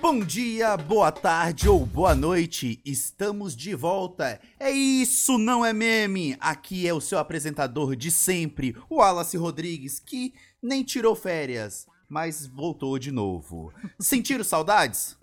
Bom 0.00 0.20
dia, 0.20 0.78
boa 0.78 1.12
tarde 1.12 1.68
ou 1.68 1.84
boa 1.84 2.14
noite, 2.14 2.80
estamos 2.86 3.54
de 3.54 3.74
volta. 3.74 4.40
É 4.58 4.70
isso, 4.70 5.36
não 5.36 5.62
é 5.64 5.74
meme? 5.74 6.38
Aqui 6.40 6.88
é 6.88 6.94
o 6.94 7.02
seu 7.02 7.18
apresentador 7.18 7.94
de 7.94 8.10
sempre, 8.10 8.74
o 8.88 8.96
Wallace 8.96 9.36
Rodrigues, 9.36 10.00
que 10.00 10.32
nem 10.62 10.82
tirou 10.82 11.14
férias, 11.14 11.86
mas 12.08 12.46
voltou 12.46 12.98
de 12.98 13.12
novo. 13.12 13.74
Sentiram 14.00 14.42
saudades? 14.42 15.18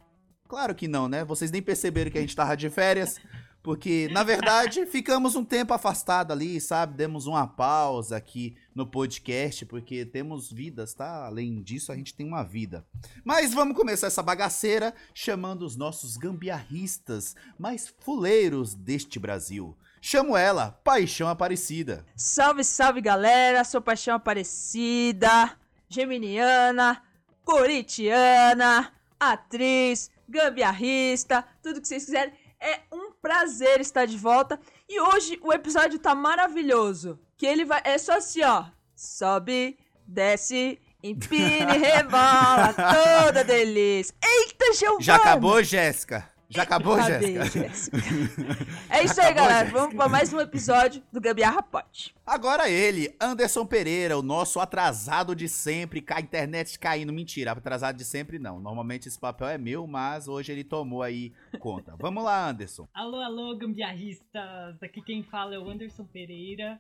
Claro 0.48 0.76
que 0.76 0.88
não, 0.88 1.09
né? 1.09 1.26
Vocês 1.26 1.49
nem 1.49 1.62
perceberam 1.62 2.12
que 2.12 2.20
a 2.20 2.21
gente 2.21 2.35
tava 2.35 2.55
de 2.55 2.70
férias, 2.70 3.16
porque 3.61 4.07
na 4.11 4.23
verdade 4.23 4.85
ficamos 4.88 5.35
um 5.35 5.43
tempo 5.43 5.73
afastado 5.73 6.31
ali, 6.31 6.59
sabe? 6.61 6.95
Demos 6.95 7.27
uma 7.27 7.45
pausa 7.45 8.17
aqui 8.17 8.55
no 8.73 8.85
podcast, 8.85 9.65
porque 9.65 10.05
temos 10.05 10.52
vidas, 10.52 10.93
tá? 10.93 11.25
Além 11.25 11.62
disso, 11.62 11.91
a 11.91 11.95
gente 11.95 12.13
tem 12.13 12.25
uma 12.25 12.43
vida. 12.43 12.85
Mas 13.23 13.53
vamos 13.53 13.75
começar 13.75 14.07
essa 14.07 14.23
bagaceira 14.23 14.93
chamando 15.13 15.63
os 15.63 15.75
nossos 15.75 16.17
gambiarristas 16.17 17.35
mais 17.57 17.93
fuleiros 17.99 18.73
deste 18.73 19.20
Brasil. 19.20 19.77
Chamo 20.01 20.37
ela, 20.37 20.79
Paixão 20.84 21.27
Aparecida. 21.27 22.05
Salve, 22.15 22.63
salve 22.63 23.01
galera, 23.01 23.63
sou 23.63 23.81
Paixão 23.81 24.15
Aparecida, 24.15 25.57
geminiana, 25.89 27.01
coritiana, 27.43 28.93
atriz, 29.20 30.12
gambiarrista, 30.27 31.43
tudo 31.62 31.82
que 31.82 31.87
vocês 31.87 32.05
quiserem. 32.05 32.34
É 32.60 32.82
um 32.91 33.07
prazer 33.21 33.82
estar 33.82 34.05
de 34.05 34.18
volta 34.18 34.60
e 34.87 34.99
hoje 34.99 35.40
o 35.41 35.51
episódio 35.54 35.99
tá 35.99 36.15
maravilhoso. 36.15 37.20
Que 37.37 37.46
ele 37.46 37.65
vai. 37.65 37.82
É 37.84 37.98
só 37.98 38.18
assim, 38.18 38.43
ó. 38.43 38.65
Sobe, 38.96 39.77
desce, 40.05 40.79
empina 41.04 41.76
e 41.76 41.79
rebola. 41.79 42.73
Toda 43.23 43.43
delícia. 43.43 44.15
Eita, 44.23 44.73
Giovana! 44.73 45.04
Já 45.04 45.15
acabou, 45.18 45.62
Jéssica? 45.63 46.37
Já 46.49 46.63
acabou, 46.63 47.01
Jéssica? 47.01 47.45
Jéssica? 47.45 47.98
É 48.90 49.03
isso 49.03 49.20
aí, 49.20 49.34
galera. 49.34 49.65
Jéssica. 49.65 49.79
Vamos 49.79 49.95
para 49.95 50.09
mais 50.09 50.31
um 50.31 50.40
episódio 50.40 51.04
do 51.12 51.20
Gambiarra 51.20 51.62
Pote. 51.62 52.15
Agora 52.26 52.70
ele, 52.70 53.13
Anderson 53.20 53.65
Pereira, 53.65 54.17
o 54.17 54.21
nosso 54.21 54.59
atrasado 54.59 55.35
de 55.35 55.49
sempre, 55.49 56.01
com 56.01 56.13
a 56.13 56.21
internet 56.21 56.79
caindo. 56.79 57.12
Mentira, 57.12 57.51
atrasado 57.51 57.98
de 57.98 58.05
sempre 58.05 58.39
não. 58.39 58.62
Normalmente 58.62 59.09
esse 59.09 59.20
papel 59.20 59.48
é 59.48 59.57
meu, 59.57 59.85
mas 59.85 60.29
hoje 60.29 60.54
ele 60.54 60.63
tomou 60.63 61.04
aí 61.04 61.34
conta. 61.59 61.95
Vamos 61.99 62.23
lá, 62.23 62.49
Anderson. 62.49 62.87
Alô, 62.95 63.17
alô, 63.17 63.55
gambiarristas! 63.57 64.81
Aqui 64.81 65.01
quem 65.01 65.23
fala 65.23 65.53
é 65.53 65.59
o 65.59 65.69
Anderson 65.69 66.06
Pereira, 66.06 66.79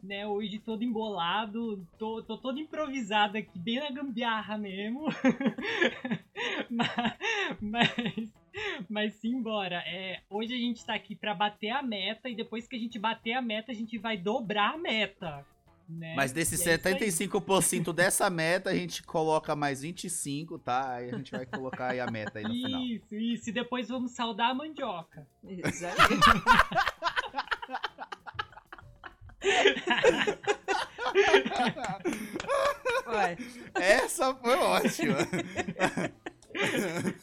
né? 0.00 0.26
Hoje 0.28 0.60
todo 0.60 0.84
embolado, 0.84 1.84
tô, 1.98 2.22
tô 2.22 2.38
todo 2.38 2.60
improvisado 2.60 3.36
aqui, 3.36 3.58
bem 3.58 3.80
na 3.80 3.90
gambiarra 3.90 4.56
mesmo. 4.56 5.06
mas, 6.70 7.16
mas, 7.60 8.32
mas 8.88 9.14
simbora. 9.14 9.82
É, 9.86 10.20
hoje 10.28 10.54
a 10.54 10.58
gente 10.58 10.84
tá 10.84 10.94
aqui 10.94 11.14
pra 11.14 11.34
bater 11.34 11.70
a 11.70 11.82
meta 11.82 12.28
e 12.28 12.34
depois 12.34 12.66
que 12.66 12.76
a 12.76 12.78
gente 12.78 12.98
bater 12.98 13.32
a 13.32 13.42
meta, 13.42 13.72
a 13.72 13.74
gente 13.74 13.98
vai 13.98 14.16
dobrar 14.16 14.74
a 14.74 14.78
meta. 14.78 15.44
Né? 15.88 16.14
Mas 16.14 16.32
desses 16.32 16.60
E 16.60 16.68
é 16.68 16.74
isso 16.74 16.86
aí. 16.86 16.94
75% 17.28 17.94
dessa 17.94 18.28
meta, 18.28 18.68
a 18.68 18.74
gente 18.74 19.02
coloca 19.02 19.56
mais 19.56 19.80
25, 19.80 20.58
tá? 20.58 20.96
Aí 20.96 21.10
a 21.10 21.16
gente 21.16 21.32
vai 21.32 21.46
colocar 21.46 21.92
aí 21.92 22.00
a 22.00 22.10
meta 22.10 22.38
aí 22.38 22.44
no 22.44 22.52
final. 22.52 22.82
Isso, 22.82 23.14
isso. 23.14 23.48
E 23.48 23.52
depois 23.52 23.88
vamos 23.88 24.12
saudar 24.12 24.50
a 24.50 24.54
mandioca. 24.54 25.26
Isso. 25.44 25.84
Vai. 33.06 33.38
Essa 33.74 34.34
foi 34.34 34.56
ótima. 34.56 35.16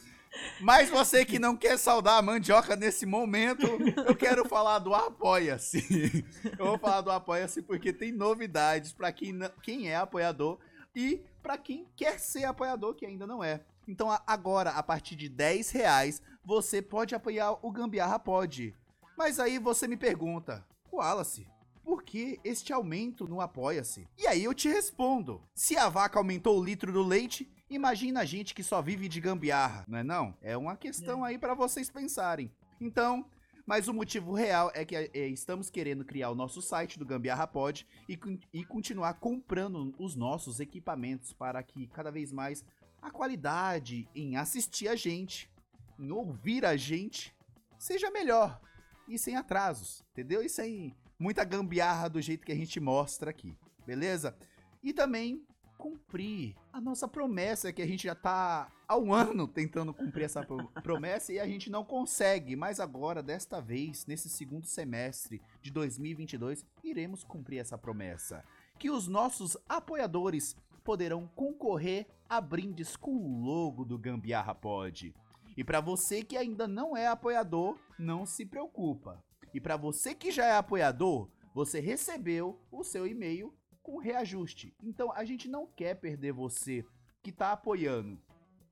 Mas 0.60 0.88
você 0.88 1.24
que 1.24 1.38
não 1.38 1.56
quer 1.56 1.78
saudar 1.78 2.18
a 2.18 2.22
mandioca 2.22 2.74
nesse 2.76 3.04
momento, 3.04 3.66
eu 4.06 4.16
quero 4.16 4.48
falar 4.48 4.78
do 4.78 4.94
Apoia-se. 4.94 6.24
Eu 6.58 6.66
vou 6.66 6.78
falar 6.78 7.00
do 7.00 7.10
Apoia-se 7.10 7.62
porque 7.62 7.92
tem 7.92 8.12
novidades 8.12 8.92
para 8.92 9.12
quem, 9.12 9.38
quem 9.62 9.88
é 9.88 9.96
apoiador 9.96 10.58
e 10.94 11.22
para 11.42 11.58
quem 11.58 11.86
quer 11.94 12.18
ser 12.18 12.44
apoiador 12.44 12.94
que 12.94 13.04
ainda 13.04 13.26
não 13.26 13.44
é. 13.44 13.60
Então 13.86 14.08
agora, 14.26 14.70
a 14.70 14.82
partir 14.82 15.14
de 15.14 15.28
10 15.28 15.70
reais, 15.70 16.22
você 16.44 16.82
pode 16.82 17.14
apoiar 17.14 17.56
o 17.62 17.70
Gambiarra 17.70 18.18
Pod. 18.18 18.74
Mas 19.16 19.38
aí 19.38 19.58
você 19.58 19.86
me 19.86 19.96
pergunta, 19.96 20.66
Wallace, 20.92 21.46
por 21.84 22.02
que 22.02 22.40
este 22.42 22.72
aumento 22.72 23.28
no 23.28 23.40
Apoia-se? 23.40 24.08
E 24.18 24.26
aí 24.26 24.42
eu 24.42 24.52
te 24.52 24.68
respondo: 24.68 25.40
se 25.54 25.76
a 25.76 25.88
vaca 25.88 26.18
aumentou 26.18 26.58
o 26.58 26.64
litro 26.64 26.92
do 26.92 27.02
leite, 27.02 27.48
imagina 27.68 28.20
a 28.20 28.24
gente 28.24 28.54
que 28.54 28.62
só 28.62 28.80
vive 28.80 29.08
de 29.08 29.20
gambiarra, 29.20 29.84
não 29.88 29.98
é 29.98 30.04
não? 30.04 30.36
É 30.40 30.56
uma 30.56 30.76
questão 30.76 31.24
aí 31.24 31.38
para 31.38 31.54
vocês 31.54 31.90
pensarem. 31.90 32.50
Então, 32.80 33.24
mas 33.66 33.88
o 33.88 33.94
motivo 33.94 34.32
real 34.32 34.70
é 34.74 34.84
que 34.84 34.94
é, 34.94 35.10
estamos 35.28 35.68
querendo 35.68 36.04
criar 36.04 36.30
o 36.30 36.36
nosso 36.36 36.62
site 36.62 36.98
do 36.98 37.04
Gambiarra 37.04 37.48
Pod 37.48 37.86
e, 38.08 38.18
e 38.52 38.64
continuar 38.64 39.14
comprando 39.14 39.92
os 39.98 40.14
nossos 40.14 40.60
equipamentos 40.60 41.32
para 41.32 41.60
que 41.64 41.88
cada 41.88 42.12
vez 42.12 42.32
mais 42.32 42.64
a 43.02 43.10
qualidade 43.10 44.08
em 44.14 44.36
assistir 44.36 44.88
a 44.88 44.94
gente, 44.94 45.50
em 45.98 46.12
ouvir 46.12 46.64
a 46.64 46.76
gente, 46.76 47.34
seja 47.76 48.10
melhor 48.10 48.60
e 49.08 49.18
sem 49.18 49.36
atrasos, 49.36 50.04
entendeu? 50.12 50.42
E 50.42 50.48
sem 50.48 50.94
muita 51.18 51.44
gambiarra 51.44 52.08
do 52.08 52.22
jeito 52.22 52.46
que 52.46 52.52
a 52.52 52.56
gente 52.56 52.78
mostra 52.78 53.30
aqui, 53.30 53.56
beleza? 53.84 54.36
E 54.82 54.92
também 54.92 55.44
cumprir 55.90 56.56
a 56.72 56.80
nossa 56.80 57.06
promessa 57.06 57.72
que 57.72 57.80
a 57.80 57.86
gente 57.86 58.02
já 58.04 58.14
tá 58.14 58.72
há 58.88 58.96
um 58.98 59.14
ano 59.14 59.46
tentando 59.46 59.94
cumprir 59.94 60.24
essa 60.24 60.44
pro- 60.44 60.68
promessa 60.82 61.32
e 61.32 61.38
a 61.38 61.46
gente 61.46 61.70
não 61.70 61.84
consegue, 61.84 62.56
mas 62.56 62.80
agora, 62.80 63.22
desta 63.22 63.60
vez, 63.60 64.04
nesse 64.04 64.28
segundo 64.28 64.66
semestre 64.66 65.40
de 65.62 65.70
2022, 65.70 66.66
iremos 66.82 67.22
cumprir 67.22 67.58
essa 67.58 67.78
promessa. 67.78 68.44
Que 68.80 68.90
os 68.90 69.06
nossos 69.06 69.56
apoiadores 69.68 70.56
poderão 70.82 71.28
concorrer 71.36 72.06
a 72.28 72.40
brindes 72.40 72.96
com 72.96 73.12
o 73.12 73.44
logo 73.44 73.84
do 73.84 73.96
Gambiarra 73.96 74.56
Pod. 74.56 75.14
E 75.56 75.62
para 75.62 75.80
você 75.80 76.22
que 76.24 76.36
ainda 76.36 76.66
não 76.66 76.96
é 76.96 77.06
apoiador, 77.06 77.78
não 77.96 78.26
se 78.26 78.44
preocupa. 78.44 79.22
E 79.54 79.60
para 79.60 79.76
você 79.76 80.14
que 80.16 80.32
já 80.32 80.46
é 80.46 80.56
apoiador, 80.56 81.28
você 81.54 81.78
recebeu 81.78 82.60
o 82.72 82.82
seu 82.82 83.06
e-mail 83.06 83.54
com 83.86 83.98
reajuste. 83.98 84.74
Então 84.82 85.12
a 85.12 85.24
gente 85.24 85.48
não 85.48 85.64
quer 85.64 85.94
perder 85.94 86.32
você 86.32 86.84
que 87.22 87.30
está 87.30 87.52
apoiando. 87.52 88.20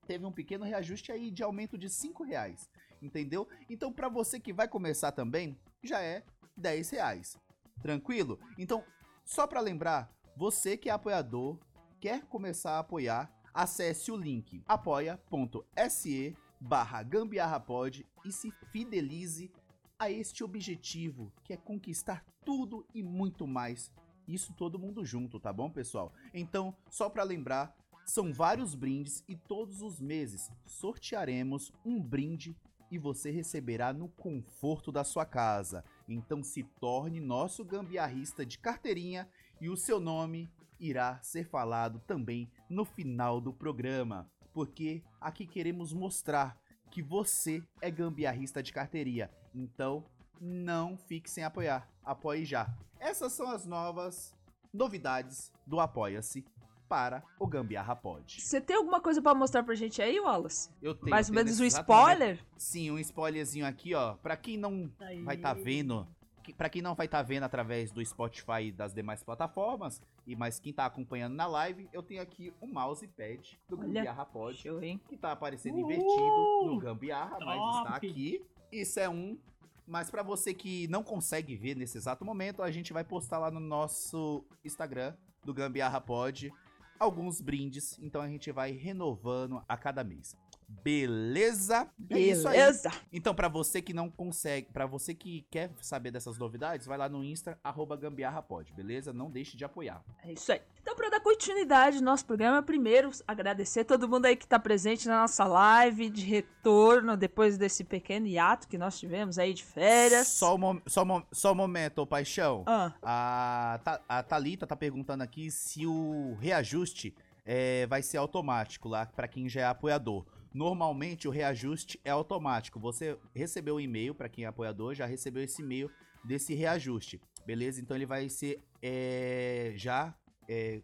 Teve 0.08 0.26
um 0.26 0.32
pequeno 0.32 0.64
reajuste 0.64 1.12
aí 1.12 1.30
de 1.30 1.40
aumento 1.40 1.78
de 1.78 1.88
5 1.88 2.24
reais, 2.24 2.68
entendeu? 3.00 3.48
Então 3.70 3.92
para 3.92 4.08
você 4.08 4.40
que 4.40 4.52
vai 4.52 4.66
começar 4.66 5.12
também, 5.12 5.56
já 5.84 6.02
é 6.02 6.24
10 6.56 6.90
reais. 6.90 7.38
Tranquilo? 7.80 8.40
Então, 8.58 8.82
só 9.24 9.46
para 9.46 9.60
lembrar, 9.60 10.12
você 10.36 10.76
que 10.76 10.88
é 10.88 10.92
apoiador, 10.92 11.60
quer 12.00 12.24
começar 12.24 12.72
a 12.72 12.78
apoiar, 12.80 13.32
acesse 13.54 14.10
o 14.10 14.16
link 14.16 14.64
apoia.se 14.66 16.36
barra 16.60 17.04
gambiarrapod 17.04 18.04
e 18.24 18.32
se 18.32 18.50
fidelize 18.72 19.52
a 19.96 20.10
este 20.10 20.42
objetivo, 20.42 21.32
que 21.44 21.52
é 21.52 21.56
conquistar 21.56 22.24
tudo 22.44 22.84
e 22.92 23.00
muito 23.00 23.46
mais. 23.46 23.92
Isso 24.26 24.54
todo 24.54 24.78
mundo 24.78 25.04
junto, 25.04 25.38
tá 25.38 25.52
bom, 25.52 25.70
pessoal? 25.70 26.12
Então, 26.32 26.74
só 26.90 27.08
para 27.08 27.22
lembrar, 27.22 27.76
são 28.06 28.32
vários 28.32 28.74
brindes 28.74 29.24
e 29.28 29.36
todos 29.36 29.80
os 29.80 30.00
meses 30.00 30.50
sortearemos 30.66 31.72
um 31.84 32.00
brinde 32.00 32.56
e 32.90 32.98
você 32.98 33.30
receberá 33.30 33.92
no 33.92 34.08
conforto 34.08 34.92
da 34.92 35.02
sua 35.02 35.24
casa. 35.24 35.84
Então 36.08 36.42
se 36.42 36.62
torne 36.80 37.20
nosso 37.20 37.64
gambiarrista 37.64 38.44
de 38.44 38.58
carteirinha 38.58 39.28
e 39.60 39.68
o 39.68 39.76
seu 39.76 39.98
nome 39.98 40.50
irá 40.78 41.18
ser 41.22 41.48
falado 41.48 42.00
também 42.06 42.50
no 42.68 42.84
final 42.84 43.40
do 43.40 43.52
programa, 43.52 44.30
porque 44.52 45.02
aqui 45.20 45.46
queremos 45.46 45.92
mostrar 45.92 46.58
que 46.90 47.02
você 47.02 47.62
é 47.80 47.90
gambiarrista 47.90 48.62
de 48.62 48.72
carteirinha. 48.72 49.30
Então, 49.54 50.04
não 50.40 50.96
fique 50.96 51.30
sem 51.30 51.42
apoiar. 51.42 51.93
Apoie 52.04 52.44
já. 52.44 52.68
Essas 53.00 53.32
são 53.32 53.48
as 53.50 53.66
novas 53.66 54.34
novidades 54.72 55.52
do 55.66 55.80
Apoia-se 55.80 56.44
para 56.88 57.22
o 57.38 57.46
Gambiarra 57.46 57.96
Pod. 57.96 58.40
Você 58.40 58.60
tem 58.60 58.76
alguma 58.76 59.00
coisa 59.00 59.20
pra 59.22 59.34
mostrar 59.34 59.62
pra 59.62 59.74
gente 59.74 60.02
aí, 60.02 60.20
Wallace? 60.20 60.70
Eu 60.82 60.94
tenho, 60.94 61.10
Mais 61.10 61.28
ou 61.28 61.34
menos 61.34 61.52
um 61.54 61.56
momento- 61.64 61.72
spoiler? 61.80 62.44
Sim, 62.56 62.90
um 62.90 62.98
spoilerzinho 62.98 63.66
aqui, 63.66 63.94
ó. 63.94 64.14
Pra 64.14 64.36
quem 64.36 64.56
não 64.58 64.90
Aí. 65.00 65.22
vai 65.22 65.36
estar 65.36 65.54
vendo 65.54 66.06
que- 66.42 66.52
pra 66.52 66.68
quem 66.68 66.82
não 66.82 66.94
vai 66.94 67.06
estar 67.06 67.22
vendo 67.22 67.44
através 67.44 67.90
do 67.90 68.04
Spotify 68.04 68.64
e 68.64 68.72
das 68.72 68.92
demais 68.92 69.22
plataformas, 69.22 70.02
e 70.26 70.36
mas 70.36 70.60
quem 70.60 70.74
tá 70.74 70.84
acompanhando 70.84 71.34
na 71.34 71.46
live, 71.46 71.88
eu 71.90 72.02
tenho 72.02 72.20
aqui 72.20 72.52
o 72.60 72.66
mousepad 72.66 73.58
do 73.66 73.78
Olha. 73.78 73.86
Gambiarra 73.86 74.26
Pod, 74.26 74.54
Show, 74.58 74.82
hein? 74.82 75.00
que 75.08 75.16
tá 75.16 75.32
aparecendo 75.32 75.76
Uhul! 75.78 75.84
invertido 75.90 76.66
no 76.66 76.78
Gambiarra, 76.78 77.38
mas 77.40 77.56
está 77.78 77.92
Top! 77.94 78.06
aqui. 78.10 78.44
Isso 78.70 79.00
é 79.00 79.08
um. 79.08 79.38
Mas 79.86 80.10
pra 80.10 80.22
você 80.22 80.54
que 80.54 80.88
não 80.88 81.02
consegue 81.02 81.56
ver 81.56 81.76
nesse 81.76 81.98
exato 81.98 82.24
momento, 82.24 82.62
a 82.62 82.70
gente 82.70 82.92
vai 82.92 83.04
postar 83.04 83.38
lá 83.38 83.50
no 83.50 83.60
nosso 83.60 84.44
Instagram 84.64 85.14
do 85.44 85.52
Gambiarra 85.52 86.00
Pod 86.00 86.52
alguns 86.98 87.40
brindes. 87.40 87.98
Então 87.98 88.20
a 88.20 88.28
gente 88.28 88.50
vai 88.50 88.72
renovando 88.72 89.62
a 89.68 89.76
cada 89.76 90.02
mês. 90.02 90.36
Beleza? 90.68 91.88
É 92.10 92.18
isso 92.18 92.48
aí. 92.48 92.58
Beleza. 92.58 92.90
Então, 93.12 93.34
pra 93.34 93.48
você 93.48 93.80
que 93.82 93.92
não 93.92 94.10
consegue, 94.10 94.68
pra 94.72 94.86
você 94.86 95.14
que 95.14 95.46
quer 95.50 95.70
saber 95.80 96.10
dessas 96.10 96.38
novidades, 96.38 96.86
vai 96.86 96.98
lá 96.98 97.08
no 97.08 97.24
Insta, 97.24 97.58
arroba 97.62 97.96
gambiarrapod, 97.96 98.72
beleza? 98.72 99.12
Não 99.12 99.30
deixe 99.30 99.56
de 99.56 99.64
apoiar. 99.64 100.02
É 100.24 100.32
isso 100.32 100.52
aí. 100.52 100.60
Então, 100.82 100.94
para 100.94 101.08
dar 101.08 101.20
continuidade 101.20 101.96
ao 101.98 102.02
nosso 102.02 102.26
programa, 102.26 102.62
primeiro 102.62 103.10
agradecer 103.26 103.84
todo 103.84 104.08
mundo 104.08 104.26
aí 104.26 104.36
que 104.36 104.46
tá 104.46 104.58
presente 104.58 105.08
na 105.08 105.22
nossa 105.22 105.44
live 105.44 106.10
de 106.10 106.24
retorno 106.24 107.16
depois 107.16 107.56
desse 107.56 107.84
pequeno 107.84 108.26
hiato 108.26 108.68
que 108.68 108.76
nós 108.76 108.98
tivemos 108.98 109.38
aí 109.38 109.54
de 109.54 109.64
férias. 109.64 110.28
Só 110.28 110.56
um, 110.56 110.80
só 110.86 111.02
um 111.02 111.22
só 111.32 111.52
um 111.52 111.54
momento, 111.54 111.98
ô 111.98 112.06
paixão. 112.06 112.64
Ah, 112.66 112.92
A, 113.02 114.00
a 114.08 114.22
Thalita 114.22 114.66
tá 114.66 114.76
perguntando 114.76 115.22
aqui 115.22 115.50
se 115.50 115.86
o 115.86 116.36
reajuste 116.40 117.14
é, 117.44 117.86
vai 117.86 118.02
ser 118.02 118.16
automático 118.18 118.88
lá 118.88 119.06
pra 119.06 119.28
quem 119.28 119.48
já 119.48 119.62
é 119.62 119.64
apoiador. 119.64 120.24
Normalmente 120.54 121.26
o 121.26 121.32
reajuste 121.32 122.00
é 122.04 122.10
automático. 122.10 122.78
Você 122.78 123.18
recebeu 123.34 123.74
o 123.74 123.80
e-mail, 123.80 124.14
pra 124.14 124.28
quem 124.28 124.44
é 124.44 124.46
apoiador, 124.46 124.94
já 124.94 125.04
recebeu 125.04 125.42
esse 125.42 125.60
e-mail 125.60 125.90
desse 126.24 126.54
reajuste, 126.54 127.20
beleza? 127.44 127.80
Então 127.80 127.96
ele 127.96 128.06
vai 128.06 128.28
ser 128.28 128.62
é, 128.80 129.72
já 129.74 130.14
é, 130.48 130.80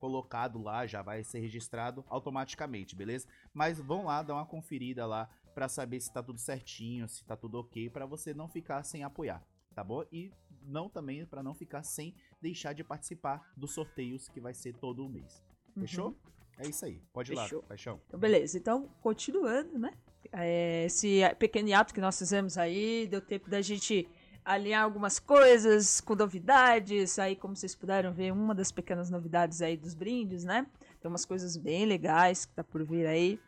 colocado 0.00 0.60
lá, 0.60 0.84
já 0.84 1.00
vai 1.00 1.22
ser 1.22 1.38
registrado 1.38 2.04
automaticamente, 2.08 2.96
beleza? 2.96 3.28
Mas 3.54 3.78
vão 3.78 4.06
lá 4.06 4.20
dar 4.20 4.34
uma 4.34 4.44
conferida 4.44 5.06
lá 5.06 5.30
pra 5.54 5.68
saber 5.68 6.00
se 6.00 6.12
tá 6.12 6.20
tudo 6.20 6.40
certinho, 6.40 7.08
se 7.08 7.24
tá 7.24 7.36
tudo 7.36 7.60
ok, 7.60 7.88
pra 7.88 8.04
você 8.04 8.34
não 8.34 8.48
ficar 8.48 8.82
sem 8.82 9.04
apoiar, 9.04 9.46
tá 9.76 9.84
bom? 9.84 10.02
E 10.10 10.32
não 10.64 10.88
também 10.88 11.24
pra 11.24 11.42
não 11.42 11.54
ficar 11.54 11.84
sem 11.84 12.16
deixar 12.40 12.72
de 12.72 12.82
participar 12.82 13.52
dos 13.56 13.72
sorteios 13.72 14.28
que 14.28 14.40
vai 14.40 14.54
ser 14.54 14.74
todo 14.74 15.06
o 15.06 15.08
mês. 15.08 15.40
Fechou? 15.78 16.16
É 16.58 16.68
isso 16.68 16.84
aí. 16.84 17.00
Pode 17.12 17.32
ir 17.32 17.36
Fechou. 17.36 17.60
lá, 17.60 17.66
paixão. 17.68 18.00
Então, 18.06 18.18
beleza. 18.18 18.56
Então, 18.56 18.88
continuando, 19.00 19.78
né? 19.78 19.92
É, 20.32 20.84
esse 20.86 21.20
pequeno 21.38 21.68
hiato 21.68 21.92
que 21.92 22.00
nós 22.00 22.18
fizemos 22.18 22.56
aí, 22.56 23.06
deu 23.06 23.20
tempo 23.20 23.50
da 23.50 23.60
gente 23.60 24.08
alinhar 24.44 24.82
algumas 24.82 25.18
coisas 25.18 26.00
com 26.00 26.14
novidades. 26.14 27.18
Aí, 27.18 27.36
como 27.36 27.56
vocês 27.56 27.74
puderam 27.74 28.12
ver, 28.12 28.32
uma 28.32 28.54
das 28.54 28.72
pequenas 28.72 29.10
novidades 29.10 29.62
aí 29.62 29.76
dos 29.76 29.94
brindes, 29.94 30.44
né? 30.44 30.66
Tem 31.00 31.08
umas 31.08 31.24
coisas 31.24 31.56
bem 31.56 31.84
legais 31.84 32.44
que 32.44 32.54
tá 32.54 32.64
por 32.64 32.84
vir 32.84 33.06
aí. 33.06 33.40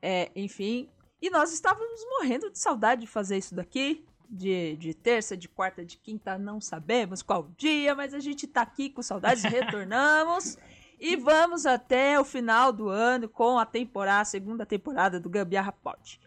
É, 0.00 0.30
enfim. 0.34 0.88
E 1.20 1.30
nós 1.30 1.52
estávamos 1.52 2.04
morrendo 2.18 2.50
de 2.50 2.58
saudade 2.58 3.02
de 3.02 3.06
fazer 3.06 3.38
isso 3.38 3.54
daqui. 3.54 4.04
De, 4.28 4.74
de 4.76 4.94
terça, 4.94 5.36
de 5.36 5.48
quarta, 5.48 5.84
de 5.84 5.96
quinta, 5.98 6.36
não 6.38 6.60
sabemos 6.60 7.22
qual 7.22 7.50
dia, 7.56 7.94
mas 7.94 8.14
a 8.14 8.18
gente 8.18 8.46
tá 8.46 8.62
aqui 8.62 8.90
com 8.90 9.02
saudades, 9.02 9.44
retornamos. 9.44 10.56
E 10.98 11.16
vamos 11.16 11.66
até 11.66 12.18
o 12.18 12.24
final 12.24 12.72
do 12.72 12.88
ano 12.88 13.28
com 13.28 13.58
a 13.58 13.66
temporada, 13.66 14.22
a 14.22 14.24
segunda 14.24 14.64
temporada 14.64 15.20
do 15.20 15.28
Gambiarra 15.28 15.72
Pod. 15.72 16.20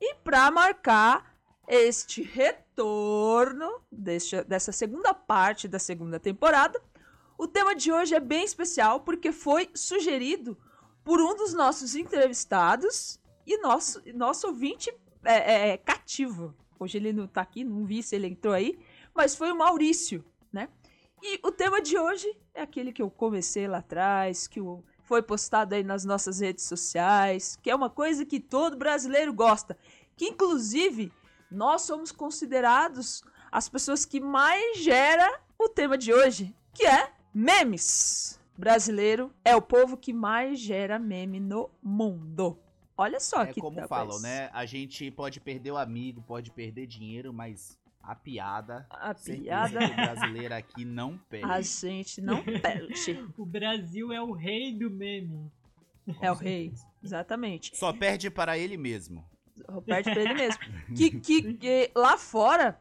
E 0.00 0.14
para 0.16 0.50
marcar 0.50 1.34
este 1.68 2.22
retorno 2.22 3.80
deste, 3.90 4.42
dessa 4.44 4.72
segunda 4.72 5.12
parte 5.12 5.66
da 5.66 5.78
segunda 5.78 6.20
temporada, 6.20 6.80
o 7.38 7.46
tema 7.46 7.74
de 7.74 7.92
hoje 7.92 8.14
é 8.14 8.20
bem 8.20 8.44
especial 8.44 9.00
porque 9.00 9.32
foi 9.32 9.68
sugerido 9.74 10.56
por 11.04 11.20
um 11.20 11.36
dos 11.36 11.52
nossos 11.52 11.94
entrevistados 11.94 13.20
e 13.46 13.58
nosso, 13.58 14.02
nosso 14.14 14.48
ouvinte 14.48 14.92
é, 15.24 15.70
é, 15.70 15.76
cativo. 15.76 16.54
Hoje 16.78 16.98
ele 16.98 17.12
não 17.12 17.26
tá 17.26 17.42
aqui, 17.42 17.64
não 17.64 17.84
vi 17.84 18.02
se 18.02 18.16
ele 18.16 18.26
entrou 18.26 18.52
aí, 18.52 18.78
mas 19.14 19.34
foi 19.34 19.52
o 19.52 19.56
Maurício? 19.56 20.24
E 21.28 21.40
o 21.42 21.50
tema 21.50 21.82
de 21.82 21.98
hoje 21.98 22.32
é 22.54 22.62
aquele 22.62 22.92
que 22.92 23.02
eu 23.02 23.10
comecei 23.10 23.66
lá 23.66 23.78
atrás, 23.78 24.46
que 24.46 24.60
foi 25.02 25.20
postado 25.20 25.74
aí 25.74 25.82
nas 25.82 26.04
nossas 26.04 26.38
redes 26.38 26.64
sociais, 26.64 27.58
que 27.60 27.68
é 27.68 27.74
uma 27.74 27.90
coisa 27.90 28.24
que 28.24 28.38
todo 28.38 28.76
brasileiro 28.76 29.32
gosta. 29.32 29.76
Que 30.16 30.26
inclusive 30.26 31.12
nós 31.50 31.82
somos 31.82 32.12
considerados 32.12 33.24
as 33.50 33.68
pessoas 33.68 34.04
que 34.04 34.20
mais 34.20 34.78
gera 34.78 35.40
o 35.58 35.68
tema 35.68 35.98
de 35.98 36.12
hoje, 36.12 36.54
que 36.72 36.86
é 36.86 37.12
memes. 37.34 38.38
Brasileiro 38.56 39.34
é 39.44 39.56
o 39.56 39.60
povo 39.60 39.96
que 39.96 40.12
mais 40.12 40.60
gera 40.60 40.96
meme 40.96 41.40
no 41.40 41.68
mundo. 41.82 42.56
Olha 42.96 43.18
só 43.18 43.42
É 43.42 43.52
que 43.52 43.60
como 43.60 43.84
falam, 43.88 44.20
né? 44.20 44.48
A 44.52 44.64
gente 44.64 45.10
pode 45.10 45.40
perder 45.40 45.72
o 45.72 45.76
amigo, 45.76 46.22
pode 46.22 46.52
perder 46.52 46.86
dinheiro, 46.86 47.32
mas 47.32 47.76
a 48.06 48.14
piada. 48.14 48.86
A 48.90 49.14
piada 49.14 49.78
brasileiro 49.88 50.54
aqui 50.54 50.84
não 50.84 51.18
perde. 51.28 51.50
a 51.50 51.60
gente 51.60 52.20
não 52.20 52.42
perde. 52.42 53.28
O 53.36 53.44
Brasil 53.44 54.12
é 54.12 54.20
o 54.22 54.32
rei 54.32 54.72
do 54.72 54.90
meme. 54.90 55.50
É 56.20 56.30
o 56.30 56.34
rei. 56.34 56.72
Exatamente. 57.02 57.76
Só 57.76 57.92
perde 57.92 58.30
para 58.30 58.56
ele 58.56 58.76
mesmo. 58.76 59.24
Perde 59.84 60.10
pra 60.12 60.20
ele 60.22 60.34
mesmo. 60.38 60.60
Que, 60.96 61.10
que, 61.10 61.54
que 61.54 61.90
lá 61.94 62.16
fora, 62.16 62.78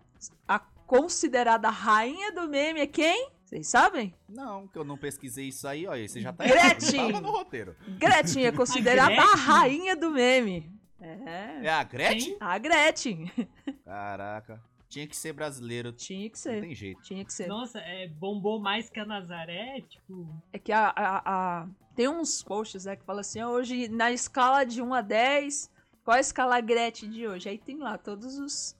a 0.47 0.59
considerada 0.59 1.69
rainha 1.69 2.31
do 2.31 2.47
meme 2.47 2.81
é 2.81 2.87
quem? 2.87 3.29
Vocês 3.43 3.67
sabem? 3.67 4.13
Não, 4.27 4.67
que 4.67 4.77
eu 4.77 4.83
não 4.83 4.97
pesquisei 4.97 5.47
isso 5.47 5.67
aí, 5.67 5.85
olha, 5.87 6.07
você 6.07 6.19
já 6.19 6.33
tá 6.33 6.43
Gretchen! 6.45 7.11
Tava 7.11 7.21
no 7.21 7.31
roteiro. 7.31 7.75
Gretchen 7.99 8.45
é 8.45 8.51
considerada 8.51 9.13
a, 9.13 9.25
Gretchen? 9.25 9.43
rainha 9.45 9.95
do 9.95 10.11
meme. 10.11 10.71
É. 10.99 11.59
É 11.63 11.69
a 11.69 11.83
Gretchen? 11.83 12.37
A 12.39 12.57
Gretchen. 12.57 13.31
Caraca. 13.83 14.61
Tinha 14.89 15.07
que 15.07 15.15
ser 15.17 15.33
brasileiro. 15.33 15.91
Tinha 15.91 16.29
que 16.29 16.35
Não 16.37 16.41
ser. 16.41 16.61
tem 16.61 16.75
jeito. 16.75 17.01
Tinha 17.01 17.25
que 17.25 17.33
ser. 17.33 17.47
Nossa, 17.47 17.79
é, 17.79 18.07
bombou 18.07 18.59
mais 18.59 18.89
que 18.89 18.99
a 18.99 19.05
Nazaré, 19.05 19.81
tipo. 19.81 20.27
É 20.53 20.59
que 20.59 20.71
a, 20.71 20.93
a- 20.95 21.21
a- 21.25 21.67
tem 21.95 22.07
uns 22.07 22.43
posts 22.43 22.85
né, 22.85 22.95
que 22.95 23.03
falam 23.05 23.21
assim, 23.21 23.39
"Ah, 23.39 23.49
hoje 23.49 23.87
na 23.89 24.11
escala 24.11 24.63
de 24.65 24.81
1 24.81 24.93
a 24.93 25.01
10, 25.01 25.71
qual 26.03 26.17
a 26.17 26.19
escala 26.19 26.59
Gretchen 26.61 27.09
de 27.09 27.27
hoje? 27.27 27.49
Aí 27.49 27.57
tem 27.57 27.77
lá 27.77 27.97
todos 27.97 28.37
os. 28.37 28.75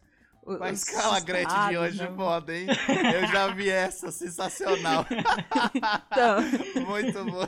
os 0.46 0.58
Com 0.58 0.64
a 0.64 0.70
escala 0.70 1.18
os 1.18 1.24
Gretchen 1.24 1.70
de 1.70 1.78
hoje, 1.78 1.98
né? 1.98 2.14
foda, 2.16 2.56
hein? 2.56 2.68
Eu 3.14 3.28
já 3.28 3.48
vi 3.54 3.70
essa, 3.70 4.12
sensacional. 4.12 5.06
Então, 6.12 6.86
Muito 6.88 7.26
bom. 7.26 7.48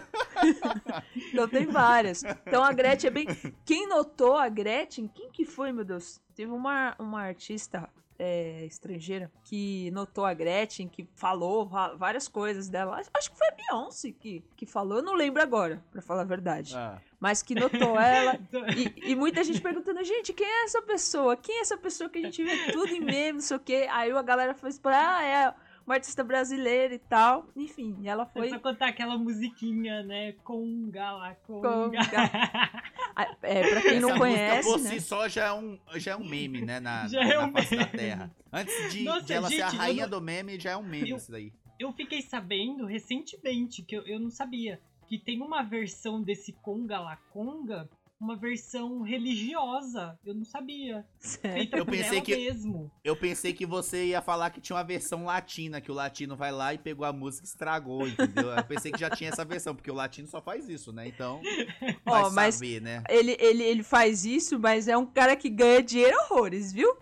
então 1.32 1.48
tem 1.48 1.66
várias. 1.68 2.24
Então 2.24 2.64
a 2.64 2.72
Gretchen 2.74 3.08
é 3.08 3.12
bem. 3.12 3.28
Quem 3.66 3.88
notou 3.88 4.36
a 4.36 4.50
Gretchen? 4.50 5.08
Quem 5.08 5.30
que 5.32 5.46
foi, 5.46 5.72
meu 5.72 5.86
Deus? 5.86 6.20
Teve 6.36 6.52
uma, 6.52 6.96
uma 7.00 7.22
artista 7.22 7.88
é, 8.20 8.66
estrangeira 8.66 9.32
que 9.44 9.92
notou 9.92 10.26
a 10.26 10.34
Gretchen, 10.34 10.88
que 10.88 11.08
falou 11.16 11.66
várias 11.98 12.28
coisas 12.28 12.68
dela. 12.70 13.00
Acho- 13.14 13.32
que 13.32 13.38
foi 13.38 13.48
a 13.48 13.52
Beyoncé 13.52 14.12
que, 14.12 14.44
que 14.56 14.66
falou, 14.66 14.98
eu 14.98 15.04
não 15.04 15.14
lembro 15.16 15.42
agora, 15.42 15.84
pra 15.92 16.02
falar 16.02 16.22
a 16.22 16.26
verdade. 16.26 16.76
Ah, 16.76 17.00
Mas 17.20 17.42
que 17.44 17.54
notou 17.56 18.00
ela. 18.00 18.38
E, 18.78 19.12
e 19.12 19.16
muita 19.16 19.44
gente 19.44 19.62
perguntando, 19.62 20.04
gente, 20.04 20.34
quem 20.34 20.46
é 20.48 20.64
essa 20.66 20.82
pessoa? 20.82 21.36
Quem 21.36 21.58
é 21.58 21.62
essa 21.62 21.78
pessoa 21.78 22.10
que 22.10 22.18
a 22.20 22.22
gente 22.22 22.44
vê 22.44 22.72
tudo 22.72 22.94
em 22.94 23.00
meme, 23.02 23.34
não 23.34 23.42
sei 23.42 23.58
o 23.58 23.60
quê? 23.60 23.88
Aí 23.92 24.12
a 24.12 24.22
galera 24.22 24.54
foi 24.54 24.74
pra, 24.74 25.18
ah, 25.18 25.24
é 25.24 25.54
uma 25.88 25.96
artista 25.96 26.24
brasileira 26.24 26.94
e 26.94 27.00
tal. 27.00 27.48
Enfim, 27.56 28.06
ela 28.08 28.26
Foi 28.26 28.42
foi. 28.44 28.50
só 28.50 28.60
contar 28.60 28.90
aquela 28.90 29.18
musiquinha, 29.18 30.04
né? 30.04 30.34
Conga 30.44 31.12
lá, 31.14 31.36
conga. 31.48 31.70
Conga. 31.70 31.98
É, 33.42 33.68
pra 33.68 33.82
quem 33.82 34.00
não 34.00 34.10
essa 34.12 34.20
conhece, 34.20 34.70
música 34.70 34.78
por 34.78 34.84
né? 34.84 34.90
si 34.92 35.02
só 35.02 35.28
já 35.28 35.46
é 35.48 35.54
um, 35.54 35.80
já 35.96 36.12
é 36.12 36.16
um 36.16 36.24
meme, 36.24 36.62
né? 36.62 36.80
Na, 36.80 37.08
Já 37.08 37.24
na 37.26 37.34
é 37.34 37.40
um 37.46 37.52
face 37.52 37.76
da 37.76 37.86
meme. 37.86 37.98
Terra. 37.98 38.36
Antes 38.54 38.94
de, 38.94 39.04
Nossa, 39.06 39.22
de 39.26 39.34
ela 39.34 39.48
ser 39.50 39.62
a 39.64 39.70
gente, 39.70 39.80
rainha 39.80 40.04
não- 40.08 40.20
do 40.20 40.22
meme, 40.24 40.60
já 40.60 40.72
é 40.72 40.78
um 40.78 40.84
meme 40.84 41.10
Eu- 41.10 41.18
isso 41.18 41.32
daí. 41.32 41.52
Eu 41.80 41.92
fiquei 41.94 42.22
sabendo 42.22 42.86
recentemente, 42.86 43.82
que 43.82 43.96
eu, 43.98 44.04
eu 44.06 44.20
não 44.20 44.30
sabia, 44.30 44.80
que 45.08 45.18
tem 45.18 45.42
uma 45.42 45.64
versão 45.64 46.22
desse 46.22 46.52
Conga 46.62 47.00
lá, 47.00 47.16
Conga, 47.32 47.90
uma 48.20 48.36
versão 48.36 49.02
religiosa. 49.02 50.18
Eu 50.26 50.34
não 50.34 50.44
sabia. 50.44 51.06
Feita 51.20 51.78
Eu 51.78 51.86
pensei 51.86 52.20
que- 52.22 52.36
mesmo. 52.36 52.92
Eu 53.04 53.16
pensei 53.16 53.54
que 53.54 53.66
você 53.66 54.08
ia 54.08 54.22
falar 54.22 54.50
que 54.50 54.60
tinha 54.60 54.76
uma 54.76 54.84
versão 54.84 55.26
latina, 55.26 55.80
que 55.80 55.92
o 55.92 55.94
latino 55.94 56.36
vai 56.36 56.52
lá 56.52 56.74
e 56.74 56.78
pegou 56.78 57.06
a 57.06 57.14
música 57.14 57.46
e 57.46 57.48
estragou, 57.50 58.08
entendeu? 58.08 58.50
Eu 58.50 58.64
pensei 58.64 58.92
que 58.92 59.00
já 59.00 59.10
tinha 59.10 59.30
essa 59.30 59.46
versão, 59.46 59.76
porque 59.76 59.92
o 59.92 59.94
latino 59.94 60.28
só 60.28 60.42
faz 60.42 60.68
isso, 60.68 60.92
né? 60.92 61.08
Então, 61.08 61.42
vai 62.04 62.24
Ó, 62.24 62.30
mas 62.32 62.56
saber, 62.56 62.82
né? 62.82 63.04
ele, 63.08 63.38
ele, 63.40 63.64
ele 63.64 63.84
faz 63.84 64.26
isso, 64.26 64.60
mas 64.60 64.88
é 64.88 64.98
um 64.98 65.06
cara 65.06 65.36
que 65.36 65.50
ganha 65.50 65.84
dinheiro 65.84 66.18
horrores, 66.30 66.74
viu? 66.74 66.98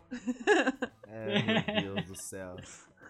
É, 1.07 1.81
meu 1.81 1.93
Deus 1.95 2.05
do 2.07 2.15
céu. 2.15 2.57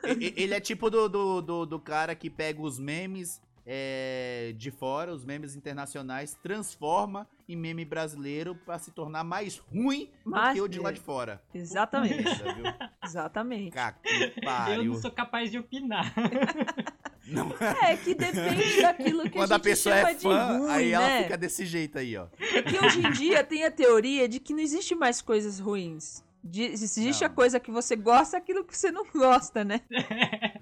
Ele 0.03 0.53
é 0.53 0.59
tipo 0.59 0.89
do, 0.91 1.09
do, 1.09 1.41
do, 1.41 1.65
do 1.65 1.79
cara 1.79 2.13
que 2.13 2.29
pega 2.29 2.61
os 2.61 2.77
memes 2.77 3.41
é, 3.65 4.53
de 4.57 4.71
fora, 4.71 5.13
os 5.13 5.25
memes 5.25 5.55
internacionais, 5.55 6.37
transforma 6.41 7.27
em 7.49 7.55
meme 7.55 7.83
brasileiro 7.85 8.55
pra 8.55 8.77
se 8.79 8.91
tornar 8.91 9.23
mais 9.23 9.57
ruim 9.57 10.09
do 10.23 10.31
Mas- 10.31 10.53
que 10.53 10.61
o 10.61 10.67
de 10.67 10.79
lá 10.79 10.91
de 10.91 10.99
fora. 10.99 11.41
Exatamente. 11.53 12.23
Viu? 12.23 12.65
Exatamente. 13.03 13.71
Que 13.71 14.71
Eu 14.71 14.83
não 14.85 14.95
sou 14.95 15.11
capaz 15.11 15.51
de 15.51 15.57
opinar. 15.59 16.13
Não. 17.27 17.51
É 17.81 17.97
que 17.97 18.13
depende 18.13 18.83
daquilo 18.83 19.23
que 19.23 19.31
Quando 19.31 19.51
a 19.51 19.55
a, 19.55 19.57
gente 19.57 19.63
pessoa 19.63 19.95
chama 19.95 20.09
é 20.11 20.13
de 20.13 20.21
fã, 20.21 20.57
ruim, 20.59 20.69
aí 20.69 20.85
né? 20.85 20.91
ela 20.91 21.23
fica 21.23 21.37
desse 21.37 21.65
jeito 21.65 21.97
aí, 21.97 22.15
ó. 22.15 22.27
Porque 22.27 22.77
hoje 22.85 22.99
em 22.99 23.11
dia 23.13 23.43
tem 23.43 23.63
a 23.65 23.71
teoria 23.71 24.29
de 24.29 24.39
que 24.39 24.53
não 24.53 24.59
existe 24.59 24.93
mais 24.93 25.23
coisas 25.23 25.59
ruins. 25.59 26.23
De, 26.43 26.61
existe 26.65 27.21
Não. 27.21 27.27
a 27.27 27.29
coisa 27.31 27.59
que 27.59 27.71
você 27.71 27.95
gosta, 27.95 28.37
aquilo 28.37 28.63
que 28.63 28.77
você 28.77 28.91
não 28.91 29.05
gosta, 29.11 29.63
né? 29.63 29.81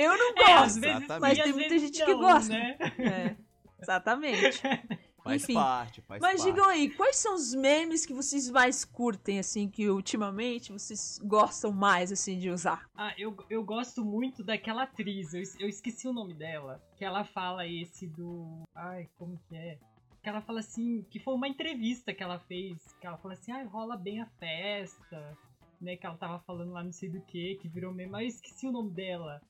Eu 0.00 0.16
não 0.16 0.30
É, 0.30 0.34
gosto. 0.34 0.80
vezes 0.80 1.02
Exatamente. 1.02 1.20
Mas 1.20 1.38
tem 1.38 1.52
muita 1.52 1.78
gente 1.78 2.04
que 2.04 2.12
não, 2.12 2.20
gosta. 2.20 2.52
Né? 2.52 2.76
É, 2.98 3.36
exatamente. 3.82 4.60
Faz 5.24 5.42
Enfim. 5.42 5.54
parte, 5.54 6.00
faz 6.02 6.22
Mas 6.22 6.40
parte. 6.40 6.52
digam 6.54 6.68
aí, 6.70 6.88
quais 6.90 7.16
são 7.16 7.34
os 7.34 7.52
memes 7.54 8.06
que 8.06 8.14
vocês 8.14 8.48
mais 8.48 8.82
curtem, 8.84 9.38
assim, 9.38 9.68
que 9.68 9.90
ultimamente 9.90 10.72
vocês 10.72 11.18
gostam 11.22 11.70
mais, 11.70 12.10
assim, 12.10 12.38
de 12.38 12.48
usar? 12.48 12.88
Ah, 12.96 13.12
eu, 13.18 13.36
eu 13.50 13.62
gosto 13.62 14.02
muito 14.02 14.42
daquela 14.42 14.84
atriz, 14.84 15.34
eu, 15.34 15.42
eu 15.58 15.68
esqueci 15.68 16.08
o 16.08 16.14
nome 16.14 16.32
dela, 16.32 16.80
que 16.96 17.04
ela 17.04 17.24
fala 17.24 17.66
esse 17.66 18.06
do... 18.06 18.62
Ai, 18.74 19.06
como 19.18 19.38
que 19.48 19.56
é? 19.56 19.76
Que 20.22 20.28
ela 20.30 20.40
fala 20.40 20.60
assim, 20.60 21.04
que 21.10 21.18
foi 21.18 21.34
uma 21.34 21.48
entrevista 21.48 22.14
que 22.14 22.22
ela 22.22 22.38
fez, 22.38 22.78
que 22.98 23.06
ela 23.06 23.18
fala 23.18 23.34
assim, 23.34 23.52
ai, 23.52 23.64
rola 23.66 23.96
bem 23.98 24.22
a 24.22 24.26
festa, 24.38 25.36
né, 25.80 25.96
que 25.96 26.06
ela 26.06 26.16
tava 26.16 26.38
falando 26.40 26.72
lá 26.72 26.82
não 26.82 26.92
sei 26.92 27.10
do 27.10 27.20
que, 27.20 27.56
que 27.56 27.68
virou 27.68 27.92
meme, 27.92 28.10
mas 28.10 28.22
eu 28.22 28.28
esqueci 28.28 28.66
o 28.66 28.72
nome 28.72 28.92
dela. 28.92 29.42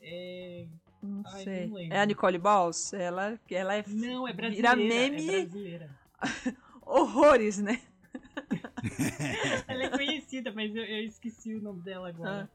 É... 0.00 0.66
Não 1.02 1.22
Ai, 1.26 1.44
sei. 1.44 1.66
não 1.68 1.78
é 1.78 2.00
a 2.00 2.04
Nicole 2.06 2.38
Balls? 2.38 2.92
Ela, 2.92 3.38
ela 3.50 3.74
é. 3.74 3.84
Não, 3.86 4.28
é 4.28 4.32
Vira 4.32 4.74
brasileira, 4.74 4.76
meme 4.76 5.28
é 5.34 5.40
brasileira. 5.46 5.90
horrores, 6.82 7.58
né? 7.58 7.80
Ela 9.68 9.84
é 9.84 9.90
conhecida, 9.90 10.52
mas 10.52 10.74
eu, 10.74 10.84
eu 10.84 11.04
esqueci 11.04 11.54
o 11.54 11.62
nome 11.62 11.80
dela 11.82 12.08
agora. 12.08 12.50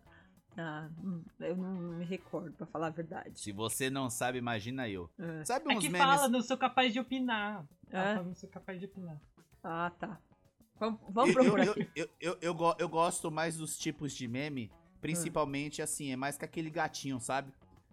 Ah, 0.58 0.90
hum, 1.04 1.22
eu 1.40 1.56
não 1.58 1.72
me 1.98 2.06
recordo, 2.06 2.52
pra 2.54 2.66
falar 2.68 2.88
a 2.88 2.92
verdade. 2.92 3.40
Se 3.40 3.52
você 3.52 3.90
não 3.90 4.10
sabe, 4.10 4.38
imagina 4.38 4.88
eu. 4.88 5.10
É. 5.20 5.44
Sabe 5.44 5.72
É 5.74 5.78
uns 5.78 5.84
que 5.84 5.90
memes... 5.90 6.08
fala, 6.08 6.28
não 6.30 6.42
sou 6.42 6.58
capaz 6.58 6.94
de 6.94 7.00
opinar. 7.00 7.66
Ela 7.90 8.10
É? 8.12 8.16
fala, 8.16 8.28
não 8.28 8.36
sou 8.36 8.50
capaz 8.50 8.80
de 8.80 8.86
opinar. 8.86 9.18
Ah, 9.64 9.92
tá. 10.00 10.20
Vamos, 10.80 11.00
vamos 11.10 11.36
eu, 11.36 11.42
procurar 11.42 11.66
eu, 11.66 11.72
aqui. 11.72 11.90
eu, 11.96 12.10
eu, 12.22 12.38
eu, 12.42 12.54
go- 12.54 12.76
eu 12.80 12.88
gosto 12.90 13.30
mais 13.32 13.58
dos 13.58 13.78
tipos 13.78 14.14
de 14.14 14.28
meme, 14.28 14.72
principalmente 15.02 15.82
assim, 15.82 16.12
é 16.12 16.16
mais 16.16 16.38
que 16.38 16.46
aquele 16.46 16.70
gatinho, 16.70 17.20
sabe? 17.20 17.52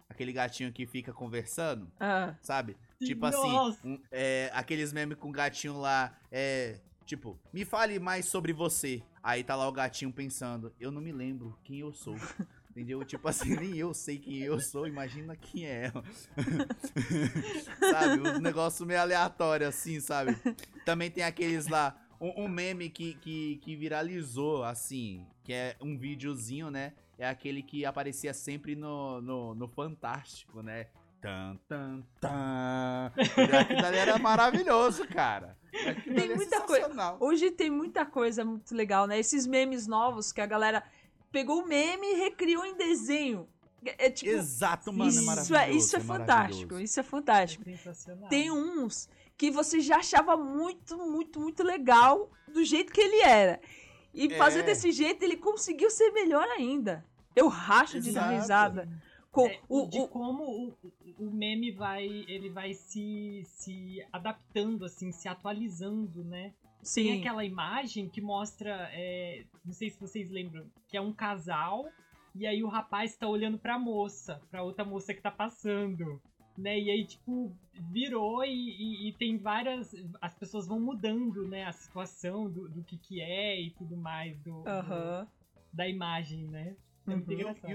Aquele 0.09 0.31
gatinho 0.31 0.71
que 0.71 0.85
fica 0.85 1.11
conversando, 1.13 1.87
Ah, 1.99 2.35
sabe? 2.41 2.77
Tipo 2.99 3.25
nossa. 3.29 3.69
assim, 3.79 3.89
um- 3.89 3.99
é, 4.11 4.49
aqueles 4.53 4.93
memes 4.93 5.17
com 5.17 5.31
gatinho 5.31 5.79
lá, 5.79 6.15
é. 6.31 6.79
Tipo, 7.05 7.37
me 7.51 7.65
fale 7.65 7.99
mais 7.99 8.25
sobre 8.25 8.53
você. 8.53 9.03
Aí 9.21 9.43
tá 9.43 9.55
lá 9.55 9.67
o 9.67 9.71
gatinho 9.73 10.11
pensando, 10.11 10.73
eu 10.79 10.89
não 10.91 11.01
me 11.01 11.11
lembro 11.11 11.57
quem 11.63 11.79
eu 11.79 11.91
sou. 11.93 12.15
Entendeu? 12.71 13.03
Tipo 13.03 13.27
assim, 13.27 13.49
nem 13.59 13.75
eu 13.77 13.93
sei 13.93 14.17
quem 14.17 14.37
eu 14.39 14.59
sou, 14.59 14.87
imagina 14.87 15.35
quem 15.35 15.65
é 15.65 15.85
ela. 15.93 16.03
sabe? 17.91 18.21
Um 18.29 18.39
negócio 18.39 18.85
meio 18.85 19.01
aleatório 19.01 19.67
assim, 19.67 19.99
sabe? 19.99 20.35
Também 20.85 21.09
tem 21.11 21.23
aqueles 21.23 21.67
lá, 21.67 21.95
um, 22.19 22.43
um 22.45 22.47
meme 22.47 22.89
que, 22.89 23.15
que, 23.15 23.57
que 23.57 23.75
viralizou, 23.75 24.63
assim, 24.63 25.25
que 25.43 25.53
é 25.53 25.75
um 25.81 25.97
videozinho, 25.97 26.71
né? 26.71 26.93
É 27.17 27.27
aquele 27.27 27.61
que 27.61 27.85
aparecia 27.85 28.33
sempre 28.33 28.75
no, 28.75 29.21
no, 29.21 29.55
no 29.55 29.67
Fantástico, 29.67 30.61
né? 30.61 30.87
Tan, 31.21 31.57
tan, 31.69 32.03
tan. 32.19 33.11
Aquilo 33.15 33.81
dali 33.81 33.97
era 33.97 34.17
maravilhoso, 34.19 35.07
cara. 35.07 35.57
Aquilo 35.73 36.15
Tem 36.15 36.23
ali 36.25 36.33
é 36.33 36.35
muita 36.35 36.61
coisa. 36.61 36.81
sensacional. 36.81 37.17
Hoje 37.19 37.51
tem 37.51 37.69
muita 37.69 38.05
coisa 38.05 38.43
muito 38.43 38.75
legal, 38.75 39.07
né? 39.07 39.17
Esses 39.19 39.47
memes 39.47 39.87
novos 39.87 40.31
que 40.33 40.41
a 40.41 40.45
galera 40.45 40.83
pegou 41.31 41.61
o 41.61 41.67
meme 41.67 42.07
e 42.07 42.15
recriou 42.15 42.65
em 42.65 42.75
desenho. 42.75 43.47
É, 43.85 44.07
é 44.07 44.09
tipo. 44.09 44.31
Exato, 44.31 44.91
mano, 44.91 45.05
é 45.05 45.13
isso 45.13 45.25
maravilhoso. 45.25 45.55
é, 45.55 45.71
isso 45.71 45.95
é 45.95 45.99
fantástico, 45.99 46.55
maravilhoso. 46.55 46.83
isso 46.83 46.99
é 46.99 47.03
fantástico. 47.03 47.63
Sensacional. 47.63 48.29
Tem 48.29 48.51
uns 48.51 49.09
que 49.37 49.49
você 49.49 49.79
já 49.79 49.97
achava 49.97 50.35
muito, 50.37 50.97
muito, 50.97 51.39
muito 51.39 51.63
legal 51.63 52.31
do 52.47 52.63
jeito 52.63 52.93
que 52.93 53.01
ele 53.01 53.21
era. 53.21 53.59
E 54.13 54.31
É. 54.31 54.37
fazer 54.37 54.63
desse 54.63 54.91
jeito 54.91 55.23
ele 55.23 55.37
conseguiu 55.37 55.89
ser 55.89 56.11
melhor 56.11 56.47
ainda. 56.49 57.03
Eu 57.35 57.47
racho 57.47 57.99
de 57.99 58.11
dar 58.11 58.29
risada. 58.29 58.87
Com 59.31 59.47
É, 59.47 59.59
o, 59.67 59.87
de 59.87 59.99
o- 59.99 60.07
como 60.07 60.43
o, 60.43 60.77
o 61.17 61.31
meme 61.31 61.71
vai 61.71 62.05
ele 62.27 62.49
vai 62.51 62.75
se, 62.75 63.41
se 63.45 64.05
adaptando 64.13 64.85
assim 64.85 65.11
se 65.11 65.27
atualizando 65.27 66.23
né 66.23 66.53
tem 66.83 66.83
sim, 66.83 67.19
aquela 67.19 67.43
imagem 67.43 68.07
que 68.07 68.21
mostra 68.21 68.89
é, 68.93 69.43
não 69.65 69.73
sei 69.73 69.89
se 69.89 69.99
vocês 69.99 70.29
lembram 70.29 70.67
que 70.87 70.95
é 70.95 71.01
um 71.01 71.11
casal 71.11 71.83
e 72.35 72.45
aí 72.45 72.63
o 72.63 72.67
rapaz 72.67 73.15
tá 73.17 73.27
olhando 73.27 73.57
pra 73.57 73.79
moça 73.79 74.39
pra 74.51 74.61
outra 74.61 74.85
moça 74.85 75.15
que 75.15 75.21
tá 75.21 75.31
passando 75.31 76.21
né 76.57 76.79
e 76.79 76.89
aí 76.91 77.05
tipo 77.05 77.51
virou 77.91 78.43
e, 78.45 78.49
e- 78.51 79.09
e 79.09 79.13
tem 79.13 79.37
várias 79.37 79.95
as 80.21 80.33
pessoas 80.35 80.67
vão 80.67 80.79
mudando 80.79 81.47
né 81.47 81.65
a 81.65 81.71
situação 81.71 82.49
do, 82.49 82.67
do 82.69 82.83
que 82.83 82.97
que 82.97 83.19
é 83.21 83.59
e 83.59 83.71
tudo 83.71 83.97
mais 83.97 84.37
do, 84.39 84.63
do- 84.63 84.67
da 85.73 85.87
imagem 85.87 86.45
né 86.47 86.75
é 87.09 87.15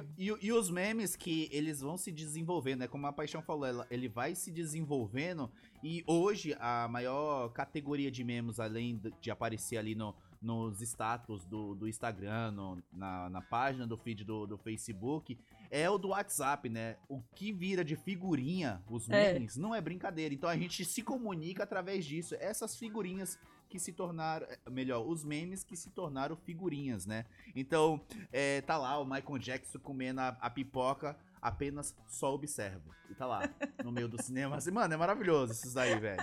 Uhum. 0.01 0.07
E, 0.17 0.31
e 0.31 0.47
e 0.47 0.53
os 0.55 0.71
memes 0.71 1.15
que 1.15 1.51
eles 1.53 1.83
vão 1.83 1.99
se 1.99 2.11
desenvolvendo, 2.11 2.79
né? 2.81 2.89
Como 2.89 3.07
a 3.07 3.13
Paixão 3.13 3.43
falou, 3.43 3.67
ela- 3.67 3.87
ele 3.91 4.09
vai 4.09 4.35
se 4.35 4.51
desenvolvendo 4.51 5.51
e 5.85 6.03
hoje 6.07 6.57
a 6.59 6.89
maior 6.89 7.51
categoria 7.51 8.11
de 8.11 8.25
memes, 8.25 8.59
além 8.59 8.97
de- 8.97 9.13
de 9.21 9.31
aparecer 9.31 9.77
ali 9.77 9.95
no, 9.95 10.15
nos 10.41 10.81
status 10.81 11.45
do, 11.45 11.75
do 11.75 11.87
Instagram, 11.87 12.53
no- 12.53 12.83
na, 12.91 13.29
na 13.29 13.43
página 13.43 13.87
do 13.87 13.99
feed 13.99 14.25
do, 14.25 14.47
do 14.47 14.57
Facebook, 14.57 15.37
é 15.71 15.89
o 15.89 15.99
do 15.99 16.09
WhatsApp, 16.09 16.69
né? 16.69 16.97
O 17.09 17.21
que 17.35 17.53
vira 17.53 17.85
de 17.85 17.97
figurinha, 17.97 18.83
os 18.89 19.09
É. 19.11 19.33
memes, 19.35 19.57
não 19.57 19.75
é 19.75 19.81
brincadeira. 19.81 20.35
Então 20.35 20.49
a 20.49 20.57
gente 20.57 20.85
se 20.85 21.03
comunica 21.03 21.63
através 21.63 22.05
disso. 22.05 22.35
Essas 22.41 22.77
figurinhas 22.77 23.39
que 23.69 23.79
se 23.79 23.93
tornaram, 23.93 24.47
é, 24.47 24.59
melhor, 24.71 25.07
os 25.07 25.23
memes 25.23 25.63
que 25.63 25.77
se 25.77 25.91
tornaram 25.91 26.35
figurinhas, 26.37 27.05
né? 27.05 27.27
Então, 27.55 28.01
é, 28.33 28.63
tá 28.63 28.79
lá 28.79 28.99
o 28.99 29.05
Michael 29.05 29.39
Jackson 29.39 29.79
comendo 29.79 30.21
a, 30.23 30.29
a 30.41 30.49
pipoca, 30.49 31.19
apenas 31.41 31.95
só 32.07 32.35
observo. 32.35 32.91
E 33.11 33.15
tá 33.15 33.25
lá, 33.27 33.49
no 33.83 33.91
meio 33.91 34.07
do 34.09 34.23
cinema. 34.23 34.57
Assim, 34.57 34.71
mano, 34.71 34.93
é 34.93 34.97
maravilhoso 34.97 35.53
isso 35.53 35.75
daí, 35.75 35.99
velho. 35.99 36.21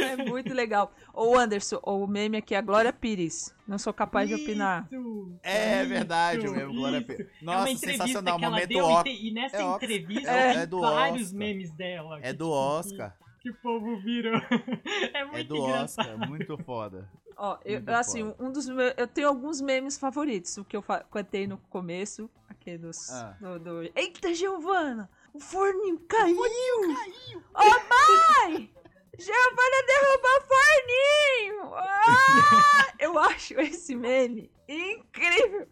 É 0.00 0.16
muito 0.16 0.52
legal. 0.54 0.92
Ô 1.12 1.36
Anderson, 1.36 1.78
o 1.82 2.06
meme 2.06 2.38
aqui 2.38 2.54
é 2.54 2.58
a 2.58 2.62
Glória 2.62 2.92
Pires. 2.92 3.54
Não 3.66 3.78
sou 3.78 3.92
capaz 3.92 4.28
de 4.28 4.34
opinar. 4.34 4.86
Isso, 4.90 5.38
É 5.42 5.80
isso, 5.80 5.88
verdade, 5.88 6.48
o 6.48 6.52
mesmo 6.52 6.72
Glória 6.74 6.98
isso. 6.98 7.06
Pires. 7.06 7.26
é 7.26 7.42
uma 7.44 7.52
Nossa, 7.54 7.70
entrevista 7.70 8.04
sensacional, 8.06 8.38
que 8.38 8.44
ela 8.44 8.54
momento 8.54 8.68
deu 8.68 8.84
Oscar. 8.86 9.06
e, 9.12 9.30
nessa 9.32 9.56
É 9.56 9.62
entrevista 9.62 10.30
É, 10.30 10.52
tem 10.52 10.62
é 10.62 10.66
do 10.66 10.80
vários 10.80 11.22
Oscar. 11.26 11.38
memes 11.38 11.70
dela. 11.72 12.18
É 12.22 12.32
do 12.32 12.44
tipo, 12.44 12.50
Oscar. 12.54 13.16
Que, 13.40 13.42
que 13.42 13.50
o 13.50 13.54
povo 13.62 14.00
virou. 14.00 14.40
É 15.12 15.24
muito 15.24 15.38
É 15.38 15.44
do 15.44 15.56
engraçado. 15.56 16.08
Oscar, 16.12 16.28
muito 16.28 16.58
foda. 16.64 17.08
Ó, 17.36 17.58
eu, 17.64 17.82
assim, 17.94 18.24
foda. 18.24 18.36
um 18.44 18.50
dos 18.50 18.68
meus. 18.68 18.94
Eu 18.96 19.06
tenho 19.06 19.28
alguns 19.28 19.60
memes 19.60 19.98
favoritos. 19.98 20.56
O 20.56 20.64
que 20.64 20.76
eu 20.76 20.82
contei 21.10 21.46
no 21.46 21.58
começo. 21.68 22.30
Aqui 22.48 22.78
dos. 22.78 23.10
Ah. 23.10 23.36
Do, 23.40 23.58
do- 23.58 23.82
Eita, 23.94 24.32
Giovana! 24.32 25.10
O 25.34 25.38
forninho 25.40 25.98
caiu! 26.08 26.36
caiu! 26.38 27.42
Ô, 27.54 28.48
mãe! 28.48 28.72
Giovana 29.18 29.86
derrubou 29.86 30.30
o 30.38 30.46
forninho! 30.48 31.74
Ah! 31.74 32.94
eu 32.98 33.18
acho 33.18 33.60
esse 33.60 33.94
meme 33.94 34.50
incrível! 34.68 35.68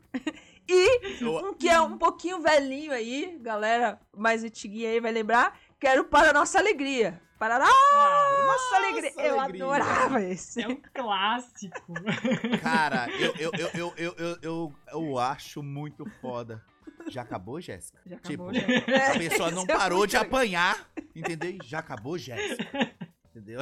E 0.68 1.24
um 1.24 1.52
que 1.54 1.68
é 1.68 1.80
um 1.80 1.98
pouquinho 1.98 2.40
velhinho 2.40 2.92
aí, 2.92 3.38
galera 3.40 4.00
mais 4.16 4.42
antiguinha 4.44 4.90
aí 4.90 5.00
vai 5.00 5.12
lembrar. 5.12 5.58
Quero 5.78 6.04
para 6.04 6.30
a 6.30 6.32
nossa 6.32 6.58
alegria. 6.58 7.20
Ah, 7.52 8.44
nossa, 8.46 8.76
alegria! 8.76 9.12
Eu 9.18 9.40
alegria. 9.40 9.64
adorava 9.64 10.22
esse. 10.22 10.62
É 10.62 10.68
um 10.68 10.76
clássico. 10.76 11.92
Cara, 12.62 13.08
eu, 13.18 13.34
eu, 13.38 13.52
eu, 13.52 13.94
eu, 13.96 14.14
eu, 14.16 14.38
eu, 14.42 14.74
eu 14.92 15.18
acho 15.18 15.62
muito 15.62 16.04
foda. 16.20 16.62
Já 17.08 17.22
acabou, 17.22 17.60
Jéssica? 17.60 18.00
Já 18.06 18.16
acabou, 18.16 18.52
tipo, 18.52 18.66
Jéssica. 18.66 18.96
a 19.12 19.18
pessoa 19.18 19.50
não 19.50 19.66
parou 19.66 20.06
de 20.06 20.16
apanhar, 20.16 20.88
entendeu? 21.14 21.58
Já 21.64 21.80
acabou, 21.80 22.16
Jéssica. 22.16 22.94
Entendeu? 23.30 23.60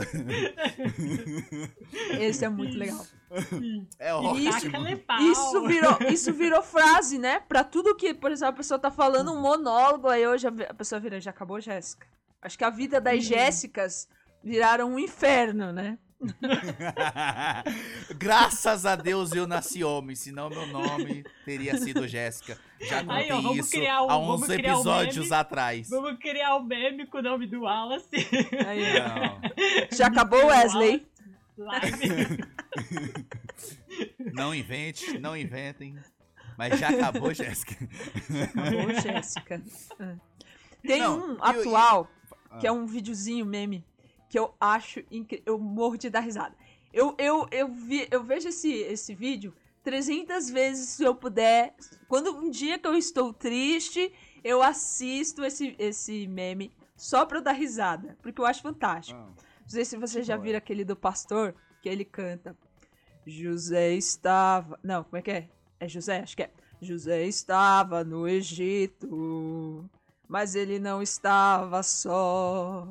Esse 2.20 2.44
é 2.44 2.48
muito 2.48 2.76
legal. 2.76 3.06
É 3.98 4.12
ótimo. 4.12 4.86
Isso, 5.30 5.66
virou, 5.66 5.98
isso 6.10 6.32
virou 6.34 6.62
frase, 6.62 7.18
né? 7.18 7.40
Pra 7.40 7.64
tudo 7.64 7.96
que, 7.96 8.12
por 8.12 8.30
exemplo, 8.30 8.52
a 8.52 8.56
pessoa 8.58 8.78
tá 8.78 8.90
falando 8.90 9.32
um 9.32 9.40
monólogo, 9.40 10.08
aí 10.08 10.26
hoje 10.26 10.46
a 10.46 10.74
pessoa 10.74 11.00
vira, 11.00 11.18
já 11.20 11.30
acabou, 11.30 11.58
Jéssica? 11.58 12.06
Acho 12.42 12.58
que 12.58 12.64
a 12.64 12.70
vida 12.70 13.00
das 13.00 13.14
Uhum. 13.14 13.20
Jéssicas 13.20 14.08
viraram 14.42 14.92
um 14.94 14.98
inferno, 14.98 15.72
né? 15.72 15.96
Graças 18.16 18.86
a 18.86 18.94
Deus 18.94 19.32
eu 19.32 19.44
nasci 19.46 19.82
homem, 19.82 20.14
senão 20.14 20.48
meu 20.48 20.66
nome 20.66 21.24
teria 21.44 21.76
sido 21.78 22.06
Jéssica. 22.06 22.56
Já 22.80 22.98
Aí, 22.98 23.30
ó, 23.30 23.36
contei 23.36 23.42
vamos 23.42 23.58
isso 23.58 23.70
criar 23.70 24.02
um- 24.02 24.10
há 24.10 24.14
vamos 24.18 24.42
uns 24.42 24.46
criar 24.46 24.70
um 24.70 24.74
episódios 24.76 25.16
meme. 25.28 25.34
atrás. 25.34 25.88
Vamos 25.88 26.18
criar 26.18 26.56
um 26.56 26.62
meme 26.64 27.06
com 27.06 27.18
o 27.18 27.22
nome 27.22 27.46
do 27.46 27.62
Wallace. 27.62 28.06
Aí, 28.66 29.96
Já 29.96 30.06
acabou, 30.06 30.46
Wesley? 30.46 31.06
Não 34.32 34.54
invente, 34.54 35.18
não 35.18 35.36
inventem. 35.36 35.96
Mas 36.56 36.78
já 36.78 36.88
acabou, 36.90 37.32
Jéssica. 37.34 37.76
Acabou, 38.44 39.00
Jéssica. 39.00 39.62
Tem 40.82 41.00
Não, 41.00 41.34
um 41.34 41.38
atual, 41.42 42.08
Ah. 42.52 42.58
que 42.58 42.66
é 42.66 42.72
um 42.72 42.86
videozinho 42.86 43.46
meme, 43.46 43.84
que 44.28 44.38
eu 44.38 44.54
acho 44.60 45.00
incrível. 45.10 45.44
Eu 45.46 45.58
morro 45.58 45.96
de 45.96 46.10
dar 46.10 46.20
risada. 46.20 46.54
Eu, 46.92 47.14
eu, 47.18 47.48
eu, 47.50 47.68
vi, 47.68 48.06
eu 48.10 48.22
vejo 48.22 48.48
esse, 48.48 48.70
esse 48.72 49.14
vídeo 49.14 49.54
300 49.82 50.50
vezes 50.50 50.88
se 50.90 51.02
eu 51.02 51.14
puder. 51.14 51.74
Quando 52.08 52.36
um 52.36 52.50
dia 52.50 52.78
que 52.78 52.86
eu 52.86 52.94
estou 52.94 53.32
triste, 53.32 54.12
eu 54.44 54.62
assisto 54.62 55.44
esse, 55.44 55.74
esse 55.78 56.26
meme 56.26 56.70
só 56.96 57.24
pra 57.24 57.38
eu 57.38 57.42
dar 57.42 57.52
risada. 57.52 58.16
Porque 58.22 58.40
eu 58.40 58.46
acho 58.46 58.62
fantástico. 58.62 59.18
Ah, 59.18 59.32
Não 59.62 59.68
sei 59.68 59.84
se 59.84 59.96
você 59.96 60.22
já 60.22 60.36
viram 60.36 60.58
aquele 60.58 60.84
do 60.84 60.94
pastor, 60.94 61.54
que 61.80 61.88
ele 61.88 62.04
canta. 62.04 62.56
José 63.26 63.92
estava. 63.94 64.78
Não, 64.82 65.04
como 65.04 65.16
é 65.16 65.22
que 65.22 65.30
é? 65.30 65.48
É 65.80 65.88
José? 65.88 66.20
Acho 66.20 66.36
que 66.36 66.42
é. 66.42 66.50
José 66.80 67.24
estava 67.26 68.02
no 68.02 68.26
Egito, 68.28 69.88
mas 70.28 70.54
ele 70.54 70.78
não 70.78 71.02
estava 71.02 71.82
só. 71.82 72.86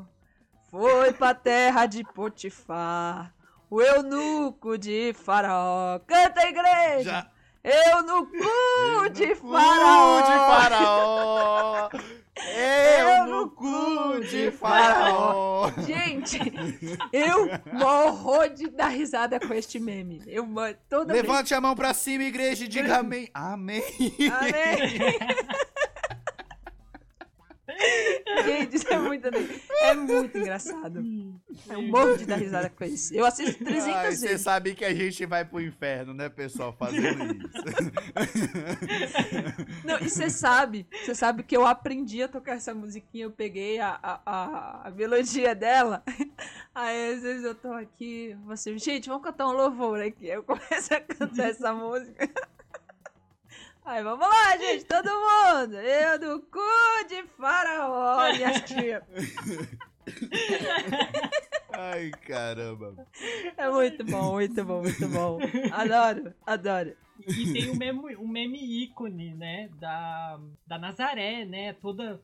Foi 0.70 1.12
pra 1.14 1.34
terra 1.34 1.86
de 1.86 2.04
Potifar, 2.04 3.34
o 3.70 3.82
eunuco 3.82 4.78
de 4.78 5.14
Faraó. 5.14 6.00
Canta, 6.00 6.48
igreja! 6.48 7.04
Já. 7.04 7.32
De 7.64 7.70
No 8.04 8.26
cu 8.26 9.48
Faraó! 9.52 10.22
de 10.22 10.38
faraó. 10.50 11.90
Eu 12.36 13.26
no 13.28 13.50
cu 13.52 14.20
de 14.22 14.52
faraó. 14.52 15.72
Gente, 15.86 16.40
eu 17.14 17.50
morro 17.72 18.48
de 18.48 18.68
dar 18.70 18.88
risada 18.88 19.40
com 19.40 19.54
este 19.54 19.80
meme. 19.80 20.24
Eu 20.26 20.48
toda 20.90 21.14
vez. 21.14 21.24
Levante 21.24 21.54
a 21.54 21.62
mão 21.62 21.76
pra 21.76 21.94
cima, 21.94 22.24
igreja, 22.24 22.66
e 22.66 22.68
diga 22.68 22.98
amém. 22.98 23.30
Amém. 23.34 23.84
Amém. 24.40 25.20
Gente, 28.46 28.76
isso 28.76 28.88
é 28.88 28.98
muito, 29.00 29.28
é 29.28 29.94
muito 29.94 30.38
engraçado. 30.38 31.04
Eu 31.70 31.82
morro 31.84 32.18
de 32.18 32.26
dar 32.26 32.38
risada 32.38 32.70
com 32.70 32.84
isso. 32.86 33.14
Eu 33.14 33.26
assisto 33.26 33.64
300 33.64 33.88
Ai, 33.96 34.12
Você 34.12 34.28
vezes. 34.28 34.42
sabe 34.42 34.74
que 34.76 34.86
a 34.86 34.94
gente 34.94 35.26
vai 35.26 35.44
pro 35.46 35.62
inferno, 35.62 36.14
né, 36.14 36.30
pessoal, 36.30 36.74
fazendo 36.78 37.24
isso. 37.36 37.52
Não, 39.84 40.00
e 40.00 40.10
você 40.10 40.30
sabe, 40.30 40.88
você 41.04 41.14
sabe 41.16 41.44
que 41.44 41.56
eu 41.56 41.66
aprendi 41.66 42.22
a 42.24 42.28
tocar 42.28 42.54
essa 42.56 42.74
musiquinha, 42.74 43.26
eu 43.26 43.32
peguei 43.32 43.80
a, 43.80 44.00
a, 44.02 44.22
a, 44.26 44.88
a 44.88 44.92
melodia 44.92 45.54
dela. 45.56 46.04
Aí 46.74 47.14
às 47.14 47.22
vezes 47.22 47.44
eu 47.44 47.56
tô 47.56 47.72
aqui, 47.74 48.36
você, 48.46 48.78
gente, 48.78 49.10
vamos 49.10 49.24
cantar 49.24 49.48
um 49.48 49.54
louvor 49.54 50.00
aqui. 50.02 50.28
Eu 50.28 50.44
começo 50.44 50.94
a 50.94 51.02
cantar 51.02 51.50
essa 51.50 51.74
música. 51.74 52.30
Aí 53.84 54.04
vamos 54.04 54.28
lá, 54.28 54.58
gente, 54.58 54.86
todo 54.86 55.10
mundo. 55.10 55.76
Eu 55.76 56.20
do 56.20 56.42
cu 56.42 56.60
de 57.10 57.24
faraó, 57.38 58.32
minhas 58.32 58.62
tias. 58.62 59.04
Ai, 61.74 62.12
caramba. 62.28 62.96
É 63.58 63.70
muito 63.70 64.04
bom, 64.06 64.34
muito 64.34 64.64
bom, 64.64 64.82
muito 64.82 65.08
bom. 65.08 65.40
Adoro, 65.72 66.34
adoro. 66.46 66.96
E 67.28 67.54
tem 67.54 67.70
um 67.72 67.76
meme, 67.76 68.16
um 68.18 68.28
meme 68.28 68.84
ícone, 68.84 69.34
né? 69.36 69.70
Da, 69.80 70.40
da 70.66 70.78
Nazaré, 70.78 71.46
né? 71.46 71.74
Toda 71.74 72.22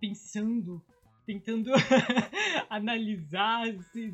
pensando, 0.00 0.84
tentando 1.28 1.70
analisar, 2.70 3.64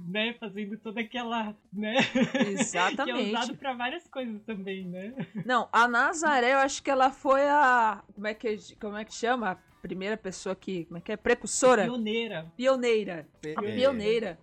né? 0.08 0.34
Fazendo 0.34 0.76
toda 0.78 1.00
aquela, 1.00 1.56
né? 1.72 1.94
Que 2.32 2.38
é 2.38 2.50
Exatamente. 2.50 3.28
usado 3.30 3.56
pra 3.56 3.72
várias 3.74 4.06
coisas 4.08 4.42
também, 4.42 4.84
né? 4.86 5.14
Não, 5.46 5.68
a 5.72 5.86
Nazaré, 5.86 6.54
eu 6.54 6.58
acho 6.58 6.82
que 6.82 6.90
ela 6.90 7.10
foi 7.12 7.42
a. 7.48 8.02
Como 8.14 8.26
é 8.26 8.34
que, 8.34 8.56
como 8.80 8.96
é 8.96 9.04
que 9.04 9.14
chama? 9.14 9.52
A 9.52 9.56
primeira 9.80 10.16
pessoa 10.16 10.56
que. 10.56 10.86
Como 10.86 10.98
é 10.98 11.00
que 11.00 11.12
é? 11.12 11.16
Precursora? 11.16 11.84
Pioneira. 11.84 12.52
Pioneira. 12.56 13.28
A 13.56 13.64
É, 13.64 13.74
pioneira 13.76 14.38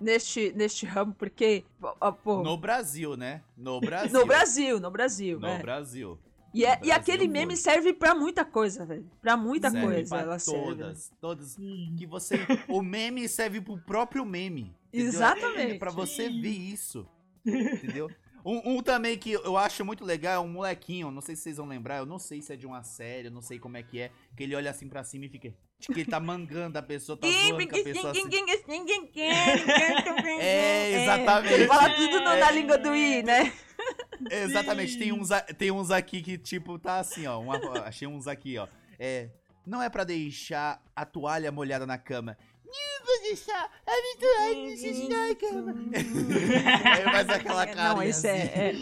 neste, 0.00 0.50
neste 0.56 0.86
ramo, 0.86 1.12
porque. 1.14 1.62
ó, 2.00 2.10
pô, 2.10 2.42
No 2.42 2.56
Brasil, 2.56 3.16
né? 3.18 3.42
No 3.54 3.80
Brasil. 3.82 4.18
no 4.18 4.26
Brasil, 4.26 4.80
no 4.80 4.90
Brasil. 4.90 5.38
No 5.38 5.48
é. 5.48 5.58
Brasil. 5.58 6.18
E, 6.54 6.64
é- 6.64 6.78
e 6.84 6.92
aquele 6.92 7.26
meme 7.26 7.46
muito. 7.46 7.58
serve 7.60 7.92
pra 7.92 8.14
muita 8.14 8.44
coisa, 8.44 8.86
velho. 8.86 9.10
Pra 9.20 9.36
muita 9.36 9.70
Serve 9.70 9.86
coisa 9.86 10.08
pra 10.08 10.20
ela 10.22 10.38
serve. 10.38 10.60
né? 10.60 10.66
todas, 10.76 11.12
todas. 11.20 11.56
Que 11.98 12.06
você. 12.06 12.36
O 12.68 12.80
meme 12.80 13.28
serve 13.28 13.60
pro 13.60 13.76
próprio 13.78 14.24
meme. 14.24 14.72
entendeu? 14.92 15.08
Exatamente. 15.08 15.72
É 15.72 15.78
pra 15.78 15.90
você 15.90 16.28
Sim. 16.28 16.40
ver 16.40 16.48
isso. 16.50 17.06
Entendeu? 17.44 18.08
Um, 18.46 18.76
um 18.76 18.82
também 18.82 19.16
que 19.16 19.32
eu 19.32 19.56
acho 19.56 19.82
muito 19.86 20.04
legal 20.04 20.34
é 20.34 20.46
um 20.46 20.52
molequinho, 20.52 21.10
não 21.10 21.22
sei 21.22 21.34
se 21.34 21.42
vocês 21.42 21.56
vão 21.56 21.66
lembrar, 21.66 21.96
eu 21.96 22.04
não 22.06 22.18
sei 22.18 22.42
se 22.42 22.52
é 22.52 22.56
de 22.56 22.66
uma 22.66 22.82
série, 22.82 23.28
eu 23.28 23.30
não 23.32 23.40
sei 23.40 23.58
como 23.58 23.78
é 23.78 23.82
que 23.82 23.98
é, 23.98 24.10
que 24.36 24.42
ele 24.42 24.54
olha 24.54 24.70
assim 24.70 24.86
pra 24.86 25.02
cima 25.02 25.24
e 25.24 25.28
fica. 25.30 25.48
Que 25.80 25.92
ele 26.00 26.04
tá 26.04 26.20
mangando 26.20 26.78
a 26.78 26.82
pessoa, 26.82 27.16
tá 27.16 27.26
zoando 27.26 27.66
com 27.68 27.76
a 27.76 27.82
pessoa 27.82 28.10
assim. 28.12 28.20
É, 30.40 31.02
exatamente. 31.02 31.54
Ele 31.54 31.66
fala 31.66 31.90
tudo 31.94 32.20
no- 32.20 32.36
na 32.36 32.50
língua 32.50 32.78
do 32.78 32.94
I, 32.94 33.22
né? 33.22 33.52
Exatamente, 34.30 34.98
tem 34.98 35.12
uns, 35.12 35.28
tem 35.58 35.70
uns 35.70 35.90
aqui 35.90 36.22
que, 36.22 36.36
tipo, 36.38 36.78
tá 36.78 36.98
assim, 36.98 37.26
ó. 37.26 37.40
uma- 37.40 37.54
achei 37.86 38.06
uns 38.08 38.26
aqui, 38.26 38.56
ó. 38.58 38.66
É. 38.98 39.28
Não 39.66 39.82
é 39.82 39.88
pra 39.88 40.04
deixar 40.04 40.82
a 40.94 41.04
toalha 41.06 41.50
molhada 41.50 41.86
na 41.86 41.96
cama. 41.98 42.36
Não 42.64 43.06
vou 43.06 43.22
deixar 43.22 43.64
a 43.64 44.18
toalha 44.18 45.08
na 45.08 45.34
cama. 45.34 45.74
Aí 46.94 47.04
faz 47.04 47.28
aquela 47.30 47.66
cara. 47.66 47.94
Não, 47.94 48.02
isso 48.02 48.26
é. 48.26 48.38
é. 48.40 48.72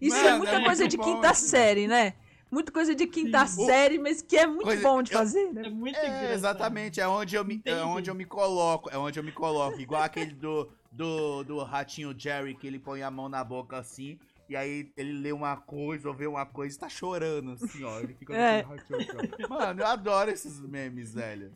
Isso 0.00 0.16
Mano, 0.16 0.28
é 0.28 0.36
muita 0.38 0.52
é 0.56 0.64
coisa 0.64 0.86
de 0.88 0.98
quinta 0.98 1.30
isso. 1.32 1.46
série, 1.48 1.86
né? 1.86 2.14
Muita 2.50 2.70
coisa 2.70 2.94
de 2.94 3.06
quinta 3.06 3.44
Sim. 3.46 3.66
série, 3.66 3.98
mas 3.98 4.22
que 4.22 4.36
é 4.36 4.46
muito 4.46 4.62
Coisa- 4.64 4.82
bom 4.82 5.02
de 5.02 5.12
eu- 5.12 5.18
fazer, 5.18 5.48
É 5.48 5.52
né? 5.52 5.68
muito 5.68 5.98
É, 5.98 6.32
exatamente, 6.32 7.00
é 7.00 7.08
onde 7.08 7.34
eu 7.34 7.44
me, 7.44 7.60
é 7.64 7.74
onde 7.82 8.08
eu 8.08 8.14
me 8.14 8.24
coloco, 8.24 8.88
é 8.90 8.96
onde 8.96 9.18
eu 9.18 9.24
me 9.24 9.32
coloco, 9.32 9.80
igual 9.80 10.02
aquele 10.02 10.32
do, 10.32 10.70
do, 10.96 11.44
do 11.44 11.62
ratinho 11.62 12.14
Jerry, 12.18 12.54
que 12.54 12.66
ele 12.66 12.78
põe 12.78 13.02
a 13.02 13.10
mão 13.10 13.28
na 13.28 13.44
boca 13.44 13.76
assim, 13.78 14.18
e 14.48 14.56
aí 14.56 14.90
ele 14.96 15.12
lê 15.12 15.32
uma 15.32 15.56
coisa 15.56 16.08
ou 16.08 16.14
vê 16.14 16.26
uma 16.26 16.46
coisa 16.46 16.74
e 16.74 16.78
tá 16.78 16.88
chorando, 16.88 17.52
assim, 17.52 17.84
ó, 17.84 17.98
ele 18.00 18.14
fica 18.14 18.32
É. 18.36 18.60
ratinho 18.62 18.98
assim. 19.00 19.48
Mano, 19.48 19.80
eu 19.82 19.86
adoro 19.86 20.30
esses 20.30 20.60
memes, 20.60 21.12
velho. 21.14 21.52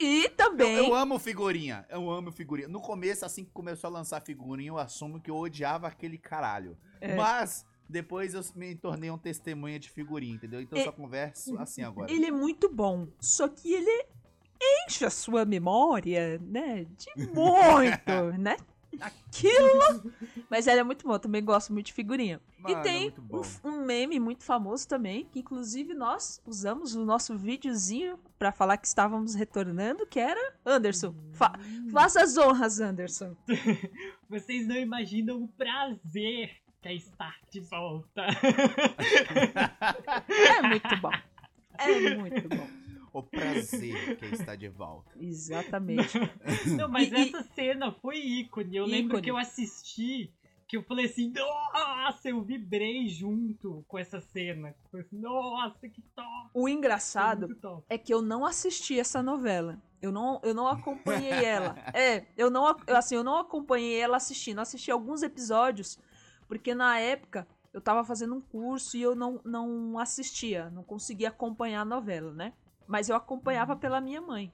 E 0.00 0.24
Eu, 0.24 0.30
também. 0.30 0.76
eu 0.76 0.94
amo 0.94 1.18
figurinha, 1.18 1.84
eu 1.90 2.08
amo 2.08 2.30
figurinha. 2.30 2.68
No 2.68 2.80
começo, 2.80 3.24
assim 3.26 3.44
que 3.44 3.50
começou 3.50 3.88
a 3.88 3.92
lançar 3.92 4.20
figurinha, 4.22 4.70
eu 4.70 4.78
assumo 4.78 5.20
que 5.20 5.30
eu 5.30 5.36
odiava 5.36 5.88
aquele 5.88 6.16
caralho. 6.16 6.78
É. 7.00 7.16
Mas, 7.16 7.66
depois 7.88 8.32
eu 8.32 8.40
me 8.54 8.76
tornei 8.76 9.10
um 9.10 9.18
testemunha 9.18 9.78
de 9.78 9.90
figurinha, 9.90 10.36
entendeu? 10.36 10.60
Então 10.60 10.78
eu 10.78 10.84
só 10.84 10.92
converso 10.92 11.58
assim 11.58 11.82
agora. 11.82 12.12
Ele 12.12 12.26
é 12.26 12.30
muito 12.30 12.72
bom, 12.72 13.08
só 13.20 13.48
que 13.48 13.72
ele 13.74 14.06
enche 14.86 15.04
a 15.04 15.10
sua 15.10 15.44
memória, 15.44 16.38
né? 16.42 16.84
De 16.96 17.26
muito, 17.34 18.38
né? 18.38 18.56
Aquilo. 19.00 20.12
Mas 20.50 20.66
ele 20.66 20.80
é 20.80 20.82
muito 20.84 21.06
bom, 21.06 21.14
eu 21.14 21.18
também 21.18 21.44
gosto 21.44 21.72
muito 21.72 21.86
de 21.86 21.92
figurinha. 21.92 22.40
Mano, 22.58 22.74
e 22.74 22.78
é 22.78 22.82
tem 22.82 23.10
bom. 23.18 23.42
um, 23.64 23.68
um 23.68 23.84
meme 23.84 24.18
muito 24.18 24.44
famoso 24.44 24.86
também, 24.88 25.26
que 25.26 25.40
inclusive 25.40 25.94
nós 25.94 26.42
usamos 26.46 26.94
o 26.94 27.04
nosso 27.04 27.36
videozinho 27.36 28.18
pra 28.38 28.52
falar 28.52 28.76
que 28.76 28.86
estávamos 28.86 29.34
retornando, 29.34 30.06
que 30.06 30.18
era 30.18 30.54
Anderson. 30.64 31.14
Fa 31.32 31.52
faça 31.92 32.22
as 32.22 32.36
honras, 32.36 32.80
Anderson. 32.80 33.36
Vocês 34.28 34.66
não 34.66 34.76
imaginam 34.76 35.42
o 35.42 35.48
prazer 35.48 36.56
que 36.80 36.88
é 36.88 36.94
estar 36.94 37.36
de 37.50 37.60
volta. 37.60 38.26
É 40.28 40.62
muito 40.62 40.96
bom. 41.00 41.10
É 41.78 42.14
muito 42.16 42.48
bom. 42.48 42.68
O 43.18 43.22
prazer 43.22 44.16
que 44.18 44.26
está 44.26 44.54
de 44.54 44.68
volta. 44.68 45.10
Exatamente. 45.20 46.18
Não, 46.76 46.88
mas 46.88 47.10
E- 47.10 47.14
e- 47.14 47.28
essa 47.28 47.42
cena 47.54 47.92
foi 47.92 48.16
ícone. 48.18 48.76
Eu 48.76 48.84
lembro 48.86 49.08
Ícone. 49.14 49.22
que 49.22 49.30
eu 49.30 49.36
assisti, 49.36 50.32
que 50.66 50.76
eu 50.76 50.82
falei 50.82 51.06
assim, 51.06 51.32
nossa, 51.32 52.28
eu 52.28 52.42
vibrei 52.42 53.08
junto 53.08 53.84
com 53.88 53.98
essa 53.98 54.20
cena. 54.20 54.74
Assim, 54.92 55.18
nossa, 55.18 55.88
que 55.88 56.02
top. 56.14 56.50
O 56.54 56.68
engraçado 56.68 57.54
top. 57.56 57.84
é 57.88 57.96
que 57.98 58.12
eu 58.12 58.20
não 58.22 58.44
assisti 58.44 58.98
essa 58.98 59.22
novela. 59.22 59.80
Eu 60.00 60.12
não, 60.12 60.40
eu 60.44 60.54
não 60.54 60.68
acompanhei 60.68 61.44
ela. 61.44 61.74
É, 61.92 62.24
eu 62.36 62.50
não, 62.50 62.76
assim, 62.88 63.16
eu 63.16 63.24
não 63.24 63.36
acompanhei 63.38 63.98
ela 63.98 64.16
assistindo. 64.16 64.58
Eu 64.58 64.62
assisti 64.62 64.90
alguns 64.90 65.22
episódios, 65.22 65.98
porque 66.46 66.72
na 66.74 67.00
época 67.00 67.48
eu 67.72 67.80
tava 67.80 68.04
fazendo 68.04 68.34
um 68.34 68.40
curso 68.40 68.96
e 68.96 69.02
eu 69.02 69.14
não, 69.16 69.40
não 69.44 69.98
assistia, 69.98 70.70
não 70.70 70.82
conseguia 70.84 71.28
acompanhar 71.28 71.80
a 71.80 71.84
novela, 71.84 72.32
né? 72.32 72.52
Mas 72.88 73.08
eu 73.08 73.14
acompanhava 73.14 73.76
pela 73.76 74.00
minha 74.00 74.20
mãe. 74.20 74.52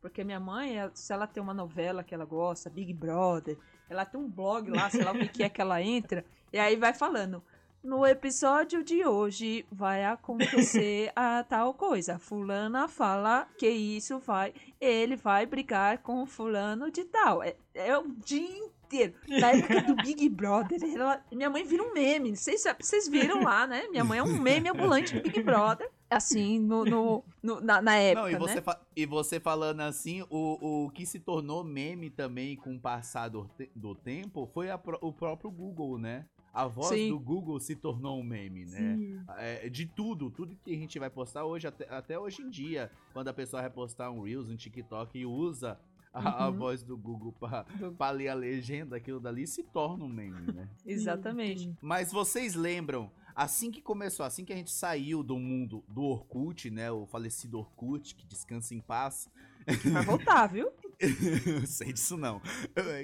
Porque 0.00 0.24
minha 0.24 0.40
mãe, 0.40 0.76
se 0.94 1.12
ela 1.12 1.26
tem 1.26 1.42
uma 1.42 1.54
novela 1.54 2.02
que 2.02 2.14
ela 2.14 2.24
gosta, 2.24 2.68
Big 2.68 2.92
Brother, 2.92 3.56
Ela 3.88 4.04
tem 4.04 4.18
um 4.20 4.28
blog 4.28 4.70
lá, 4.70 4.88
sei 4.90 5.04
lá 5.04 5.12
o 5.12 5.18
que, 5.18 5.28
que 5.28 5.42
é 5.42 5.48
que 5.48 5.60
ela 5.60 5.80
entra. 5.82 6.24
E 6.52 6.58
aí 6.58 6.74
vai 6.76 6.92
falando. 6.94 7.42
No 7.82 8.06
episódio 8.06 8.82
de 8.82 9.04
hoje 9.06 9.66
vai 9.70 10.04
acontecer 10.06 11.12
a 11.16 11.44
tal 11.44 11.74
coisa. 11.74 12.18
Fulana 12.18 12.88
fala 12.88 13.46
que 13.58 13.68
isso 13.68 14.18
vai. 14.18 14.54
Ele 14.80 15.16
vai 15.16 15.44
brigar 15.44 15.98
com 15.98 16.24
fulano 16.24 16.90
de 16.90 17.04
tal. 17.04 17.42
É, 17.42 17.54
é 17.74 17.98
o 17.98 18.08
dia 18.08 18.40
inteiro. 18.58 19.14
Na 19.28 19.52
época 19.52 19.82
do 19.82 19.96
Big 19.96 20.28
Brother, 20.30 20.78
ela- 20.82 21.22
minha 21.30 21.50
mãe 21.50 21.62
vira 21.64 21.82
um 21.82 21.92
meme. 21.92 22.34
Vocês 22.34 22.64
vocês 22.80 23.06
viram 23.08 23.42
lá, 23.42 23.66
né? 23.66 23.86
Minha 23.90 24.04
mãe 24.04 24.18
é 24.18 24.22
um 24.22 24.38
meme 24.40 24.70
ambulante 24.70 25.14
do 25.14 25.22
Big 25.22 25.42
Brother. 25.42 25.90
Assim, 26.16 26.58
no, 26.58 26.84
no- 26.84 27.24
no- 27.42 27.60
na, 27.60 27.80
na 27.82 27.96
época, 27.96 28.22
Não, 28.22 28.30
e 28.30 28.36
você, 28.38 28.54
né? 28.56 28.60
fa- 28.62 28.80
e 28.96 29.06
você 29.06 29.40
falando 29.40 29.80
assim, 29.80 30.22
o, 30.30 30.84
o 30.86 30.90
que 30.90 31.04
se 31.06 31.18
tornou 31.20 31.62
meme 31.64 32.10
também 32.10 32.56
com 32.56 32.74
o 32.76 32.80
passar 32.80 33.28
do, 33.28 33.44
te- 33.56 33.70
do 33.74 33.94
tempo 33.94 34.46
foi 34.52 34.70
a 34.70 34.78
pró- 34.78 34.98
o 35.00 35.12
próprio 35.12 35.50
Google, 35.50 35.98
né? 35.98 36.26
A 36.52 36.68
voz 36.68 36.90
Sim. 37.00 37.08
do 37.08 37.18
Google 37.18 37.58
se 37.58 37.74
tornou 37.74 38.20
um 38.20 38.22
meme, 38.22 38.64
né? 38.64 38.96
Sim. 38.96 39.20
É, 39.38 39.68
de 39.68 39.86
tudo, 39.86 40.30
tudo 40.30 40.54
que 40.64 40.72
a 40.72 40.76
gente 40.78 40.98
vai 41.00 41.10
postar 41.10 41.44
hoje, 41.44 41.66
até, 41.66 41.92
até 41.92 42.16
hoje 42.18 42.42
em 42.42 42.48
dia, 42.48 42.92
quando 43.12 43.26
a 43.26 43.32
pessoa 43.34 43.60
vai 43.62 43.70
postar 43.70 44.10
um 44.12 44.20
Reels, 44.22 44.48
um 44.48 44.54
TikTok 44.56 45.18
e 45.18 45.26
usa 45.26 45.76
a, 46.12 46.44
a 46.44 46.48
Uhum. 46.48 46.56
voz 46.56 46.84
do 46.84 46.96
Google 46.96 47.34
Do- 47.76 47.92
pra 47.94 48.10
ler 48.12 48.28
a 48.28 48.34
legenda, 48.34 48.94
aquilo 48.94 49.18
dali 49.18 49.48
se 49.48 49.64
torna 49.64 50.04
um 50.04 50.08
meme, 50.08 50.52
né? 50.52 50.68
Exatamente. 50.86 51.74
Mas 51.82 52.12
vocês 52.12 52.54
lembram, 52.54 53.10
assim 53.34 53.70
que 53.70 53.80
começou, 53.82 54.24
assim 54.24 54.44
que 54.44 54.52
a 54.52 54.56
gente 54.56 54.70
saiu 54.70 55.22
do 55.22 55.38
mundo 55.38 55.84
do 55.88 56.02
Orkut, 56.02 56.70
né? 56.70 56.90
O 56.90 57.06
falecido 57.06 57.58
Orkut, 57.58 58.14
que 58.14 58.26
descansa 58.26 58.74
em 58.74 58.80
paz. 58.80 59.28
Vai 59.92 60.04
voltar, 60.04 60.46
viu? 60.46 60.70
Sei 61.66 61.92
disso 61.92 62.16
não. 62.16 62.40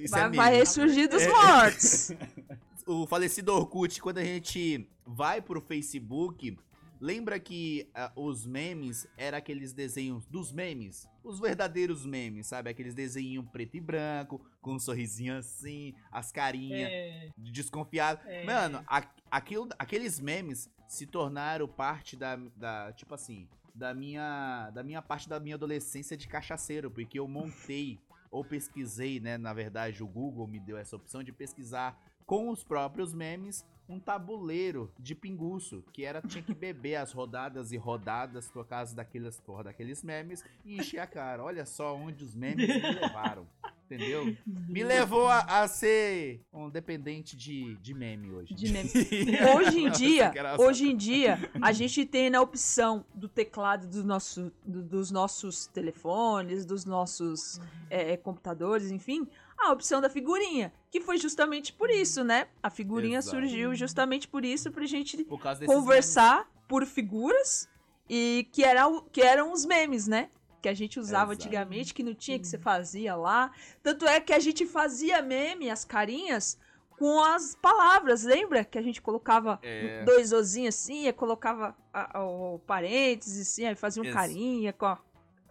Isso 0.02 0.14
é 0.14 0.20
Vai, 0.20 0.22
meme. 0.24 0.36
vai 0.36 0.54
ressurgir 0.56 1.08
dos 1.08 1.22
É. 1.22 1.28
mortos. 1.28 2.12
o 2.86 3.06
falecido 3.06 3.52
Orkut, 3.52 4.00
quando 4.00 4.18
a 4.18 4.24
gente 4.24 4.88
vai 5.06 5.40
pro 5.40 5.60
Facebook, 5.60 6.56
lembra 7.00 7.40
que 7.40 7.88
ah, 7.94 8.12
os 8.14 8.44
memes 8.46 9.06
eram 9.16 9.38
aqueles 9.38 9.72
desenhos 9.72 10.26
dos 10.26 10.52
memes? 10.52 11.08
Os 11.24 11.40
verdadeiros 11.40 12.04
memes, 12.06 12.46
sabe? 12.46 12.70
Aqueles 12.70 12.94
desenhos 12.94 13.46
preto 13.50 13.76
e 13.76 13.80
branco, 13.80 14.40
com 14.60 14.74
um 14.74 14.78
sorrisinho 14.78 15.36
assim, 15.36 15.94
as 16.12 16.30
carinhas 16.30 16.90
É, 16.92 17.28
de 17.36 17.50
desconfiado. 17.50 18.20
É. 18.26 18.44
Mano, 18.44 18.82
a- 18.86 19.08
aquilo, 19.30 19.68
aqueles 19.78 20.20
memes 20.20 20.68
se 20.86 21.06
tornaram 21.06 21.66
parte 21.68 22.16
da, 22.16 22.36
da, 22.56 22.92
tipo 22.92 23.14
assim, 23.14 23.48
da 23.74 23.94
minha, 23.94 24.70
da 24.70 24.82
minha 24.82 25.00
parte 25.00 25.28
da 25.28 25.38
minha 25.40 25.54
adolescência 25.54 26.16
de 26.16 26.26
cachaceiro, 26.28 26.90
porque 26.90 27.18
eu 27.18 27.26
montei 27.28 27.98
ou 28.30 28.44
pesquisei, 28.44 29.18
né, 29.20 29.36
na 29.38 29.52
verdade 29.52 30.02
o 30.02 30.06
Google 30.06 30.46
me 30.46 30.60
deu 30.60 30.76
essa 30.76 30.94
opção 30.96 31.22
de 31.22 31.32
pesquisar 31.32 32.00
com 32.26 32.48
os 32.48 32.62
próprios 32.62 33.12
memes 33.12 33.64
um 33.90 33.98
tabuleiro 33.98 34.90
de 34.98 35.14
pinguço, 35.14 35.82
que 35.92 36.04
era 36.04 36.22
tinha 36.22 36.42
que 36.42 36.54
beber 36.54 36.94
as 36.96 37.12
rodadas 37.12 37.72
e 37.72 37.76
rodadas 37.76 38.48
por 38.48 38.64
causa 38.66 38.94
daqueles, 38.94 39.40
por 39.40 39.64
daqueles 39.64 40.02
memes 40.04 40.44
e 40.64 40.76
encher 40.78 41.00
a 41.00 41.06
cara. 41.06 41.42
Olha 41.42 41.66
só 41.66 41.94
onde 41.96 42.22
os 42.24 42.34
memes 42.34 42.68
me 42.68 42.80
levaram. 43.00 43.46
Entendeu? 43.92 44.36
Me 44.46 44.84
levou 44.84 45.26
a, 45.26 45.40
a 45.40 45.66
ser 45.66 46.40
um 46.52 46.70
dependente 46.70 47.36
de, 47.36 47.74
de 47.78 47.92
meme 47.92 48.30
hoje. 48.30 48.54
De 48.54 48.70
meme. 48.72 48.88
Hoje 49.56 49.80
em 49.80 49.90
dia, 49.90 50.32
hoje 50.60 50.88
em 50.88 50.96
dia, 50.96 51.50
a 51.60 51.72
gente 51.72 52.06
tem 52.06 52.30
na 52.30 52.40
opção 52.40 53.04
do 53.12 53.28
teclado 53.28 53.88
do 53.88 54.04
nosso, 54.04 54.52
do- 54.64 54.84
dos 54.84 55.10
nossos 55.10 55.66
telefones, 55.66 56.64
dos 56.64 56.84
nossos 56.84 57.60
é, 57.90 58.16
computadores, 58.16 58.92
enfim, 58.92 59.26
a 59.62 59.72
opção 59.72 60.00
da 60.00 60.08
figurinha, 60.08 60.72
que 60.90 61.00
foi 61.00 61.18
justamente 61.18 61.72
por 61.72 61.90
isso, 61.90 62.24
né? 62.24 62.46
A 62.62 62.70
figurinha 62.70 63.18
Exato. 63.18 63.36
surgiu 63.36 63.74
justamente 63.74 64.26
por 64.28 64.44
isso, 64.44 64.70
pra 64.70 64.86
gente 64.86 65.22
Por 65.24 65.40
conversar 65.66 66.48
por 66.68 66.86
figuras 66.86 67.68
e 68.08 68.48
que, 68.52 68.64
era, 68.64 68.86
o- 68.88 69.02
que 69.02 69.20
eram 69.22 69.52
os 69.52 69.64
memes, 69.66 70.06
né? 70.06 70.30
Que 70.62 70.68
a 70.68 70.74
gente 70.74 70.98
usava 71.00 71.32
Exato. 71.32 71.46
antigamente, 71.46 71.94
que 71.94 72.02
não 72.02 72.14
tinha, 72.14 72.38
que 72.38 72.46
você 72.46 72.58
fazia 72.58 73.14
lá. 73.16 73.50
Tanto 73.82 74.06
é 74.06 74.20
que 74.20 74.32
a 74.32 74.38
gente 74.38 74.66
fazia 74.66 75.20
meme, 75.22 75.70
as 75.70 75.84
carinhas, 75.84 76.58
com 76.90 77.18
as 77.22 77.54
palavras, 77.54 78.24
lembra? 78.24 78.62
Que 78.64 78.78
a 78.78 78.82
gente 78.82 79.00
colocava 79.00 79.58
É. 79.62 80.04
dois 80.04 80.32
ozinhos 80.34 80.74
assim, 80.74 81.10
colocava 81.14 81.74
a- 81.92 82.18
a- 82.18 82.24
o 82.24 82.58
parênteses, 82.66 83.48
assim, 83.48 83.64
aí 83.66 83.74
fazia 83.74 84.02
um 84.02 84.06
Ex- 84.06 84.14
carinha 84.14 84.72
com 84.72 84.84
a 84.86 84.98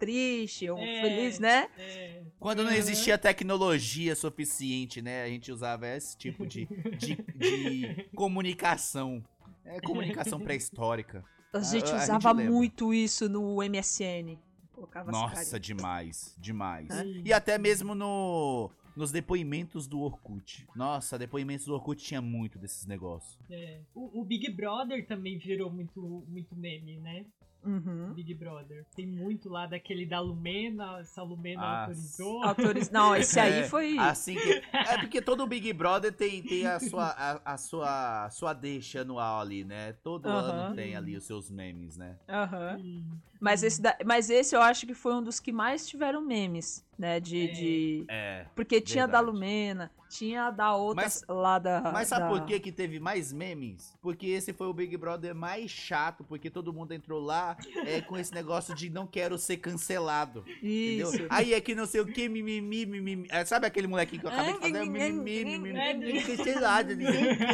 triste 0.00 0.68
ou 0.68 0.78
É. 0.78 1.02
feliz, 1.02 1.38
né? 1.38 1.68
é. 1.78 2.22
Quando 2.40 2.64
não 2.64 2.72
existia 2.72 3.16
tecnologia 3.18 4.16
suficiente, 4.16 5.00
né? 5.02 5.22
A 5.22 5.28
gente 5.28 5.52
usava 5.52 5.86
esse 5.86 6.16
tipo 6.16 6.46
de, 6.46 6.66
de, 6.98 7.16
de 7.36 8.08
comunicação. 8.16 9.22
É 9.64 9.78
comunicação 9.80 10.40
pré-histórica. 10.40 11.22
A 11.52 11.60
gente 11.60 11.84
a 11.84 11.98
gente 11.98 12.02
usava 12.02 12.32
muito 12.34 12.94
isso 12.94 13.28
no 13.28 13.56
MSN. 13.56 14.38
Colocava 14.72 15.12
Nossa, 15.12 15.60
demais, 15.60 16.34
demais. 16.38 16.88
Sim. 16.92 17.22
E 17.24 17.32
até 17.32 17.58
mesmo 17.58 17.94
no 17.94 18.70
nos 18.96 19.12
depoimentos 19.12 19.86
do 19.86 20.00
Orkut. 20.00 20.66
Nossa, 20.74 21.18
depoimentos 21.18 21.64
do 21.66 21.74
Orkut 21.74 22.02
tinha 22.02 22.20
muito 22.20 22.58
desses 22.58 22.86
negócios. 22.86 23.38
É. 23.50 23.80
O, 23.94 24.20
o 24.20 24.24
Big 24.24 24.50
Brother 24.50 25.06
também 25.06 25.38
virou 25.38 25.70
muito, 25.70 26.24
muito 26.28 26.56
meme, 26.56 26.98
né? 26.98 27.24
Uhum. 27.64 28.12
Big 28.14 28.34
Brother. 28.34 28.84
Tem 28.94 29.06
muito 29.06 29.48
lá 29.48 29.66
daquele 29.66 30.06
da 30.06 30.20
Lumena, 30.20 30.98
essa 31.00 31.22
Lumena 31.22 31.62
Ah, 31.62 31.80
autorizou. 31.82 32.42
Autores... 32.44 32.90
Não, 32.90 33.14
esse 33.14 33.38
aí 33.38 33.60
É, 33.60 33.68
foi. 33.68 33.98
Assim 33.98 34.36
que. 34.36 34.62
É 34.72 34.96
porque 34.98 35.20
todo 35.20 35.46
Big 35.46 35.72
Brother 35.72 36.12
tem, 36.12 36.42
tem 36.42 36.66
a, 36.66 36.78
sua, 36.80 37.08
a, 37.10 37.52
a 37.54 37.56
sua, 37.58 38.24
a 38.24 38.30
sua 38.30 38.52
deixa 38.54 39.02
anual 39.02 39.40
ali, 39.40 39.64
né? 39.64 39.92
Todo 40.02 40.26
Aham. 40.26 40.38
ano 40.68 40.74
tem 40.74 40.96
ali 40.96 41.16
os 41.16 41.24
seus 41.24 41.50
memes, 41.50 41.96
né? 41.96 42.16
Aham. 42.28 42.78
Sim. 42.78 43.04
Mas, 43.40 43.62
esse 43.62 43.80
da- 43.80 43.96
Mas 44.04 44.28
esse 44.30 44.54
eu 44.54 44.60
acho 44.60 44.86
que 44.86 44.94
foi 44.94 45.14
um 45.14 45.22
dos 45.22 45.40
que 45.40 45.50
mais 45.52 45.88
tiveram 45.88 46.20
memes, 46.20 46.84
né? 47.00 47.18
De. 47.18 47.40
É. 47.40 47.46
de- 47.52 48.04
É. 48.08 48.46
Porque 48.54 48.80
tinha 48.80 49.04
a 49.04 49.06
da 49.06 49.18
verdade. 49.18 49.34
Lumena, 49.36 49.90
tinha 50.08 50.44
a 50.46 50.50
da 50.50 50.74
outra 50.76 51.02
Mas- 51.04 51.24
lá 51.28 51.58
da. 51.58 51.80
Mas 51.92 52.08
sabe 52.08 52.22
da- 52.22 52.28
por 52.28 52.44
que, 52.46 52.60
que 52.60 52.70
teve 52.70 53.00
mais 53.00 53.32
memes? 53.32 53.96
Porque 54.02 54.26
esse 54.26 54.52
foi 54.52 54.66
o 54.66 54.72
Big 54.74 54.96
Brother 54.96 55.34
mais 55.34 55.70
chato, 55.70 56.22
porque 56.24 56.50
todo 56.50 56.72
mundo 56.72 56.92
entrou 56.92 57.20
lá 57.20 57.56
é, 57.86 58.00
com 58.02 58.18
esse 58.18 58.32
negócio 58.34 58.74
de 58.74 58.90
não 58.90 59.06
quero 59.06 59.38
ser 59.38 59.56
cancelado. 59.56 60.44
Entendeu? 60.62 61.08
Isso. 61.10 61.26
Aí 61.30 61.54
é 61.54 61.60
que 61.60 61.74
não 61.74 61.86
sei 61.86 62.00
o 62.02 62.06
que, 62.06 62.28
mimimi, 62.28 62.84
mimimi. 62.86 63.26
É, 63.30 63.44
Sabe 63.44 63.66
aquele 63.66 63.86
molequinho 63.86 64.20
que 64.20 64.26
eu 64.26 64.30
acabei 64.30 64.52
de 64.54 64.58
fazer? 64.60 64.84
Mimimi, 64.86 65.58
mimimi. 65.58 66.22
Cancelado. 66.22 66.92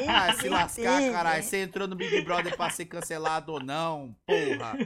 Ah, 0.08 0.32
se 0.34 0.48
lascar, 0.48 1.12
caralho. 1.12 1.42
Você 1.42 1.58
entrou 1.62 1.86
no 1.86 1.94
Big 1.94 2.22
Brother 2.22 2.56
pra 2.56 2.70
ser 2.70 2.86
cancelado 2.86 3.52
ou 3.52 3.60
não, 3.62 4.14
porra. 4.26 4.76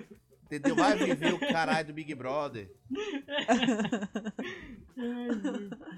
Entendeu? 0.50 0.74
Vai 0.74 0.96
viver 0.96 1.32
o 1.32 1.38
caralho 1.38 1.86
do 1.86 1.92
Big 1.92 2.12
Brother. 2.14 2.68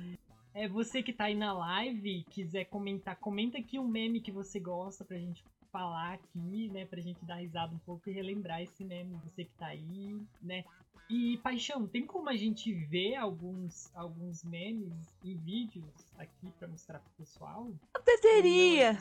É 0.54 0.68
você 0.68 1.02
que 1.02 1.14
tá 1.14 1.24
aí 1.24 1.34
na 1.34 1.54
live, 1.54 2.26
quiser 2.28 2.66
comentar, 2.66 3.16
comenta 3.16 3.56
aqui 3.56 3.78
um 3.78 3.88
meme 3.88 4.20
que 4.20 4.30
você 4.30 4.60
gosta 4.60 5.02
pra 5.02 5.16
gente 5.16 5.42
falar 5.72 6.12
aqui, 6.12 6.68
né? 6.68 6.84
Pra 6.84 7.00
gente 7.00 7.24
dar 7.24 7.36
risada 7.36 7.74
um 7.74 7.78
pouco 7.78 8.10
e 8.10 8.12
relembrar 8.12 8.60
esse 8.60 8.84
meme, 8.84 9.18
você 9.24 9.44
que 9.44 9.50
tá 9.58 9.68
aí, 9.68 10.14
né? 10.42 10.62
E, 11.08 11.38
Paixão, 11.38 11.86
tem 11.86 12.04
como 12.06 12.28
a 12.28 12.36
gente 12.36 12.70
ver 12.72 13.16
alguns, 13.16 13.90
alguns 13.94 14.44
memes 14.44 14.92
em 15.24 15.36
vídeos 15.38 15.84
aqui 16.18 16.52
pra 16.58 16.68
mostrar 16.68 16.98
pro 16.98 17.10
pessoal? 17.18 17.70
Até 17.94 18.18
teria. 18.18 18.98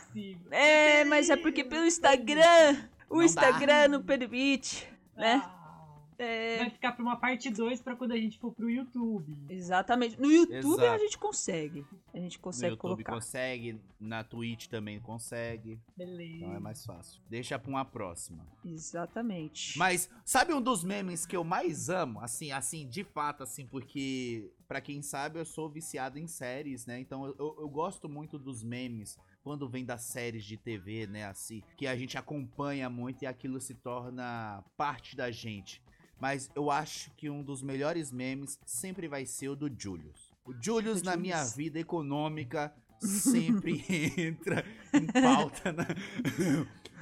É. 0.51 1.01
É, 1.01 1.03
mas 1.03 1.29
é 1.29 1.35
porque 1.35 1.65
pelo 1.65 1.85
Instagram. 1.85 2.77
O 3.09 3.15
Não 3.15 3.19
dá. 3.19 3.25
Instagram 3.25 3.87
não 3.89 4.01
permite, 4.03 4.87
né? 5.21 5.49
É, 6.17 6.57
Vai 6.59 6.69
ficar 6.69 6.91
pra 6.91 7.01
uma 7.03 7.15
parte 7.15 7.49
2 7.49 7.81
pra 7.81 7.95
quando 7.95 8.11
a 8.11 8.15
gente 8.17 8.37
for 8.37 8.51
pro 8.51 8.69
YouTube. 8.69 9.35
exatamente. 9.49 10.21
No 10.21 10.31
YouTube 10.31 10.53
a 10.81 10.85
Exato. 10.85 10.99
gente 10.99 11.17
consegue. 11.17 11.83
A 12.13 12.19
gente 12.19 12.37
No 12.37 12.43
consegue 12.43 12.71
YouTube 12.73 13.03
colocar. 13.03 13.13
consegue, 13.13 13.81
na 13.99 14.23
Twitch 14.23 14.67
também 14.67 14.99
consegue. 14.99 15.79
Beleza. 15.97 16.35
Então 16.45 16.53
é 16.55 16.59
mais 16.59 16.85
fácil. 16.85 17.19
Deixa 17.27 17.57
pra 17.57 17.71
uma 17.71 17.83
próxima. 17.83 18.45
Exatamente. 18.63 19.75
Mas 19.79 20.11
sabe 20.23 20.53
um 20.53 20.61
dos 20.61 20.83
memes 20.83 21.25
que 21.25 21.35
eu 21.35 21.43
mais 21.43 21.89
amo? 21.89 22.19
Assim, 22.19 22.51
assim, 22.51 22.87
de 22.87 23.03
fato, 23.03 23.41
assim, 23.41 23.65
porque 23.65 24.51
pra 24.67 24.79
quem 24.79 25.01
sabe 25.01 25.39
eu 25.39 25.45
sou 25.45 25.69
viciado 25.71 26.19
em 26.19 26.27
séries, 26.27 26.85
né? 26.85 26.99
Então 26.99 27.25
eu- 27.25 27.55
eu 27.61 27.67
gosto 27.69 28.07
muito 28.07 28.37
dos 28.37 28.63
memes 28.63 29.17
quando 29.43 29.67
vem 29.67 29.83
das 29.83 30.03
séries 30.03 30.43
de 30.43 30.57
TV, 30.57 31.07
né? 31.07 31.25
Assim, 31.25 31.61
que 31.77 31.87
a 31.87 31.95
gente 31.95 32.17
acompanha 32.17 32.89
muito 32.89 33.23
e 33.23 33.27
aquilo 33.27 33.59
se 33.59 33.73
torna 33.73 34.63
parte 34.77 35.15
da 35.15 35.31
gente. 35.31 35.81
Mas 36.19 36.51
eu 36.55 36.69
acho 36.69 37.11
que 37.15 37.29
um 37.29 37.41
dos 37.41 37.63
melhores 37.63 38.11
memes 38.11 38.59
sempre 38.65 39.07
vai 39.07 39.25
ser 39.25 39.49
o 39.49 39.55
do 39.55 39.71
Julius. 39.75 40.31
O 40.45 40.53
Julius, 40.53 41.01
na 41.01 41.17
minha 41.17 41.43
vida 41.43 41.79
econômica, 41.79 42.73
sempre 43.01 43.83
entra 44.17 44.63
em 44.93 45.07
pauta. 45.07 45.71
né? 45.71 45.87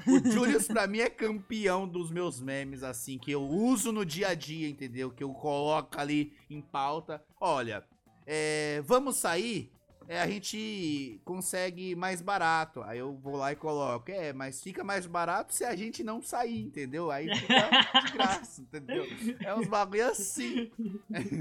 O 0.08 0.32
Julius, 0.32 0.68
pra 0.68 0.88
mim, 0.88 1.00
é 1.00 1.10
campeão 1.10 1.86
dos 1.86 2.10
meus 2.10 2.40
memes, 2.40 2.84
assim, 2.84 3.18
que 3.18 3.32
eu 3.32 3.44
uso 3.44 3.92
no 3.92 4.06
dia 4.06 4.30
a 4.30 4.34
dia, 4.34 4.70
entendeu? 4.70 5.12
Que 5.12 5.24
eu 5.24 5.34
coloco 5.34 6.00
ali 6.00 6.32
em 6.50 6.62
pauta. 6.62 7.22
Olha, 7.40 7.84
é, 8.26 8.82
vamos 8.86 9.18
sair? 9.18 9.70
É, 10.10 10.20
a 10.20 10.28
gente 10.28 11.22
consegue 11.24 11.96
mais 11.96 12.22
barato. 12.22 12.82
Aí 12.84 12.98
eu 13.00 13.14
vou 13.16 13.36
lá 13.38 13.52
e 13.52 13.56
coloco, 13.56 14.10
é, 14.12 14.34
mas 14.34 14.62
fica 14.62 14.84
mais 14.84 15.06
barato 15.06 15.54
se 15.54 15.64
a 15.64 15.76
gente 15.76 16.04
não 16.04 16.22
sair, 16.22 16.62
entendeu? 16.64 17.12
Aí 17.12 17.30
fica 17.34 17.70
de 18.06 18.12
graça, 18.18 18.62
entendeu? 18.62 19.06
É 19.40 19.54
uns 19.56 19.68
bagulho 19.68 20.08
assim. 20.08 20.70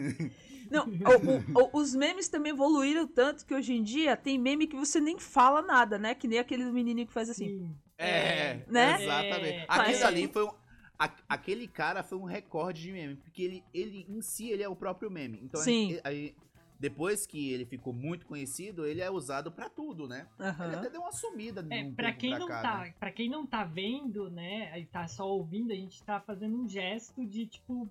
Não, 0.70 0.84
o- 0.86 1.60
o- 1.60 1.64
o- 1.64 1.78
os 1.80 1.94
memes 1.94 2.28
também 2.28 2.52
evoluíram 2.52 3.06
tanto 3.06 3.46
que 3.46 3.54
hoje 3.54 3.72
em 3.72 3.82
dia 3.82 4.14
tem 4.18 4.38
meme 4.38 4.66
que 4.66 4.76
você 4.76 5.00
nem 5.00 5.18
fala 5.18 5.62
nada, 5.62 5.98
né? 5.98 6.14
Que 6.14 6.28
nem 6.28 6.38
aquele 6.38 6.62
menininho 6.70 7.06
que 7.06 7.12
faz 7.12 7.30
assim. 7.30 7.46
Sim. 7.48 7.74
É, 7.96 8.60
Né? 8.68 9.02
exatamente. 9.02 9.66
É. 9.66 10.04
Ali 10.04 10.28
foi 10.28 10.44
um. 10.44 10.50
a- 10.98 11.10
aquele 11.26 11.66
cara 11.66 12.02
foi 12.02 12.18
um 12.18 12.24
recorde 12.24 12.82
de 12.82 12.92
meme, 12.92 13.16
porque 13.16 13.42
ele, 13.42 13.64
ele 13.72 14.04
em 14.10 14.20
si 14.20 14.50
ele 14.50 14.62
é 14.62 14.68
o 14.68 14.76
próprio 14.76 15.10
meme. 15.10 15.40
Então 15.42 15.58
a 15.58 15.64
Sim. 15.64 15.90
gente- 15.92 16.00
aí, 16.04 16.34
depois 16.78 17.26
que 17.26 17.52
ele 17.52 17.64
ficou 17.66 17.92
muito 17.92 18.26
conhecido, 18.26 18.86
ele 18.86 19.00
é 19.00 19.10
usado 19.10 19.50
pra 19.50 19.68
tudo, 19.68 20.06
né? 20.08 20.28
Ele 20.38 20.48
Aham. 20.48 20.72
até 20.74 20.90
deu 20.90 21.00
uma 21.00 21.12
sumida 21.12 21.62
de 21.62 21.74
É, 21.74 21.84
um 21.84 21.94
pra 21.94 22.12
quem 22.12 22.30
pra 22.30 22.38
não 22.38 22.46
cá, 22.46 22.62
tá, 22.62 22.78
né? 22.84 22.94
para 22.98 23.12
quem 23.12 23.28
não 23.28 23.46
tá 23.46 23.64
vendo, 23.64 24.30
né, 24.30 24.70
aí 24.72 24.86
tá 24.86 25.06
só 25.08 25.28
ouvindo, 25.28 25.72
a 25.72 25.76
gente 25.76 26.02
tá 26.04 26.20
fazendo 26.20 26.56
um 26.56 26.68
gesto 26.68 27.26
de 27.26 27.46
tipo, 27.46 27.88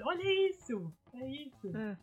olha 0.00 0.48
isso, 0.50 0.92
é 1.14 1.28
isso. 1.30 1.76
É. 1.76 1.96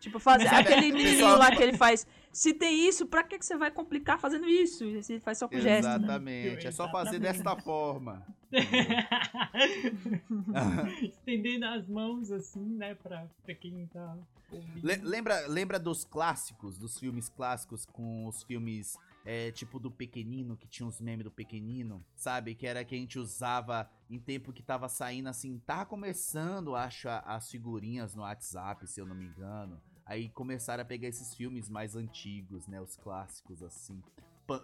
Tipo, 0.00 0.18
fazer 0.18 0.48
Sabe, 0.48 0.60
aquele 0.68 0.92
menininho 0.92 1.10
pessoal- 1.16 1.38
lá 1.38 1.50
que 1.54 1.62
ele 1.62 1.76
faz. 1.76 2.06
Se 2.32 2.52
tem 2.54 2.88
isso, 2.88 3.06
pra 3.06 3.22
que, 3.22 3.38
que 3.38 3.44
você 3.46 3.56
vai 3.56 3.70
complicar 3.70 4.18
fazendo 4.18 4.48
isso? 4.48 4.84
Ele 4.84 5.20
faz 5.20 5.38
só 5.38 5.46
com 5.48 5.58
gesto. 5.60 5.86
né? 5.88 5.96
Exatamente. 5.96 6.66
É 6.66 6.70
só 6.72 6.90
fazer 6.90 7.16
Exatamente. 7.16 7.44
desta 7.44 7.56
forma. 7.62 8.26
Estendendo 11.02 11.66
as 11.66 11.86
mãos 11.86 12.30
assim, 12.30 12.64
né, 12.76 12.94
pra, 12.94 13.26
pra 13.44 13.54
quem 13.54 13.86
tá 13.92 14.16
ouvindo. 14.50 14.86
Lembra, 15.04 15.46
lembra 15.46 15.78
dos 15.78 16.04
clássicos, 16.04 16.78
dos 16.78 16.98
filmes 16.98 17.28
clássicos 17.28 17.86
com 17.86 18.26
os 18.26 18.42
filmes 18.42 18.96
é, 19.24 19.50
tipo 19.52 19.78
do 19.78 19.90
Pequenino, 19.90 20.56
que 20.56 20.66
tinha 20.66 20.86
os 20.86 21.00
memes 21.00 21.24
do 21.24 21.30
Pequenino, 21.30 22.04
sabe? 22.14 22.54
Que 22.54 22.66
era 22.66 22.84
que 22.84 22.94
a 22.94 22.98
gente 22.98 23.18
usava 23.18 23.88
em 24.10 24.18
tempo 24.18 24.52
que 24.52 24.62
tava 24.62 24.88
saindo 24.88 25.28
assim, 25.28 25.58
tava 25.58 25.86
começando, 25.86 26.74
acho, 26.74 27.08
as 27.08 27.50
figurinhas 27.50 28.14
no 28.14 28.22
WhatsApp, 28.22 28.86
se 28.86 29.00
eu 29.00 29.06
não 29.06 29.14
me 29.14 29.26
engano. 29.26 29.80
Aí 30.04 30.28
começaram 30.28 30.82
a 30.82 30.84
pegar 30.84 31.08
esses 31.08 31.34
filmes 31.34 31.68
mais 31.68 31.94
antigos, 31.94 32.66
né? 32.66 32.80
Os 32.80 32.96
clássicos, 32.96 33.62
assim. 33.62 34.02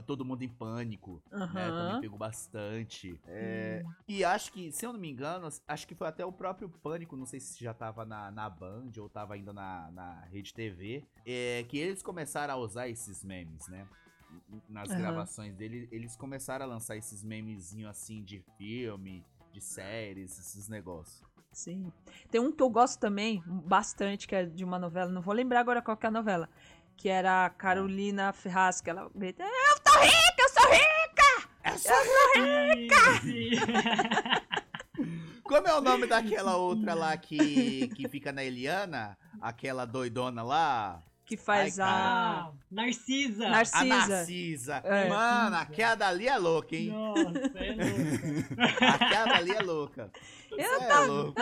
Todo 0.06 0.24
mundo 0.24 0.42
em 0.42 0.48
pânico, 0.48 1.22
né? 1.30 1.68
Aham. 1.68 1.78
Também 1.78 2.00
pegou 2.00 2.18
bastante. 2.18 3.18
É, 3.24 3.82
e 4.06 4.24
acho 4.24 4.52
que, 4.52 4.72
se 4.72 4.84
eu 4.84 4.92
não 4.92 5.00
me 5.00 5.08
engano, 5.08 5.48
acho 5.66 5.86
que 5.86 5.94
foi 5.94 6.08
até 6.08 6.26
o 6.26 6.32
próprio 6.32 6.68
Pânico, 6.68 7.16
não 7.16 7.24
sei 7.24 7.38
se 7.38 7.62
já 7.62 7.72
tava 7.72 8.04
na, 8.04 8.30
na 8.30 8.50
Band 8.50 8.90
ou 8.98 9.08
tava 9.08 9.34
ainda 9.34 9.52
na, 9.52 9.90
na 9.92 10.20
Rede 10.24 10.52
TV, 10.52 11.04
é, 11.24 11.64
que 11.68 11.78
eles 11.78 12.02
começaram 12.02 12.54
a 12.54 12.56
usar 12.56 12.88
esses 12.88 13.24
memes, 13.24 13.66
né? 13.68 13.86
Nas 14.68 14.90
Aham. 14.90 14.98
gravações 14.98 15.54
dele, 15.54 15.88
eles 15.90 16.16
começaram 16.16 16.64
a 16.64 16.68
lançar 16.68 16.96
esses 16.96 17.24
memezinhos 17.24 17.90
assim 17.90 18.22
de 18.22 18.44
filme, 18.56 19.24
de 19.52 19.60
séries, 19.60 20.38
esses 20.38 20.68
negócios. 20.68 21.22
Sim. 21.52 21.92
Tem 22.30 22.40
um 22.40 22.52
que 22.52 22.62
eu 22.62 22.70
gosto 22.70 23.00
também, 23.00 23.42
bastante, 23.46 24.28
que 24.28 24.34
é 24.34 24.44
de 24.44 24.64
uma 24.64 24.78
novela, 24.78 25.10
não 25.10 25.22
vou 25.22 25.34
lembrar 25.34 25.60
agora 25.60 25.82
qual 25.82 25.96
que 25.96 26.06
é 26.06 26.08
a 26.08 26.12
novela. 26.12 26.48
Que 26.96 27.08
era 27.08 27.46
a 27.46 27.50
Carolina 27.50 28.32
Ferraz, 28.32 28.80
que 28.80 28.90
ela 28.90 29.10
grita, 29.14 29.42
Eu 29.42 29.80
tô 29.80 29.90
rica, 30.00 30.40
eu 30.40 30.48
sou 30.48 30.70
rica! 30.70 31.48
É 31.62 31.76
só... 31.76 31.94
Sim, 33.22 33.50
sim. 33.50 33.50
Como 35.42 35.66
é 35.66 35.74
o 35.74 35.80
nome 35.80 36.06
daquela 36.06 36.56
outra 36.56 36.92
lá 36.94 37.16
que, 37.16 37.88
que 37.88 38.08
fica 38.08 38.32
na 38.32 38.44
Eliana? 38.44 39.16
Aquela 39.40 39.84
doidona 39.86 40.42
lá? 40.42 41.02
Que 41.28 41.36
faz 41.36 41.78
Ai, 41.78 41.86
a. 41.86 41.90
Ah, 42.48 42.52
Narcisa. 42.70 43.46
A 43.46 43.50
Narcisa. 43.50 43.84
Narcisa. 43.86 44.74
É. 44.82 45.08
Mano, 45.10 45.56
aquela 45.56 45.94
dali 45.94 46.26
é 46.26 46.38
louca, 46.38 46.74
hein? 46.74 46.88
Nossa, 46.88 47.38
é 47.58 47.74
louco. 47.74 48.54
Aquela 49.04 49.24
dali 49.26 49.50
é 49.52 49.60
louca. 49.60 50.10
Eu 50.50 50.80
é 50.82 50.98
louco. 51.06 51.40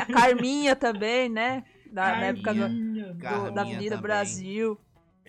A 0.00 0.06
Carminha 0.06 0.74
também, 0.76 1.28
né? 1.28 1.64
Da, 1.92 2.02
na 2.16 2.24
época 2.26 2.52
do, 2.52 2.60
Carminha. 2.60 3.12
do- 3.12 3.18
Carminha 3.20 3.50
da 3.52 3.60
Avenida 3.62 3.90
também. 3.90 4.02
Brasil. 4.02 4.78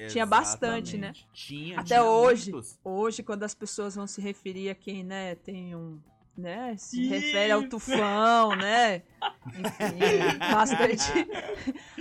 Tinha 0.09 0.25
bastante, 0.25 0.97
né? 0.97 1.13
Tinha, 1.33 1.75
Até 1.79 1.87
tinha 1.87 2.03
hoje. 2.03 2.51
muitos. 2.51 2.79
Hoje, 2.83 3.21
quando 3.21 3.43
as 3.43 3.53
pessoas 3.53 3.95
vão 3.95 4.07
se 4.07 4.19
referir 4.21 4.69
a 4.69 4.75
quem, 4.75 5.03
né, 5.03 5.35
tem 5.35 5.75
um. 5.75 5.99
Né, 6.39 6.77
se 6.77 7.05
refere 7.07 7.51
ao 7.51 7.67
tufão, 7.67 8.55
né? 8.55 9.03
Enfim, 9.47 10.39
bastante. 10.39 11.11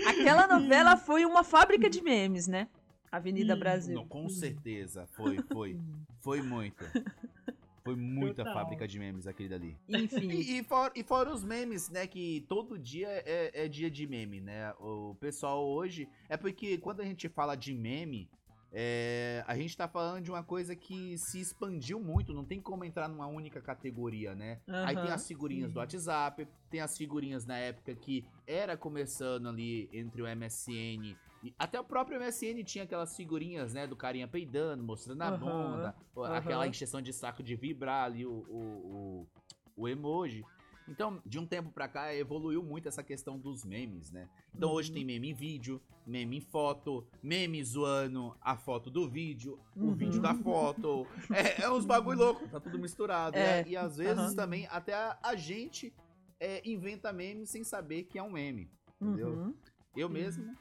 Aquela 0.06 0.46
novela 0.46 0.96
foi 0.96 1.24
uma 1.24 1.42
fábrica 1.42 1.90
de 1.90 2.00
memes, 2.00 2.46
né? 2.46 2.68
Avenida 3.10 3.56
Brasil. 3.56 3.94
Não, 3.94 4.06
com 4.06 4.28
certeza. 4.28 5.06
Foi, 5.08 5.38
foi. 5.52 5.80
Foi 6.20 6.42
muito. 6.42 6.84
Foi 7.82 7.96
muita 7.96 8.44
Total. 8.44 8.52
fábrica 8.52 8.86
de 8.86 8.98
memes 8.98 9.26
aquele 9.26 9.48
dali. 9.48 9.76
Enfim. 9.88 10.28
E, 10.30 10.58
e, 10.58 10.62
fora, 10.62 10.92
e 10.94 11.02
fora 11.02 11.32
os 11.32 11.42
memes, 11.42 11.88
né? 11.88 12.06
Que 12.06 12.44
todo 12.46 12.78
dia 12.78 13.08
é, 13.08 13.64
é 13.64 13.68
dia 13.68 13.90
de 13.90 14.06
meme, 14.06 14.42
né? 14.42 14.74
O 14.78 15.14
pessoal 15.14 15.66
hoje. 15.66 16.06
É 16.28 16.36
porque 16.36 16.76
quando 16.76 17.00
a 17.00 17.04
gente 17.04 17.28
fala 17.30 17.56
de 17.56 17.72
meme, 17.72 18.28
é, 18.72 19.42
a 19.46 19.56
gente 19.56 19.76
tá 19.76 19.88
falando 19.88 20.22
de 20.22 20.30
uma 20.30 20.42
coisa 20.42 20.76
que 20.76 21.16
se 21.16 21.40
expandiu 21.40 21.98
muito. 21.98 22.34
Não 22.34 22.44
tem 22.44 22.60
como 22.60 22.84
entrar 22.84 23.08
numa 23.08 23.26
única 23.26 23.60
categoria, 23.60 24.34
né? 24.34 24.60
Aí 24.66 24.94
tem 24.94 25.10
as 25.10 25.26
figurinhas 25.26 25.72
do 25.72 25.78
WhatsApp, 25.78 26.46
tem 26.70 26.80
as 26.80 26.96
figurinhas 26.96 27.46
na 27.46 27.56
época 27.56 27.94
que 27.94 28.24
era 28.46 28.76
começando 28.76 29.48
ali 29.48 29.88
entre 29.92 30.20
o 30.22 30.26
MSN. 30.26 31.16
E 31.42 31.54
até 31.58 31.80
o 31.80 31.84
próprio 31.84 32.20
MSN 32.20 32.62
tinha 32.64 32.84
aquelas 32.84 33.16
figurinhas, 33.16 33.72
né? 33.72 33.86
Do 33.86 33.96
carinha 33.96 34.28
peidando, 34.28 34.82
mostrando 34.82 35.22
a 35.22 35.28
Aham, 35.28 35.38
bunda, 35.38 35.94
ou 36.14 36.24
aham. 36.24 36.36
aquela 36.36 36.66
encheção 36.66 37.00
de 37.00 37.12
saco 37.12 37.42
de 37.42 37.54
vibrar 37.54 38.04
ali 38.04 38.26
o, 38.26 38.32
o, 38.32 39.26
o, 39.76 39.82
o 39.82 39.88
emoji. 39.88 40.44
Então, 40.88 41.20
de 41.24 41.38
um 41.38 41.46
tempo 41.46 41.70
pra 41.70 41.86
cá, 41.86 42.14
evoluiu 42.14 42.62
muito 42.62 42.88
essa 42.88 43.02
questão 43.02 43.38
dos 43.38 43.64
memes, 43.64 44.10
né? 44.10 44.28
Então, 44.54 44.70
hoje 44.72 44.88
Uhum. 44.90 44.94
tem 44.94 45.04
meme 45.04 45.30
em 45.30 45.34
vídeo, 45.34 45.80
meme 46.06 46.38
em 46.38 46.40
foto, 46.40 47.06
meme 47.22 47.62
zoando 47.62 48.34
a 48.40 48.56
foto 48.56 48.90
do 48.90 49.08
vídeo, 49.08 49.58
o 49.76 49.88
Uhum. 49.88 49.94
vídeo 49.94 50.20
da 50.20 50.34
foto. 50.34 51.06
É, 51.30 51.62
é 51.62 51.70
uns 51.70 51.84
bagulho 51.84 52.18
louco, 52.18 52.48
tá 52.48 52.58
tudo 52.58 52.78
misturado, 52.78 53.36
É, 53.36 53.62
né? 53.62 53.68
E 53.68 53.76
às 53.76 53.96
vezes 53.98 54.16
aham. 54.18 54.34
também 54.34 54.66
até 54.70 54.94
a, 54.94 55.18
a 55.22 55.36
gente 55.36 55.92
é, 56.40 56.62
inventa 56.68 57.12
meme 57.12 57.46
sem 57.46 57.62
saber 57.64 58.04
que 58.04 58.18
é 58.18 58.22
um 58.22 58.30
meme. 58.30 58.70
Entendeu? 59.00 59.34
Uhum. 59.34 59.54
Eu 59.94 60.08
mesmo, 60.08 60.56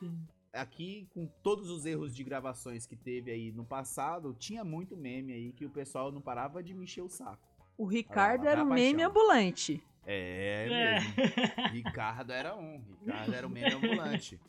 aqui, 0.53 1.07
com 1.13 1.25
todos 1.41 1.69
os 1.69 1.85
erros 1.85 2.15
de 2.15 2.23
gravações 2.23 2.85
que 2.85 2.95
teve 2.95 3.31
aí 3.31 3.51
no 3.51 3.65
passado, 3.65 4.33
tinha 4.37 4.63
muito 4.63 4.97
meme 4.97 5.33
aí 5.33 5.53
que 5.53 5.65
o 5.65 5.69
pessoal 5.69 6.11
não 6.11 6.21
parava 6.21 6.61
de 6.61 6.73
me 6.73 6.83
encher 6.83 7.01
o 7.01 7.09
saco. 7.09 7.47
O 7.77 7.85
Ricardo 7.85 8.45
lá, 8.45 8.51
era 8.51 8.63
um 8.63 8.69
meme 8.73 9.03
ambulante. 9.03 9.83
É, 10.09 10.67
É. 10.71 10.99
Ricardo 11.71 12.31
era 12.31 12.55
um. 12.55 12.81
Ricardo 13.05 13.33
era 13.33 13.45
um 13.45 13.49
meme 13.49 13.73
ambulante. 13.73 14.39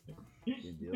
Entendeu? 0.46 0.92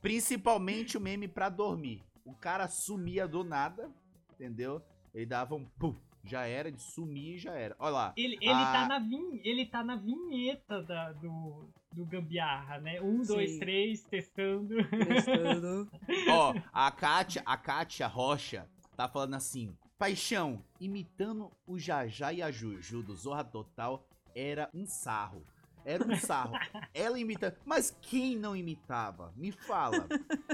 Principalmente 0.00 0.96
o 0.96 1.00
meme 1.00 1.26
pra 1.26 1.48
dormir. 1.48 2.02
O 2.24 2.34
cara 2.34 2.68
sumia 2.68 3.26
do 3.26 3.42
nada, 3.42 3.90
entendeu? 4.34 4.82
Ele 5.14 5.26
dava 5.26 5.54
um 5.54 5.64
pum, 5.64 5.96
já 6.24 6.46
era, 6.46 6.70
de 6.70 6.80
sumir 6.80 7.34
e 7.34 7.38
já 7.38 7.52
era. 7.54 7.74
Olha 7.78 7.90
lá. 7.90 8.12
Ele, 8.16 8.36
ele, 8.40 8.50
Ah. 8.52 8.72
tá 8.72 8.86
na 8.88 8.98
vin, 8.98 9.40
ele 9.42 9.66
tá 9.66 9.82
na 9.82 9.96
vinheta 9.96 10.82
da, 10.82 11.12
do, 11.12 11.68
do 11.92 12.04
Gambiarra, 12.06 12.78
né? 12.78 13.00
Um, 13.00 13.22
dois, 13.22 13.52
Sim. 13.52 13.58
três, 13.60 14.02
testando. 14.04 14.76
Testando. 14.88 15.90
Ó, 16.30 16.54
a 16.72 16.90
Kátia, 16.92 17.42
a 17.44 17.56
Kátia 17.56 18.06
Rocha 18.06 18.68
tá 18.96 19.08
falando 19.08 19.34
assim: 19.34 19.76
Paixão, 20.02 20.64
imitando 20.80 21.48
o 21.64 21.78
Jajá 21.78 22.32
e 22.32 22.42
a 22.42 22.50
Juju 22.50 23.04
do 23.04 23.14
Zorra 23.14 23.44
Total 23.44 24.04
era 24.34 24.68
um 24.74 24.84
sarro. 24.84 25.46
Era 25.84 26.04
um 26.04 26.16
sarro. 26.16 26.54
Ela 26.92 27.20
imita. 27.20 27.56
Mas 27.64 27.96
quem 28.02 28.36
não 28.36 28.56
imitava? 28.56 29.32
Me 29.36 29.52
fala. 29.52 30.08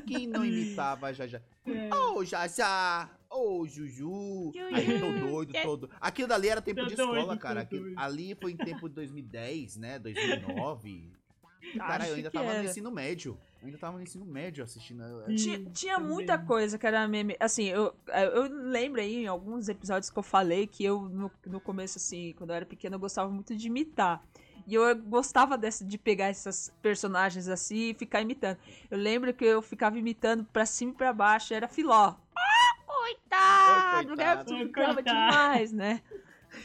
Quem 0.07 0.27
não 0.27 0.45
imitava 0.45 1.07
a 1.07 1.13
Jajá? 1.15 1.41
É. 1.65 1.95
Ô, 1.95 2.23
Jajá! 2.27 3.09
Ô, 3.31 3.67
Juju! 3.67 4.53
Aí 4.71 5.01
tô 5.01 5.13
doido, 5.13 5.55
todo. 5.63 5.91
Aquilo 5.99 6.29
dali 6.29 6.51
era 6.51 6.61
tempo 6.61 6.85
de 6.85 6.93
escola, 6.93 7.35
cara. 7.39 7.63
Aquilo- 7.63 7.95
ali 7.99 8.35
foi 8.35 8.53
em 8.53 8.57
tempo 8.59 8.87
de 8.87 8.97
2010, 8.97 9.77
né? 9.79 9.99
2009. 9.99 11.11
Cara, 11.77 12.07
eu 12.09 12.15
ainda 12.15 12.31
tava 12.31 12.55
no 12.55 12.65
ensino 12.65 12.91
médio. 12.91 13.39
Eu 13.61 13.67
ainda 13.67 13.79
tava 13.79 13.97
no 13.97 14.03
ensino 14.03 14.25
médio 14.25 14.63
assistindo. 14.63 15.03
Tinha, 15.37 15.59
Sim, 15.59 15.71
tinha 15.73 15.95
também. 15.97 16.13
muita 16.13 16.39
coisa 16.39 16.79
que 16.79 16.87
era 16.87 17.07
meme. 17.09 17.37
Assim, 17.41 17.65
eu, 17.65 17.93
eu 18.07 18.43
lembro 18.45 19.01
aí 19.01 19.25
em 19.25 19.27
alguns 19.27 19.69
episódios 19.69 20.11
que 20.11 20.19
eu 20.19 20.23
falei 20.23 20.67
que 20.67 20.85
eu, 20.85 21.03
no, 21.03 21.31
no 21.45 21.61
começo, 21.61 21.99
assim, 21.99 22.35
quando 22.39 22.51
eu 22.51 22.57
era 22.57 22.67
pequena, 22.67 22.95
eu 22.95 23.01
gostava 23.01 23.29
muito 23.31 23.57
de 23.57 23.67
imitar. 23.67 24.23
E 24.67 24.75
eu 24.75 24.95
gostava 24.97 25.57
dessa, 25.59 25.85
de 25.85 25.97
pegar 25.99 26.27
essas 26.27 26.73
personagens 26.83 27.49
assim 27.49 27.91
e 27.91 27.95
ficar 27.95 28.21
imitando. 28.21 28.59
Eu 28.91 28.99
lembro 28.99 29.33
que 29.33 29.45
eu 29.45 29.63
ficava 29.63 29.99
imitando 29.99 30.45
pra 30.45 30.67
cima 30.67 30.93
e 30.93 30.95
pra 30.95 31.13
baixo, 31.13 31.55
era 31.55 31.67
filó. 31.67 32.15
Ah, 32.37 32.77
coitado! 32.87 34.11
Oi, 34.11 34.17
né? 34.17 34.25
coitado. 34.25 34.55
Eu 34.55 34.67
ficava 34.67 35.03
demais, 35.03 35.73
né? 35.73 36.03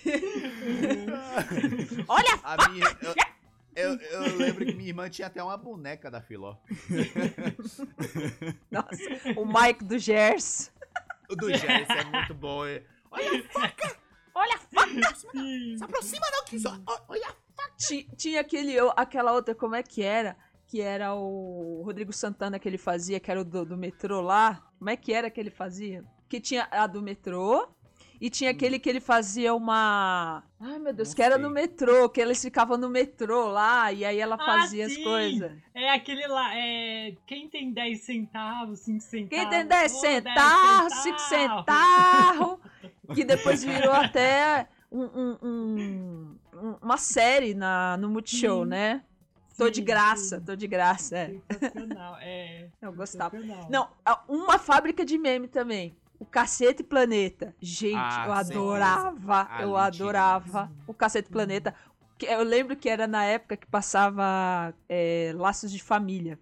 Olha! 2.08 2.40
A 2.44 2.70
minha. 2.70 2.86
eu- 3.02 3.33
Eu, 3.76 3.96
eu 4.00 4.36
lembro 4.38 4.66
que 4.66 4.74
minha 4.74 4.90
irmã 4.90 5.10
tinha 5.10 5.28
até 5.28 5.42
uma 5.44 5.58
boneca 5.58 6.10
da 6.12 6.22
Filó. 6.22 6.58
Nossa, 8.72 9.40
o 9.40 9.46
Mike 9.46 9.84
do 9.84 9.98
Gers. 9.98 10.72
O 11.30 11.36
do 11.36 11.50
Jess 11.50 11.90
é 11.90 12.04
muito 12.06 12.34
bom. 12.34 12.66
é. 12.66 12.84
Olha 13.12 13.40
a 13.40 13.44
faca! 13.50 13.96
Olha, 14.36 14.58
Sim. 15.16 15.78
Se 15.78 15.84
aproxima 15.84 16.26
não, 16.32 16.46
que 16.46 16.60
só. 16.60 16.76
Olha 17.08 17.36
Ti- 17.78 18.08
Tinha 18.18 18.42
aquele, 18.42 18.76
aquela 18.96 19.32
outra, 19.32 19.54
como 19.54 19.76
é 19.76 19.84
que 19.84 20.02
era? 20.02 20.36
Que 20.68 20.82
era 20.82 21.14
o 21.14 21.84
Rodrigo 21.86 22.12
Santana 22.12 22.58
que 22.58 22.68
ele 22.68 22.78
fazia, 22.80 23.20
que 23.20 23.30
era 23.30 23.42
o 23.42 23.44
do, 23.46 23.64
do 23.66 23.78
metrô 23.78 24.22
lá. 24.22 24.68
Como 24.80 24.90
é 24.90 24.98
que 24.98 25.14
era 25.14 25.30
que 25.30 25.40
ele 25.40 25.52
fazia? 25.52 26.04
Que 26.28 26.42
tinha 26.42 26.68
a 26.72 26.88
do 26.88 27.02
metrô. 27.02 27.68
E 28.24 28.30
tinha 28.30 28.52
aquele 28.52 28.80
que 28.80 28.90
ele 28.90 29.02
fazia 29.02 29.54
uma. 29.54 30.44
Ai, 30.58 30.80
meu 30.80 30.94
Deus, 30.94 31.10
Não 31.10 31.16
que 31.18 31.22
era 31.22 31.36
sei. 31.36 31.44
no 31.44 31.50
metrô, 31.50 32.08
que 32.08 32.22
eles 32.22 32.42
ficavam 32.42 32.78
no 32.78 32.88
metrô 32.90 33.48
lá, 33.48 33.92
e 33.92 34.06
aí 34.06 34.18
ela 34.18 34.36
Ah, 34.40 34.46
fazia 34.46 34.86
as 34.86 34.94
sim! 34.94 35.04
coisas. 35.04 35.52
É 35.76 35.90
aquele 35.90 36.26
lá, 36.28 36.56
é. 36.58 37.18
Quem 37.28 37.50
tem 37.50 37.74
10 37.74 38.00
centavos, 38.06 38.80
5 38.80 39.02
centavos. 39.02 39.30
Quem 39.30 39.50
tem 39.50 39.66
10 39.68 39.94
Ô, 39.94 40.00
centavos, 40.00 40.94
5 41.04 41.20
centavos, 41.20 42.60
que 43.14 43.26
depois 43.26 43.62
virou 43.62 43.92
até 43.92 44.70
um- 44.90 45.02
um- 45.04 45.38
um- 45.44 46.38
um- 46.54 46.76
uma 46.82 46.96
série 46.96 47.54
na, 47.54 47.98
no 47.98 48.08
Multishow, 48.08 48.64
Sim. 48.64 48.70
né? 48.70 49.04
Tô 49.58 49.70
de 49.70 49.82
graça, 49.82 50.40
sim. 50.40 50.46
tô 50.46 50.56
de 50.56 50.66
graça, 50.66 51.18
é. 51.18 51.36
Sensacional, 51.52 52.16
é. 52.22 52.70
Eu 52.82 52.94
gostava. 52.94 53.38
Não, 53.70 53.90
uma 54.30 54.58
fábrica 54.58 55.04
de 55.04 55.18
meme 55.18 55.50
também. 55.50 55.94
O 56.24 56.26
Cacete 56.26 56.82
Planeta. 56.84 57.54
Gente, 57.60 57.98
Ah, 57.98 58.24
eu 58.28 58.32
adorava, 58.34 59.48
Ah, 59.52 59.62
eu 59.64 59.68
mentira. 59.74 59.84
adorava 59.86 60.72
o 60.88 60.94
Cacete 60.94 61.30
Planeta. 61.30 61.76
Que 62.18 62.26
Eu 62.28 62.44
lembro 62.44 62.78
que 62.78 62.88
era 62.88 63.06
na 63.06 63.26
época 63.26 63.58
que 63.58 63.68
passava 63.68 64.74
é, 64.88 65.34
Laços 65.36 65.70
de 65.70 65.84
Família. 65.84 66.40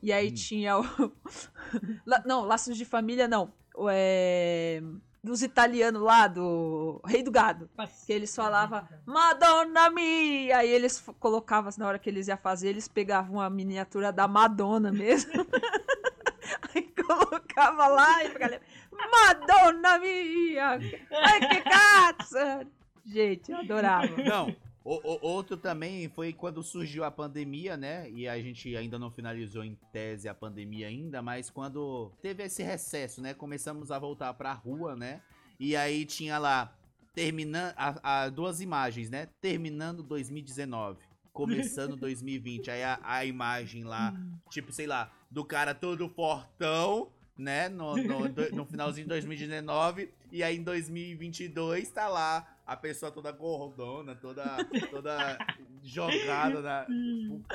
E 0.00 0.12
aí 0.12 0.28
Hum. 0.30 0.34
tinha 0.34 0.78
o... 0.78 0.82
Não, 2.24 2.42
Laços 2.44 2.76
de 2.76 2.84
Família 2.84 3.26
não. 3.26 3.52
O, 3.74 3.88
é, 3.90 4.80
Dos 5.24 5.42
italianos 5.42 6.00
lá, 6.00 6.28
do 6.28 7.00
Rei 7.04 7.20
do 7.24 7.32
Gado. 7.32 7.68
Que 8.06 8.12
eles 8.12 8.32
falavam 8.32 8.86
Madonna 9.04 9.90
mia! 9.90 10.58
Aí 10.58 10.68
eles 10.70 11.02
colocavam, 11.18 11.72
na 11.76 11.88
hora 11.88 11.98
que 11.98 12.08
eles 12.08 12.28
iam 12.28 12.38
fazer, 12.38 12.68
eles 12.68 12.86
pegavam 12.86 13.40
a 13.40 13.50
miniatura 13.50 14.12
da 14.12 14.28
Madonna 14.28 14.92
mesmo. 14.92 15.32
Aí 16.72 16.82
colocava 16.94 17.88
lá 17.88 18.24
e 18.24 18.28
galera, 18.38 18.62
Madonna 19.10 19.98
mia! 19.98 20.78
Ai, 21.10 21.40
que 21.48 21.60
cazzo! 21.62 22.70
Gente, 23.04 23.50
eu 23.52 23.58
adorava. 23.58 24.16
Não, 24.22 24.54
o, 24.84 24.94
o- 24.94 25.18
outro 25.26 25.56
também 25.56 26.08
foi 26.08 26.32
quando 26.32 26.62
surgiu 26.62 27.04
a 27.04 27.10
pandemia, 27.10 27.76
né? 27.76 28.10
E 28.10 28.26
a 28.28 28.38
gente 28.40 28.76
ainda 28.76 28.98
não 28.98 29.10
finalizou 29.10 29.62
em 29.64 29.78
tese 29.92 30.28
a 30.28 30.34
pandemia 30.34 30.88
ainda, 30.88 31.22
mas 31.22 31.48
quando 31.50 32.10
teve 32.20 32.42
esse 32.44 32.62
recesso, 32.62 33.20
né? 33.20 33.32
Começamos 33.34 33.90
a 33.90 33.98
voltar 33.98 34.34
pra 34.34 34.52
rua, 34.52 34.96
né? 34.96 35.20
E 35.58 35.74
aí 35.76 36.04
tinha 36.04 36.38
lá, 36.38 36.72
terminando, 37.14 37.74
a, 37.76 38.28
duas 38.28 38.60
imagens, 38.60 39.08
né? 39.08 39.28
Terminando 39.40 40.02
2019, 40.02 40.98
começando 41.32 41.94
2020. 41.96 42.70
Aí 42.70 42.82
a, 42.82 42.98
a 43.02 43.24
imagem 43.24 43.84
lá, 43.84 44.12
tipo, 44.50 44.72
sei 44.72 44.86
lá, 44.86 45.10
do 45.30 45.44
cara 45.44 45.74
todo 45.74 46.08
fortão, 46.08 47.10
né? 47.36 47.68
No, 47.68 47.96
no, 47.96 48.28
no 48.52 48.64
finalzinho 48.66 49.04
de 49.04 49.10
2019. 49.10 50.10
E 50.32 50.42
aí 50.42 50.56
em 50.56 50.62
2022 50.62 51.88
tá 51.90 52.08
lá 52.08 52.46
a 52.66 52.76
pessoa 52.76 53.12
toda 53.12 53.30
gordona, 53.30 54.14
toda, 54.16 54.42
toda 54.90 55.38
jogada 55.84 56.60
na, 56.60 56.86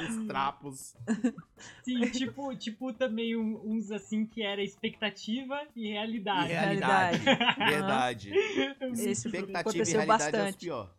os 0.07 0.25
trapos. 0.27 0.95
sim, 1.83 1.99
tipo, 2.11 2.55
tipo 2.55 2.93
também 2.93 3.35
um- 3.35 3.59
uns 3.65 3.91
assim 3.91 4.25
que 4.25 4.41
era 4.41 4.63
expectativa 4.63 5.59
e 5.75 5.87
E 5.87 5.91
realidade. 5.91 6.47
realidade. 6.47 7.17
realidade. 7.17 7.59
Verdade. 8.29 8.31
Esse 8.93 9.27
Expectativa 9.27 9.83
e 9.83 9.91
realidade 9.91 9.91
é 9.91 10.05
os 10.05 10.07
bastante. 10.07 10.57
pior. 10.65 10.89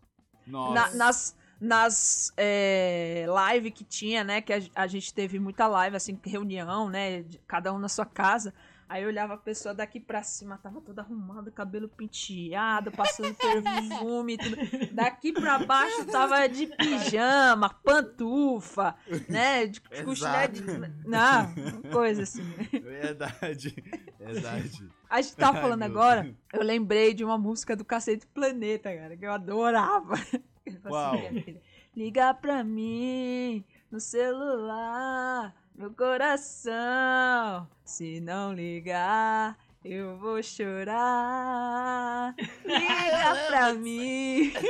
Na- 0.46 0.58
Nossa. 0.74 0.96
nas 0.96 1.42
nas 1.64 2.32
é, 2.36 3.24
live 3.28 3.70
que 3.70 3.84
tinha, 3.84 4.24
né? 4.24 4.40
Que 4.40 4.52
a, 4.52 4.60
a 4.74 4.86
gente 4.88 5.14
teve 5.14 5.38
muita 5.38 5.68
live, 5.68 5.94
assim, 5.94 6.18
reunião, 6.24 6.90
né? 6.90 7.22
de- 7.22 7.38
cada 7.46 7.72
um 7.72 7.78
na 7.78 7.88
sua 7.88 8.04
casa. 8.04 8.52
Aí 8.92 9.04
eu 9.04 9.08
olhava 9.08 9.32
a 9.32 9.38
pessoa 9.38 9.72
daqui 9.72 9.98
pra 9.98 10.22
cima, 10.22 10.58
tava 10.58 10.78
toda 10.82 11.00
arrumada, 11.00 11.50
cabelo 11.50 11.88
penteado, 11.88 12.92
passando 12.92 13.34
perfume, 13.34 14.36
tudo. 14.36 14.54
Daqui 14.92 15.32
pra 15.32 15.58
baixo 15.60 16.04
tava 16.04 16.46
de 16.46 16.66
pijama, 16.66 17.70
pantufa, 17.70 18.94
né? 19.30 19.64
De 19.66 19.80
cochilé 19.80 20.46
de. 20.46 20.62
Não, 21.06 21.54
coisa 21.90 22.24
assim. 22.24 22.42
Verdade. 22.70 23.74
Verdade. 24.18 24.86
A 25.08 25.22
gente 25.22 25.36
tava 25.36 25.56
Ai, 25.56 25.62
falando 25.62 25.78
meu 25.78 25.88
agora, 25.88 26.36
eu 26.52 26.62
lembrei 26.62 27.14
de 27.14 27.24
uma 27.24 27.38
música 27.38 27.74
do 27.74 27.86
Cacete 27.86 28.26
Planeta, 28.26 28.94
cara, 28.94 29.16
que 29.16 29.24
eu 29.24 29.32
adorava. 29.32 30.16
Assim, 30.16 31.40
filha, 31.42 31.62
Liga 31.96 32.34
pra 32.34 32.62
mim 32.62 33.64
no 33.90 33.98
celular, 33.98 35.54
meu 35.74 35.90
coração. 35.92 37.68
Se 37.84 38.20
não 38.20 38.52
ligar, 38.52 39.56
eu 39.84 40.16
vou 40.18 40.42
chorar. 40.42 42.34
Liga 42.64 43.46
pra 43.48 43.72
mim. 43.74 44.52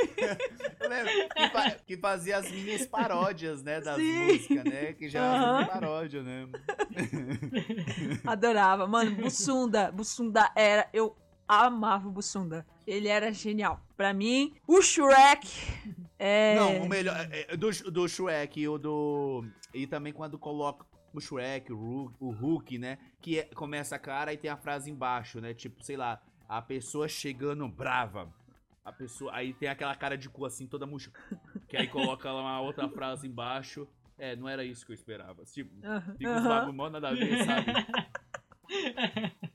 Eu 0.83 0.89
lembro 0.89 1.11
que, 1.33 1.49
fa- 1.49 1.71
que 1.87 1.97
fazia 1.97 2.37
as 2.37 2.51
minhas 2.51 2.85
paródias, 2.85 3.63
né? 3.63 3.79
Das 3.79 3.95
Sim. 3.95 4.25
músicas, 4.25 4.63
né? 4.65 4.91
Que 4.93 5.07
já 5.07 5.19
era 5.23 5.33
Aham. 5.37 5.57
uma 5.59 5.65
paródia, 5.67 6.21
né? 6.23 6.45
Adorava. 8.27 8.85
Mano, 8.85 9.11
Bussunda. 9.15 9.91
Bussunda 9.93 10.51
era. 10.55 10.89
Eu 10.91 11.15
amava 11.47 12.09
o 12.09 12.11
Bussunda. 12.11 12.65
Ele 12.85 13.07
era 13.07 13.31
genial. 13.31 13.79
Pra 13.95 14.13
mim, 14.13 14.53
o 14.67 14.81
Shrek. 14.81 15.47
É. 16.19 16.55
Não, 16.55 16.81
o 16.83 16.89
melhor. 16.89 17.15
é, 17.31 17.53
é, 17.53 17.55
Do, 17.57 17.69
do 17.91 18.07
Shrek 18.09 18.59
e 18.59 18.67
o 18.67 18.77
do. 18.77 19.45
E 19.73 19.87
também 19.87 20.11
quando 20.11 20.37
coloca 20.37 20.85
o 21.17 21.21
Shrek, 21.21 21.71
o 21.71 21.77
Hulk, 21.77 22.15
o 22.19 22.31
Hulk 22.31 22.77
né? 22.77 22.97
Que 23.21 23.39
é- 23.39 23.43
começa 23.55 23.95
a 23.95 23.99
cara 23.99 24.33
e 24.33 24.37
tem 24.37 24.49
a 24.49 24.57
frase 24.57 24.89
embaixo, 24.91 25.39
né? 25.41 25.53
Tipo, 25.53 25.83
sei 25.83 25.97
lá, 25.97 26.21
a 26.47 26.61
pessoa 26.61 27.07
chegando 27.07 27.67
brava. 27.67 28.31
A 28.83 28.91
pessoa. 28.91 29.33
Aí 29.33 29.53
tem 29.53 29.69
aquela 29.69 29.95
cara 29.95 30.17
de 30.17 30.29
cu 30.29 30.45
assim, 30.45 30.67
toda 30.67 30.85
murcha. 30.85 31.11
Que 31.67 31.77
aí 31.77 31.87
coloca 31.87 32.31
lá 32.31 32.41
uma 32.41 32.61
outra 32.61 32.89
frase 32.89 33.27
embaixo. 33.27 33.87
É, 34.17 34.35
não 34.35 34.47
era 34.47 34.63
isso 34.63 34.85
que 34.85 34.91
eu 34.91 34.95
esperava. 34.95 35.43
Tipo, 35.45 35.71
Aham. 35.85 36.15
fica 36.17 36.31
uns 36.31 36.43
bagulho 36.43 36.73
mó 36.73 36.89
nada 36.89 37.09
a 37.09 37.13
ver, 37.13 37.45
sabe? 37.45 37.71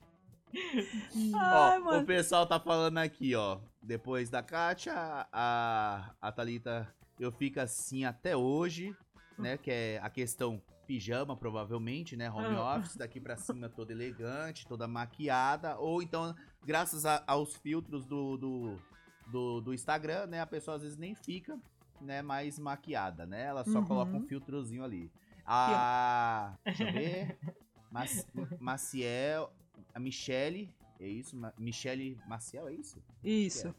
Ai, 1.35 1.77
ó, 1.79 1.85
mano. 1.85 2.01
o 2.01 2.05
pessoal 2.05 2.45
tá 2.45 2.59
falando 2.59 2.97
aqui, 2.97 3.35
ó. 3.35 3.59
Depois 3.81 4.29
da 4.29 4.41
Kátia, 4.43 4.93
a, 5.31 6.11
a 6.21 6.31
Thalita, 6.31 6.93
eu 7.19 7.31
fico 7.31 7.59
assim 7.59 8.03
até 8.05 8.35
hoje, 8.35 8.95
né? 9.37 9.57
Que 9.57 9.71
é 9.71 9.99
a 10.01 10.09
questão 10.09 10.61
pijama, 10.93 11.37
provavelmente, 11.37 12.17
né? 12.17 12.31
Home 12.31 12.55
Ah. 12.55 12.77
office, 12.77 12.95
daqui 12.95 13.19
pra 13.21 13.37
cima 13.37 13.69
toda 13.69 13.91
elegante, 13.91 14.65
toda 14.67 14.87
maquiada. 14.87 15.77
Ou 15.77 16.01
então, 16.01 16.35
graças 16.65 17.05
a- 17.05 17.23
aos 17.27 17.55
filtros 17.57 18.07
do, 18.07 18.35
do, 18.37 18.79
do, 19.27 19.61
do 19.61 19.71
Instagram, 19.71 20.25
né? 20.25 20.41
A 20.41 20.47
pessoa 20.47 20.77
às 20.77 20.81
vezes 20.81 20.97
nem 20.97 21.13
fica, 21.13 21.59
né? 22.01 22.23
Mais 22.23 22.57
maquiada, 22.57 23.27
né? 23.27 23.43
Ela 23.45 23.63
só 23.65 23.77
Uhum. 23.77 23.85
coloca 23.85 24.17
um 24.17 24.25
filtrozinho 24.27 24.83
ali. 24.83 25.11
A... 25.45 26.57
Deixa 26.65 26.83
eu 26.85 26.91
ver. 26.91 27.37
Mas, 27.91 28.27
Maciel... 28.59 29.53
A 29.93 29.99
Michele... 29.99 30.73
É 30.99 31.07
isso? 31.07 31.37
Ma- 31.37 31.53
Michele 31.57 32.19
Maciel, 32.27 32.67
é 32.67 32.73
isso? 32.73 32.99
Isso. 33.23 33.73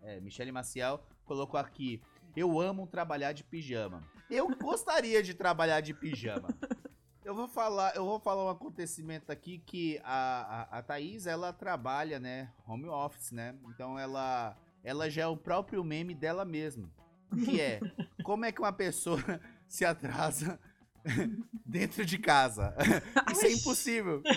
É, 0.00 0.20
Michele 0.20 0.50
Maciel 0.52 1.04
colocou 1.24 1.58
aqui. 1.60 2.00
Eu 2.36 2.60
amo 2.60 2.86
trabalhar 2.86 3.32
de 3.32 3.44
pijama. 3.44 4.02
Eu 4.30 4.48
gostaria 4.56 5.22
de 5.22 5.34
trabalhar 5.34 5.80
de 5.80 5.92
pijama. 5.92 6.48
Eu 7.24 7.34
vou 7.34 7.46
falar, 7.46 7.94
eu 7.94 8.04
vou 8.04 8.18
falar 8.18 8.44
um 8.44 8.48
acontecimento 8.48 9.30
aqui 9.30 9.58
que 9.58 10.00
a, 10.02 10.66
a, 10.72 10.78
a 10.78 10.82
Thaís, 10.82 11.26
ela 11.26 11.52
trabalha, 11.52 12.18
né, 12.18 12.50
home 12.66 12.88
office, 12.88 13.30
né? 13.30 13.54
Então 13.68 13.98
ela 13.98 14.56
ela 14.82 15.08
já 15.08 15.22
é 15.22 15.26
o 15.26 15.36
próprio 15.36 15.84
meme 15.84 16.14
dela 16.14 16.44
mesmo. 16.44 16.90
Que 17.44 17.60
é, 17.60 17.80
como 18.24 18.44
é 18.44 18.52
que 18.52 18.60
uma 18.60 18.72
pessoa 18.72 19.20
se 19.68 19.84
atrasa 19.84 20.58
dentro 21.66 22.04
de 22.04 22.18
casa? 22.18 22.74
Isso 23.32 23.46
é 23.46 23.52
impossível. 23.52 24.22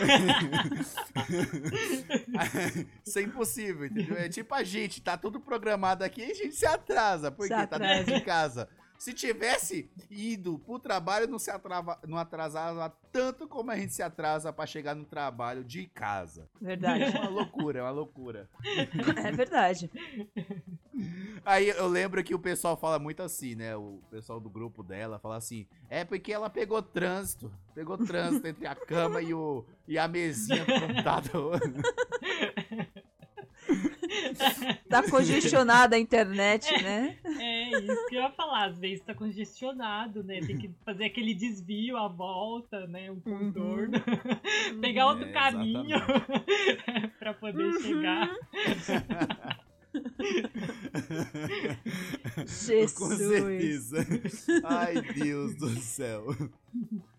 Isso 3.05 3.19
é 3.19 3.21
impossível, 3.21 3.85
entendeu? 3.85 4.17
É 4.17 4.29
tipo 4.29 4.53
a 4.53 4.63
gente, 4.63 5.01
tá 5.01 5.17
tudo 5.17 5.39
programado 5.39 6.03
aqui 6.03 6.21
e 6.21 6.31
a 6.31 6.33
gente 6.33 6.55
se 6.55 6.65
atrasa, 6.65 7.31
porque 7.31 7.53
Se 7.53 7.67
tá 7.67 7.75
atrasa. 7.75 7.93
dentro 8.03 8.13
de 8.15 8.21
casa. 8.21 8.67
Se 8.97 9.11
tivesse 9.11 9.91
ido 10.09 10.57
pro 10.59 10.79
trabalho, 10.79 11.27
não 11.27 11.37
se 11.37 11.51
atrava, 11.51 11.99
não 12.07 12.17
atrasava 12.17 12.89
tanto 13.11 13.45
como 13.45 13.69
a 13.69 13.75
gente 13.77 13.93
se 13.93 14.01
atrasa 14.01 14.53
pra 14.53 14.65
chegar 14.65 14.95
no 14.95 15.03
trabalho 15.03 15.65
de 15.65 15.85
casa. 15.87 16.47
É 16.61 16.65
Verdade. 16.65 17.03
uma 17.17 17.27
loucura, 17.29 17.79
é 17.79 17.81
uma 17.81 17.91
loucura. 17.91 18.49
É 18.63 19.31
verdade. 19.33 19.91
Aí 21.45 21.69
eu 21.69 21.87
lembro 21.87 22.23
que 22.23 22.33
o 22.33 22.39
pessoal 22.39 22.75
fala 22.75 22.97
muito 22.97 23.21
assim, 23.21 23.53
né? 23.55 23.75
O 23.75 23.99
pessoal 24.09 24.39
do 24.39 24.49
grupo 24.49 24.81
dela 24.81 25.19
fala 25.19 25.37
assim: 25.37 25.67
é 25.89 26.03
porque 26.03 26.33
ela 26.33 26.49
pegou 26.49 26.81
trânsito. 26.81 27.51
Pegou 27.73 27.97
trânsito 27.97 28.47
entre 28.47 28.65
a 28.65 28.75
cama 28.75 29.21
e, 29.21 29.33
o, 29.33 29.65
e 29.87 29.97
a 29.97 30.07
mesinha 30.07 30.65
do 30.65 30.79
computador. 30.87 31.59
Tá 34.89 35.09
congestionada 35.09 35.95
a 35.95 35.99
internet, 35.99 36.71
né? 36.81 37.17
É 37.39 37.69
isso 37.79 38.07
que 38.07 38.15
eu 38.15 38.21
ia 38.21 38.31
falar. 38.31 38.65
Às 38.65 38.77
vezes 38.77 39.03
tá 39.03 39.13
congestionado, 39.13 40.23
né? 40.23 40.39
Tem 40.41 40.57
que 40.57 40.69
fazer 40.85 41.05
aquele 41.05 41.33
desvio, 41.33 41.97
a 41.97 42.07
volta, 42.07 42.85
né? 42.87 43.11
Um 43.11 43.19
contorno. 43.19 43.93
Pegar 44.81 45.07
outro 45.07 45.25
É, 45.25 45.31
caminho 45.31 45.97
pra 47.19 47.33
poder 47.33 47.73
chegar. 47.81 48.29
Jesus. 52.45 52.93
Com 52.93 53.09
certeza. 53.15 53.97
Ai, 54.63 55.01
Deus 55.13 55.55
do 55.55 55.69
céu. 55.79 56.27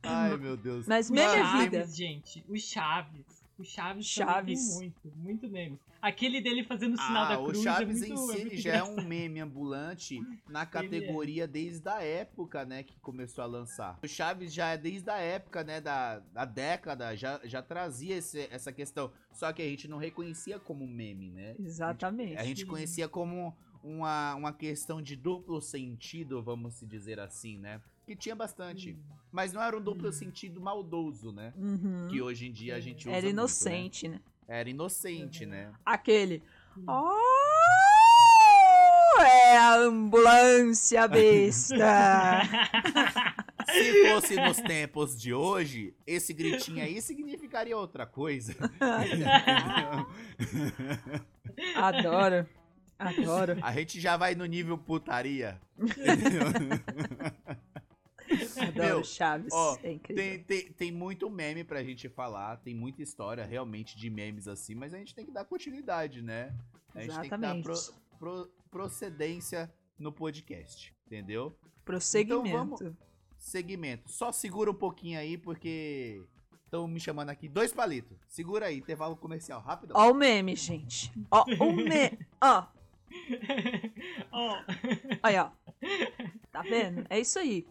Ai, 0.03 0.37
meu 0.37 0.57
Deus. 0.57 0.87
Mas 0.87 1.11
é 1.11 1.14
Mano, 1.14 1.61
vida. 1.61 1.79
Chaves, 1.79 1.97
gente. 1.97 2.45
O 2.49 2.57
Chaves. 2.57 3.36
O 3.59 3.64
Chaves, 3.64 4.07
Chaves. 4.07 4.68
também 4.68 4.90
tem 4.90 5.02
muito, 5.07 5.16
muito 5.16 5.48
meme. 5.48 5.80
Aquele 6.02 6.40
dele 6.42 6.62
fazendo 6.62 6.92
o 6.94 6.96
sinal 6.98 7.24
Ah, 7.24 7.28
da 7.30 7.40
o 7.40 7.44
cruz 7.46 7.62
Chaves 7.62 8.02
é 8.02 8.07
muito, 8.09 8.12
em 8.12 8.16
si 8.26 8.32
é 8.32 8.34
ele 8.40 8.50
muito 8.50 8.61
já 8.61 8.70
é 8.70 8.74
engraçado. 8.82 9.00
um 9.00 9.09
meme 9.09 9.40
ambulante 9.40 10.20
na 10.48 10.66
categoria 10.66 11.48
desde 11.48 11.88
a 11.88 12.02
época, 12.02 12.64
né, 12.66 12.82
que 12.82 12.98
começou 13.00 13.42
a 13.42 13.46
lançar. 13.46 13.98
O 14.02 14.07
Chaves 14.07 14.52
já 14.52 14.68
é 14.68 14.76
desde 14.76 15.09
a 15.11 15.16
época, 15.16 15.64
né, 15.64 15.80
da, 15.80 16.18
da 16.18 16.44
década, 16.44 17.16
já, 17.16 17.40
já 17.44 17.62
trazia 17.62 18.16
esse- 18.16 18.46
essa 18.50 18.70
questão. 18.72 19.11
Só 19.32 19.52
que 19.52 19.62
a 19.62 19.66
gente 19.68 19.88
não 19.88 19.96
reconhecia 19.98 20.59
como 20.61 20.86
meme, 20.86 21.30
né? 21.30 21.57
Exatamente. 21.59 22.36
A 22.36 22.44
gente 22.44 22.66
conhecia 22.66 23.09
como 23.09 23.57
uma, 23.82 24.34
uma 24.34 24.52
questão 24.52 25.00
de 25.00 25.16
duplo 25.16 25.61
sentido, 25.62 26.42
vamos 26.42 26.74
se 26.74 26.86
dizer 26.86 27.18
assim, 27.18 27.59
né? 27.59 27.80
Que 28.07 28.14
tinha 28.14 28.36
bastante. 28.36 28.96
Mas 29.32 29.52
não 29.52 29.61
era 29.62 29.76
um 29.76 29.80
duplo 29.80 30.09
Hum. 30.09 30.12
sentido 30.12 30.61
maldoso, 30.61 31.32
né? 31.32 31.52
Uhum. 31.57 32.07
Que 32.09 32.22
hoje 32.22 32.46
em 32.46 32.52
dia 32.52 32.76
a 32.76 32.80
gente 32.80 33.09
usa 33.09 33.16
Era 33.16 33.24
muito, 33.24 33.24
né? 33.24 33.30
inocente, 33.42 34.07
né? 34.09 34.20
Era 34.46 34.70
inocente, 34.70 35.44
né? 35.44 35.72
Aquele. 35.84 36.40
Hum. 36.78 36.84
Oh, 36.88 37.16
é 39.22 39.57
a 39.59 39.74
ambulância 39.74 41.09
besta. 41.09 41.74
Se 43.68 44.09
fosse 44.09 44.36
nos 44.36 44.59
tempos 44.59 45.20
de 45.20 45.34
hoje, 45.34 45.92
esse 46.07 46.32
gritinho 46.32 46.80
aí 46.84 47.02
significaria 47.02 47.76
outra 47.76 48.07
coisa. 48.07 48.54
Adoro. 51.74 52.46
Adoro. 52.98 53.59
A 53.61 53.72
gente 53.72 54.00
já 54.00 54.16
vai 54.16 54.34
no 54.36 54.44
nível 54.46 54.78
putaria. 54.78 55.61
Adoro 58.83 58.97
Meu, 58.97 59.05
Chaves. 59.05 59.53
ó, 59.53 59.77
é 59.83 59.93
incrível. 59.93 60.24
Tem, 60.24 60.39
tem, 60.45 60.72
tem 60.72 60.93
muito 60.93 61.29
meme 61.31 61.64
pra 61.64 61.83
gente 61.83 62.09
falar, 62.09 62.57
tem 62.59 62.74
muita 62.74 63.03
história 63.03 63.45
realmente 63.45 63.97
de 63.97 64.09
memes 64.11 64.47
assim, 64.49 64.74
mas 64.74 64.93
a 64.95 64.99
gente 64.99 65.14
tem 65.14 65.24
que 65.27 65.33
dar 65.33 65.45
continuidade, 65.45 66.22
né? 66.22 66.55
A 66.95 67.01
gente 67.03 67.12
tem 67.20 67.31
que 67.31 67.37
dar 67.37 67.57
Exatamente. 67.57 67.64
pro- 67.64 68.18
pro- 68.18 68.51
procedência 68.70 69.72
no 69.99 70.11
podcast, 70.12 70.95
entendeu? 71.07 71.57
Prosseguimento. 71.85 72.47
Então 72.49 72.59
vamos- 72.79 72.97
Segmento. 73.39 74.11
Só 74.11 74.33
segura 74.33 74.70
um 74.70 74.74
pouquinho 74.74 75.18
aí, 75.18 75.37
porque 75.37 76.22
estão 76.64 76.89
me 76.89 76.99
chamando 76.99 77.29
aqui. 77.31 77.49
Dois 77.49 77.72
palitos. 77.72 78.16
Segura 78.27 78.66
aí, 78.66 78.79
intervalo 78.79 79.14
comercial, 79.16 79.61
rápido. 79.61 79.93
Ó 79.95 80.11
o 80.11 80.14
meme, 80.14 80.57
gente. 80.57 81.12
Ó 81.31 81.45
o 81.61 81.72
meme. 81.77 82.18
Ó, 82.41 82.64
Ó, 84.33 84.57
aí, 85.22 85.37
ó. 85.39 85.51
Tá 86.51 86.62
vendo? 86.62 87.07
É 87.09 87.20
isso 87.20 87.39
aí. 87.39 87.66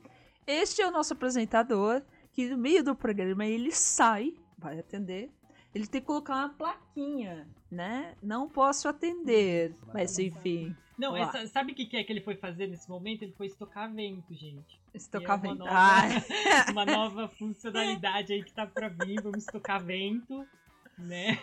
Este 0.48 0.82
é 0.82 0.88
o 0.88 0.92
nosso 0.92 1.14
apresentador, 1.14 2.02
que 2.32 2.48
no 2.50 2.58
meio 2.58 2.84
do 2.84 2.96
programa 2.96 3.46
ele 3.46 3.72
sai, 3.72 4.34
vai 4.58 4.80
atender. 4.80 5.32
Ele 5.74 5.88
tem 5.88 6.00
que 6.02 6.08
colocar 6.08 6.36
uma 6.36 6.50
plaquinha, 6.50 7.48
né? 7.70 8.16
Não 8.22 8.48
posso 8.48 8.88
atender. 8.88 9.76
Mas 9.94 10.18
enfim, 10.20 10.76
Não, 10.98 11.16
essa- 11.18 11.46
sabe 11.48 11.74
o 11.74 11.76
que, 11.76 11.86
que 11.86 11.98
é 11.98 12.04
que 12.04 12.14
ele 12.14 12.22
foi 12.22 12.36
fazer 12.36 12.68
nesse 12.68 12.88
momento? 12.90 13.24
Ele 13.24 13.34
foi 13.34 13.48
estocar 13.48 13.92
vento, 13.94 14.34
gente. 14.34 14.80
estocar 14.94 15.32
é 15.32 15.34
uma 15.34 15.38
vento. 15.42 15.58
nova- 15.60 15.72
Ai, 15.74 16.10
Uma 16.72 16.86
nova 16.86 17.28
funcionalidade 17.28 18.32
aí 18.32 18.42
que 18.44 18.54
tá 18.54 18.66
pra 18.66 18.88
vir. 18.88 19.22
Vamos 19.22 19.40
estocar 19.40 19.84
vento, 19.84 20.46
né? 20.98 21.40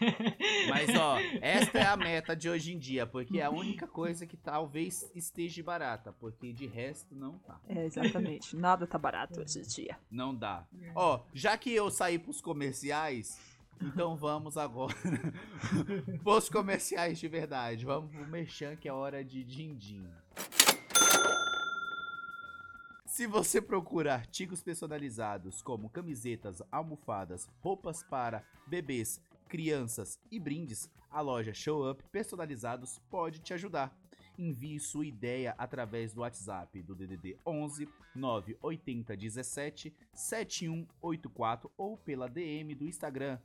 Mas 0.69 0.91
ó, 0.99 1.19
esta 1.41 1.79
é 1.79 1.87
a 1.87 1.97
meta 1.99 2.35
de 2.35 2.49
hoje 2.49 2.73
em 2.73 2.79
dia, 2.79 3.07
porque 3.07 3.39
é 3.39 3.45
a 3.45 3.51
única 3.51 3.87
coisa 3.87 4.27
que 4.27 4.37
talvez 4.37 5.11
esteja 5.15 5.63
barata, 5.63 6.13
porque 6.13 6.53
de 6.53 6.67
resto 6.67 7.15
não 7.15 7.39
tá. 7.39 7.61
é, 7.69 7.85
exatamente. 7.85 8.57
Nada 8.57 8.87
tá 8.87 8.99
barato 8.99 9.41
hoje 9.41 9.61
em 9.61 9.63
dia. 9.63 9.99
Não 10.11 10.35
dá. 10.35 10.67
Ó, 10.95 11.21
já 11.33 11.57
que 11.57 11.73
eu 11.73 11.91
saí 11.91 12.19
pros 12.19 12.41
comerciais, 12.41 13.39
então 13.81 14.17
vamos 14.17 14.57
agora 14.57 14.95
pros 16.23 16.49
comerciais 16.49 17.19
de 17.19 17.29
verdade. 17.29 17.85
Vamos 17.85 18.11
pro 18.11 18.27
Merchan, 18.27 18.77
que 18.77 18.89
é 18.89 18.93
hora 18.93 19.25
de 19.25 19.45
din-din. 19.45 20.07
Se 23.13 23.27
você 23.27 23.61
procura 23.61 24.15
artigos 24.15 24.63
personalizados 24.63 25.61
como 25.61 25.91
camisetas, 25.91 26.63
almofadas, 26.73 27.47
roupas 27.61 28.03
para 28.03 28.43
bebês, 28.67 29.21
crianças 29.53 30.19
e 30.31 30.41
brindes, 30.41 30.91
a 31.11 31.21
loja 31.21 31.53
Show 31.53 31.91
Up 31.91 32.03
Personalizados 32.11 32.99
pode 33.11 33.39
te 33.41 33.53
ajudar. 33.53 33.95
Envie 34.39 34.81
sua 34.81 35.05
ideia 35.05 35.55
através 35.59 36.15
do 36.15 36.23
WhatsApp 36.23 36.83
do 36.83 36.95
DDD 36.95 37.37
11 37.45 37.87
980 38.15 39.15
17 39.15 39.95
7184 40.15 41.71
ou 41.77 41.99
pela 41.99 42.31
DM 42.31 42.75
do 42.75 42.87
Instagram 42.87 43.39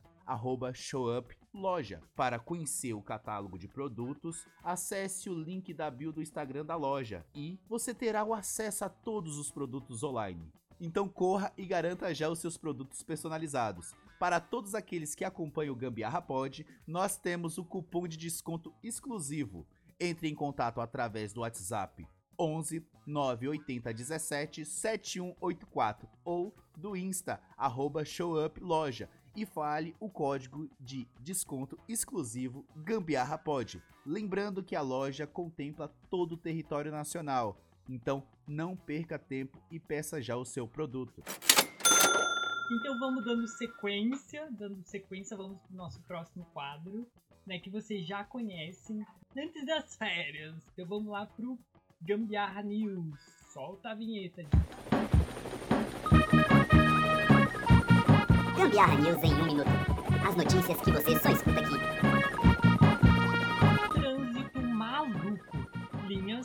showuploja. 0.74 2.02
Para 2.16 2.40
conhecer 2.40 2.94
o 2.94 3.02
catálogo 3.02 3.60
de 3.60 3.68
produtos, 3.68 4.48
acesse 4.64 5.30
o 5.30 5.38
link 5.38 5.74
da 5.74 5.92
bio 5.92 6.14
do 6.14 6.22
Instagram 6.22 6.66
da 6.66 6.78
loja 6.78 7.26
e 7.36 7.60
você 7.68 7.94
terá 7.94 8.24
o 8.24 8.34
acesso 8.34 8.86
a 8.86 8.90
todos 8.90 9.38
os 9.38 9.52
produtos 9.52 10.04
online. 10.04 10.50
Então 10.80 11.10
corra 11.10 11.52
e 11.58 11.66
garanta 11.66 12.16
já 12.16 12.30
os 12.30 12.40
seus 12.40 12.56
produtos 12.56 13.04
personalizados. 13.04 13.94
Para 14.20 14.40
todos 14.40 14.74
aqueles 14.74 15.14
que 15.14 15.24
acompanham 15.24 15.74
o 15.74 15.78
Gambiarra 15.78 16.22
Pod, 16.22 16.66
nós 16.88 17.18
temos 17.18 17.58
o 17.58 17.66
cupom 17.66 18.08
de 18.08 18.18
desconto 18.18 18.74
exclusivo. 18.84 19.66
Entre 20.00 20.28
em 20.28 20.34
contato 20.34 20.82
através 20.82 21.34
do 21.34 21.42
WhatsApp 21.42 22.08
11 22.40 22.84
980 23.06 23.94
17 23.94 24.66
7184 24.66 26.08
ou 26.24 26.56
do 26.76 26.96
Insta 26.96 27.40
arroba 27.58 28.06
showuploja 28.06 29.10
e 29.36 29.46
fale 29.46 29.96
o 30.00 30.10
código 30.10 30.68
de 30.80 31.08
desconto 31.20 31.78
exclusivo 31.88 32.66
Gambiarra 32.76 33.38
Pod. 33.38 33.82
Lembrando 34.06 34.64
que 34.64 34.76
a 34.76 34.82
loja 34.82 35.28
contempla 35.28 35.92
todo 36.10 36.34
o 36.34 36.38
território 36.38 36.92
nacional, 36.92 37.60
então 37.88 38.24
não 38.48 38.76
perca 38.76 39.20
tempo 39.20 39.62
e 39.70 39.80
peça 39.80 40.22
já 40.22 40.36
o 40.36 40.46
seu 40.46 40.68
produto. 40.68 41.24
Então 42.70 43.00
vamos 43.00 43.24
dando 43.24 43.48
sequência, 43.48 44.46
dando 44.52 44.84
sequência, 44.84 45.38
vamos 45.38 45.58
pro 45.62 45.76
nosso 45.76 46.02
próximo 46.04 46.46
quadro, 46.54 47.08
né, 47.46 47.60
que 47.60 47.70
vocês 47.70 48.06
já 48.06 48.26
conhecem, 48.26 49.06
antes 49.38 49.66
das 49.66 49.96
férias. 49.96 50.56
Então 50.74 50.86
vamos 50.86 51.08
lá 51.08 51.26
pro 51.26 51.58
Gambiarra 52.02 52.62
News. 52.64 53.18
Solta 53.54 53.92
a 53.92 53.96
vinheta. 53.96 54.44
Gambiarra 58.58 58.96
News 58.96 59.24
em 59.24 59.34
um 59.34 59.46
minuto. 59.46 59.70
As 60.28 60.36
notícias 60.36 60.82
que 60.82 60.92
você 60.92 61.18
só 61.20 61.30
escuta 61.30 61.62
aqui. 61.62 61.87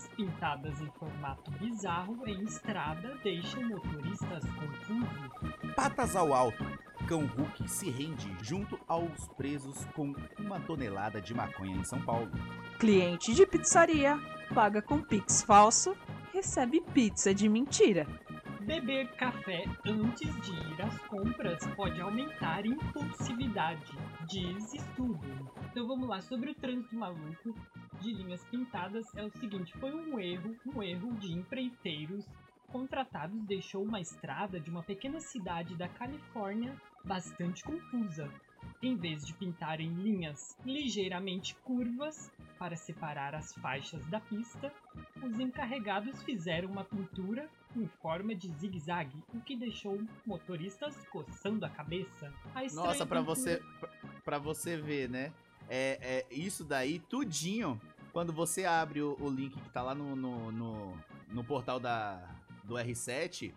Pintadas 0.09 0.81
em 0.81 0.91
formato 0.99 1.51
bizarro 1.53 2.27
em 2.27 2.43
estrada 2.45 3.19
deixam 3.23 3.63
motoristas 3.69 4.45
confusos. 4.45 5.75
Patas 5.75 6.17
ao 6.17 6.33
alto. 6.33 6.65
Cão 7.07 7.27
Hulk 7.27 7.69
se 7.69 7.91
rende 7.91 8.35
junto 8.43 8.79
aos 8.87 9.29
presos 9.37 9.85
com 9.95 10.15
uma 10.39 10.61
tonelada 10.61 11.21
de 11.21 11.35
maconha 11.35 11.77
em 11.77 11.85
São 11.85 12.01
Paulo. 12.03 12.31
Cliente 12.79 13.35
de 13.35 13.47
pizzaria 13.47 14.19
paga 14.55 14.81
com 14.81 15.01
Pix 15.01 15.43
falso, 15.43 15.97
recebe 16.33 16.81
pizza 16.81 17.35
de 17.35 17.49
mentira. 17.49 18.07
Beber 18.61 19.11
café 19.17 19.65
antes 19.85 20.41
de 20.43 20.53
ir 20.53 20.83
às 20.83 20.97
compras 21.09 21.67
pode 21.75 22.01
aumentar 22.01 22.65
impulsividade, 22.65 23.93
diz 24.29 24.73
estudo. 24.73 25.51
Então 25.71 25.89
vamos 25.89 26.09
lá, 26.09 26.21
sobre 26.21 26.51
o 26.51 26.55
trânsito 26.55 26.95
maluco 26.95 27.55
de 28.03 28.13
linhas 28.13 28.45
pintadas, 28.45 29.07
é 29.17 29.25
o 29.25 29.31
seguinte, 29.31 29.73
foi 29.79 29.95
um 29.95 30.19
erro, 30.19 30.57
um 30.67 30.83
erro 30.83 31.13
de 31.15 31.33
empreiteiros 31.33 32.27
contratados 32.69 33.39
deixou 33.45 33.83
uma 33.85 34.01
estrada 34.01 34.59
de 34.59 34.71
uma 34.71 34.83
pequena 34.83 35.21
cidade 35.21 35.75
da 35.77 35.89
Califórnia 35.89 36.75
bastante 37.05 37.63
confusa. 37.63 38.29
Em 38.81 38.97
vez 38.97 39.25
de 39.27 39.35
pintarem 39.35 39.93
linhas 39.93 40.57
ligeiramente 40.65 41.55
curvas 41.57 42.31
para 42.59 42.77
separar 42.77 43.35
as 43.35 43.53
faixas 43.55 44.05
da 44.07 44.21
pista, 44.21 44.73
os 45.23 45.39
encarregados 45.39 46.23
fizeram 46.23 46.71
uma 46.71 46.85
pintura 46.85 47.49
em 47.77 47.87
forma 48.01 48.35
de 48.35 48.49
zigue-zague, 48.49 49.23
o 49.35 49.41
que 49.41 49.57
deixou 49.57 50.01
motoristas 50.27 50.97
coçando 51.09 51.65
a 51.67 51.69
cabeça. 51.69 52.33
A 52.55 52.63
Nossa, 52.75 53.05
pra 53.07 53.21
pintura- 53.21 53.25
você, 53.25 53.63
pra 54.25 54.39
você 54.39 54.77
ver, 54.77 55.09
né? 55.09 55.33
É, 55.69 56.25
é 56.31 56.35
isso 56.35 56.65
daí, 56.65 56.99
tudinho. 56.99 57.81
Quando 58.13 58.33
você 58.33 58.65
abre 58.65 59.01
o, 59.01 59.17
o 59.21 59.29
link 59.31 59.59
que 59.59 59.71
tá 59.71 59.83
lá 59.83 59.95
no, 59.95 60.15
no, 60.15 60.53
no, 60.53 60.99
no 61.29 61.45
portal 61.45 61.81
da, 61.81 62.21
do 62.65 62.75
R7, 62.75 63.53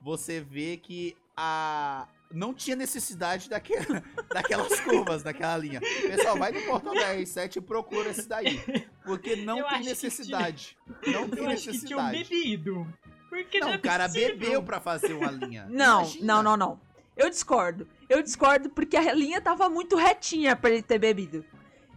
você 0.00 0.40
vê 0.40 0.76
que 0.76 1.16
a. 1.36 2.06
Não 2.32 2.52
tinha 2.52 2.74
necessidade 2.74 3.48
daquela, 3.48 4.02
daquelas 4.32 4.80
curvas, 4.80 5.22
daquela 5.22 5.56
linha. 5.56 5.80
Pessoal, 5.80 6.36
vai 6.36 6.50
no 6.50 6.60
portal 6.62 6.92
da 6.94 7.14
R7 7.14 7.56
e 7.56 7.60
procura 7.60 8.10
esse 8.10 8.26
daí. 8.28 8.60
Porque 9.04 9.36
não 9.36 9.58
Eu 9.58 9.68
tem 9.68 9.84
necessidade. 9.84 10.76
Não 11.06 11.28
tem 11.28 11.44
Eu 11.44 11.50
acho 11.50 11.70
que 11.70 11.78
tinham 11.86 12.02
necessidade. 12.10 12.24
bebido. 12.24 12.86
Porque 13.28 13.60
não, 13.60 13.68
Não, 13.68 13.74
é 13.74 13.76
o 13.78 13.80
cara 13.80 14.06
possível. 14.08 14.36
bebeu 14.36 14.62
pra 14.62 14.80
fazer 14.80 15.12
uma 15.12 15.30
linha. 15.30 15.66
Não, 15.70 16.00
Imagina. 16.02 16.26
não, 16.34 16.42
não, 16.42 16.56
não. 16.56 16.80
Eu 17.16 17.30
discordo. 17.30 17.86
Eu 18.08 18.20
discordo 18.22 18.68
porque 18.70 18.96
a 18.96 19.12
linha 19.14 19.40
tava 19.40 19.68
muito 19.68 19.96
retinha 19.96 20.56
pra 20.56 20.70
ele 20.70 20.82
ter 20.82 20.98
bebido. 20.98 21.44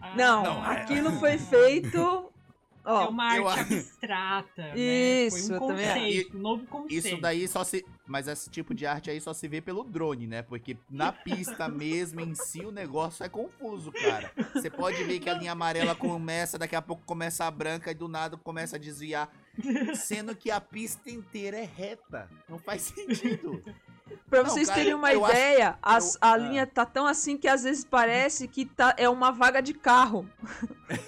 Ah, 0.02 0.16
Não, 0.16 0.44
Não, 0.44 0.66
é- 0.72 0.82
aquilo 0.82 1.12
foi 1.20 1.38
feito. 1.38 2.32
Ó, 2.90 3.02
É 3.04 3.08
uma 3.10 3.26
arte 3.26 3.60
abstrata, 3.74 4.62
né? 4.74 4.78
Isso, 4.80 5.46
Foi 5.46 5.58
eu 5.58 5.62
um 5.62 5.68
conceito, 5.68 6.38
um 6.38 6.40
novo 6.40 6.66
conceito. 6.68 7.08
Isso 7.08 7.18
daí 7.22 7.46
só 7.46 7.62
se. 7.66 7.86
Mas 8.06 8.30
esse 8.30 8.50
tipo 8.50 8.74
de 8.74 8.86
arte 8.86 9.10
aí 9.10 9.20
só 9.20 9.34
se 9.34 9.46
vê 9.46 9.60
pelo 9.60 9.84
drone, 9.84 10.26
né? 10.26 10.42
Porque 10.42 10.78
na 10.90 11.12
pista 11.12 11.68
mesmo, 11.68 12.22
em 12.22 12.34
si, 12.34 12.62
o 12.66 12.72
negócio 12.72 13.26
é 13.26 13.28
confuso, 13.28 13.92
cara. 13.92 14.32
Você 14.54 14.70
pode 14.70 15.04
ver 15.04 15.20
que 15.20 15.30
a 15.30 15.34
linha 15.34 15.52
amarela 15.52 15.94
começa, 15.96 16.58
daqui 16.58 16.78
a 16.78 16.82
pouco 16.82 17.04
começa 17.06 17.44
a 17.44 17.52
branca 17.52 17.92
e 17.92 17.94
do 17.94 18.08
nada 18.08 18.38
começa 18.38 18.78
a 18.78 18.80
desviar. 18.80 19.30
Sendo 19.96 20.34
que 20.34 20.50
a 20.50 20.62
pista 20.62 21.10
inteira 21.12 21.58
é 21.58 21.66
reta. 21.66 22.30
Não 22.48 22.58
faz 22.58 22.84
sentido. 22.84 23.62
Pra 24.30 24.44
Não, 24.44 24.50
vocês 24.50 24.68
cara, 24.68 24.80
terem 24.80 24.94
uma 24.94 25.12
eu 25.14 25.24
acho- 25.24 25.34
ideia, 25.34 25.78
as- 25.82 26.16
eu- 26.16 26.20
a 26.22 26.32
ah. 26.34 26.38
linha 26.38 26.68
tá 26.68 26.86
tão 26.86 27.06
assim 27.08 27.38
que 27.38 27.48
às 27.48 27.64
vezes 27.64 27.86
parece 27.86 28.48
que 28.48 28.66
tá, 28.66 28.94
é 28.98 29.08
uma 29.08 29.32
vaga 29.32 29.62
de 29.62 29.74
carro. 29.74 30.28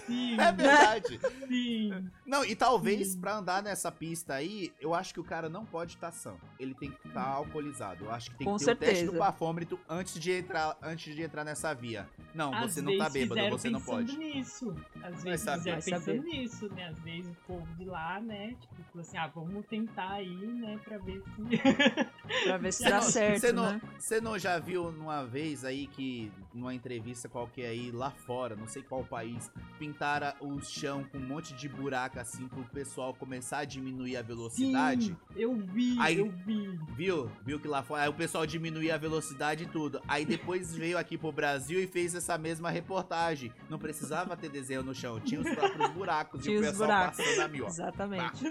Sim, 0.05 0.35
É 0.39 0.51
verdade. 0.51 1.19
sim. 1.47 2.09
Não, 2.25 2.45
e 2.45 2.55
talvez 2.55 3.15
pra 3.15 3.35
andar 3.37 3.61
nessa 3.63 3.91
pista 3.91 4.35
aí, 4.35 4.71
eu 4.79 4.93
acho 4.93 5.13
que 5.13 5.19
o 5.19 5.23
cara 5.23 5.49
não 5.49 5.65
pode 5.65 5.95
estar 5.95 6.11
são. 6.11 6.37
Ele 6.59 6.73
tem 6.75 6.91
que 6.91 7.07
estar 7.07 7.23
alcoolizado. 7.25 8.05
Eu 8.05 8.11
acho 8.11 8.29
que 8.31 8.37
tem 8.37 8.45
Com 8.47 8.55
que 8.57 8.65
ter 8.65 8.71
o 8.71 8.75
teste 8.75 8.95
certeza. 8.95 9.11
do 9.13 9.19
bafômetro 9.19 9.79
antes 9.89 10.19
de 10.19 10.31
entrar, 10.31 10.77
antes 10.81 11.15
de 11.15 11.21
entrar 11.21 11.43
nessa 11.43 11.73
via. 11.73 12.07
Não, 12.33 12.53
Às 12.53 12.73
você 12.73 12.81
não 12.81 12.97
tá 12.97 13.09
bêbado, 13.09 13.49
você 13.49 13.69
não 13.69 13.79
pensando 13.79 13.95
pode. 14.05 14.17
nisso. 14.17 14.75
Às 15.03 15.23
vezes 15.23 15.41
saber. 15.41 15.57
fizeram 15.59 15.79
Vai 15.79 15.81
saber. 15.81 16.05
pensando 16.05 16.23
nisso, 16.23 16.69
né? 16.73 16.87
Às 16.87 16.99
vezes 16.99 17.31
o 17.31 17.35
povo 17.47 17.65
de 17.75 17.85
lá, 17.85 18.19
né? 18.21 18.55
Tipo, 18.77 18.99
assim, 18.99 19.17
ah, 19.17 19.27
vamos 19.33 19.65
tentar 19.65 20.11
aí, 20.11 20.29
né? 20.35 20.79
Pra 20.85 20.97
ver 20.99 21.21
se... 21.23 22.43
Pra 22.43 22.57
ver 22.57 22.71
se 22.73 22.88
dá 22.89 22.95
não- 23.01 23.01
certo, 23.03 23.39
você 23.39 23.51
não, 23.53 23.63
né? 23.63 23.81
Você 23.97 24.21
não 24.21 24.39
já 24.39 24.59
viu 24.59 24.91
numa 24.91 25.25
vez 25.25 25.63
aí 25.65 25.87
que, 25.87 26.31
numa 26.53 26.73
entrevista 26.73 27.27
qualquer 27.29 27.67
aí, 27.67 27.91
lá 27.91 28.11
fora, 28.11 28.55
não 28.55 28.67
sei 28.67 28.81
qual 28.83 29.03
país, 29.03 29.51
pintaram 29.77 30.33
o 30.39 30.59
chão 30.61 31.03
com 31.11 31.17
um 31.17 31.21
monte 31.27 31.53
de 31.53 31.67
buraco 31.69 32.19
assim 32.19 32.47
pro 32.47 32.63
pessoal 32.65 33.13
começar 33.13 33.59
a 33.59 33.65
diminuir 33.65 34.17
a 34.17 34.21
velocidade? 34.21 35.07
Sim, 35.07 35.17
eu 35.35 35.55
vi, 35.55 35.95
Aí- 35.99 36.19
eu 36.19 36.29
vi. 36.45 36.79
Viu? 36.95 37.31
Viu 37.45 37.59
que 37.59 37.67
lá 37.67 37.81
fora. 37.83 38.03
Aí 38.03 38.09
o 38.09 38.13
pessoal 38.13 38.45
diminuía 38.45 38.95
a 38.95 38.97
velocidade 38.97 39.63
e 39.63 39.67
tudo. 39.67 40.01
Aí 40.07 40.25
depois 40.25 40.75
veio 40.75 40.97
aqui 40.97 41.17
pro 41.17 41.31
Brasil 41.31 41.79
e 41.81 41.87
fez 41.87 42.15
essa 42.15 42.37
mesma 42.37 42.69
reportagem. 42.69 43.51
Não 43.69 43.77
precisava 43.79 44.35
ter 44.35 44.49
desenho 44.49 44.83
no 44.83 44.93
chão, 44.95 45.19
tinha 45.19 45.39
os 45.41 45.49
próprios 45.49 45.89
buracos 45.91 46.41
Tinha 46.43 46.55
e 46.55 46.59
o 46.59 46.61
pessoal 46.61 46.87
buracos. 46.89 47.17
passando 47.17 47.41
a 47.41 47.47
mil. 47.47 47.65
Exatamente. 47.79 48.41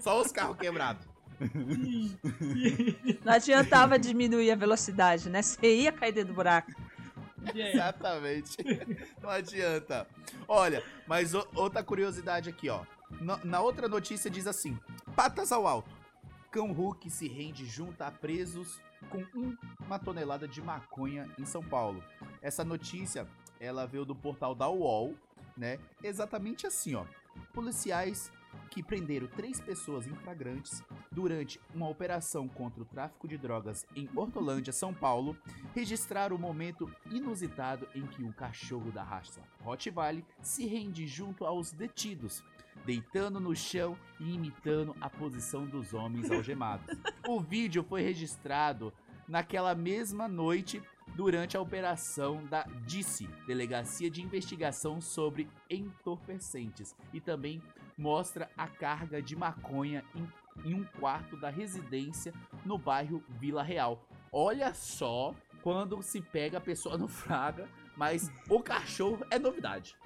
Só 0.00 0.20
os 0.20 0.30
carros 0.32 0.56
quebrados. 0.56 1.06
Não 3.24 3.32
adiantava 3.32 3.98
diminuir 3.98 4.50
a 4.50 4.56
velocidade, 4.56 5.28
né? 5.30 5.42
Você 5.42 5.74
ia 5.82 5.92
cair 5.92 6.12
dentro 6.12 6.32
do 6.32 6.34
buraco. 6.36 6.72
Exatamente. 7.54 8.56
Não 9.20 9.28
adianta. 9.30 10.06
Olha, 10.46 10.82
mas 11.06 11.34
o- 11.34 11.46
outra 11.54 11.82
curiosidade 11.82 12.48
aqui, 12.48 12.68
ó. 12.68 12.84
Na, 13.20 13.38
na 13.44 13.60
outra 13.60 13.88
notícia 13.88 14.30
diz 14.30 14.46
assim: 14.46 14.78
patas 15.16 15.50
ao 15.52 15.66
alto. 15.66 15.90
Cão 16.50 16.70
Hulk 16.72 17.10
se 17.10 17.26
rende 17.28 17.64
junto 17.66 18.00
a 18.02 18.10
presos 18.10 18.80
com 19.08 19.18
um- 19.34 19.56
uma 19.84 19.98
tonelada 19.98 20.46
de 20.46 20.60
maconha 20.62 21.28
em 21.38 21.44
São 21.44 21.62
Paulo. 21.62 22.02
Essa 22.40 22.62
notícia, 22.64 23.26
ela 23.58 23.86
veio 23.86 24.04
do 24.04 24.14
portal 24.14 24.54
da 24.54 24.68
UOL, 24.68 25.14
né? 25.56 25.78
Exatamente 26.02 26.66
assim, 26.66 26.94
ó. 26.94 27.04
Policiais 27.52 28.30
que 28.70 28.82
prenderam 28.82 29.26
três 29.26 29.60
pessoas 29.60 30.06
em 30.06 30.14
flagrantes 30.14 30.82
durante 31.10 31.60
uma 31.74 31.88
operação 31.88 32.48
contra 32.48 32.82
o 32.82 32.86
tráfico 32.86 33.28
de 33.28 33.36
drogas 33.36 33.86
em 33.94 34.08
Hortolândia, 34.14 34.72
São 34.72 34.94
Paulo, 34.94 35.36
registraram 35.74 36.36
o 36.36 36.38
momento 36.38 36.90
inusitado 37.10 37.86
em 37.94 38.06
que 38.06 38.22
um 38.22 38.32
cachorro 38.32 38.90
da 38.90 39.02
raça 39.02 39.42
Rottweiler 39.60 40.24
se 40.40 40.66
rende 40.66 41.06
junto 41.06 41.44
aos 41.44 41.72
detidos, 41.72 42.42
deitando 42.84 43.38
no 43.38 43.54
chão 43.54 43.96
e 44.18 44.32
imitando 44.34 44.96
a 45.00 45.08
posição 45.08 45.66
dos 45.66 45.94
homens 45.94 46.30
algemados. 46.30 46.86
O 47.28 47.40
vídeo 47.40 47.84
foi 47.84 48.02
registrado 48.02 48.92
naquela 49.28 49.74
mesma 49.74 50.26
noite 50.26 50.82
durante 51.14 51.56
a 51.56 51.60
operação 51.60 52.44
da 52.46 52.64
DICE, 52.86 53.28
Delegacia 53.46 54.10
de 54.10 54.22
Investigação 54.22 55.00
sobre 55.00 55.48
Entorpecentes, 55.70 56.96
e 57.12 57.20
também 57.20 57.62
mostra 58.02 58.50
a 58.56 58.66
carga 58.66 59.22
de 59.22 59.36
maconha 59.36 60.04
em, 60.12 60.28
em 60.70 60.74
um 60.74 60.84
quarto 60.98 61.36
da 61.36 61.48
residência 61.48 62.34
no 62.66 62.76
bairro 62.76 63.22
Vila 63.28 63.62
Real. 63.62 64.04
Olha 64.32 64.74
só 64.74 65.32
quando 65.62 66.02
se 66.02 66.20
pega 66.20 66.58
a 66.58 66.60
pessoa 66.60 66.98
no 66.98 67.06
fraga, 67.06 67.68
mas 67.96 68.28
o 68.50 68.60
cachorro 68.60 69.24
é 69.30 69.38
novidade. 69.38 69.96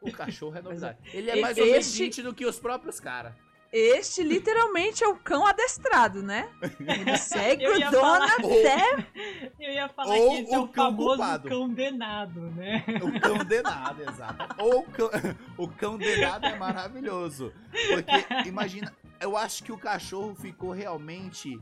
O 0.00 0.10
cachorro 0.12 0.56
é 0.56 0.62
novidade. 0.62 0.98
Ele 1.12 1.30
é 1.30 1.40
mais 1.40 1.58
este- 1.58 1.68
obediente 1.68 2.22
do 2.22 2.32
que 2.32 2.46
os 2.46 2.60
próprios 2.60 3.00
caras. 3.00 3.34
Este 3.72 4.22
literalmente 4.22 5.02
é 5.02 5.08
o 5.08 5.16
cão 5.16 5.46
adestrado, 5.46 6.22
né? 6.22 6.48
Ele 6.78 7.16
segue 7.16 7.66
o 7.72 7.78
dono 7.90 7.90
falar- 7.92 8.34
até. 8.38 9.08
Eu 9.58 9.72
ia 9.72 9.88
falar 9.88 10.14
Ou 10.14 10.30
que 10.30 10.36
esse 10.42 10.54
é 10.54 10.58
o 10.58 10.62
o 10.64 10.68
cão 10.68 10.84
famoso 10.90 11.08
culpado. 11.08 11.48
condenado, 11.48 12.40
né? 12.50 12.84
O 13.02 13.18
cão 13.20 13.38
denado, 13.38 14.02
exato. 14.02 14.62
Ou 14.62 14.80
o 14.80 14.82
cão, 14.84 15.10
o 15.56 15.68
cão 15.68 15.96
denado 15.96 16.44
é 16.46 16.56
maravilhoso. 16.58 17.52
Porque, 17.70 18.48
imagina, 18.48 18.92
eu 19.20 19.36
acho 19.38 19.62
que 19.64 19.72
o 19.72 19.78
cachorro 19.78 20.34
ficou 20.34 20.72
realmente 20.72 21.58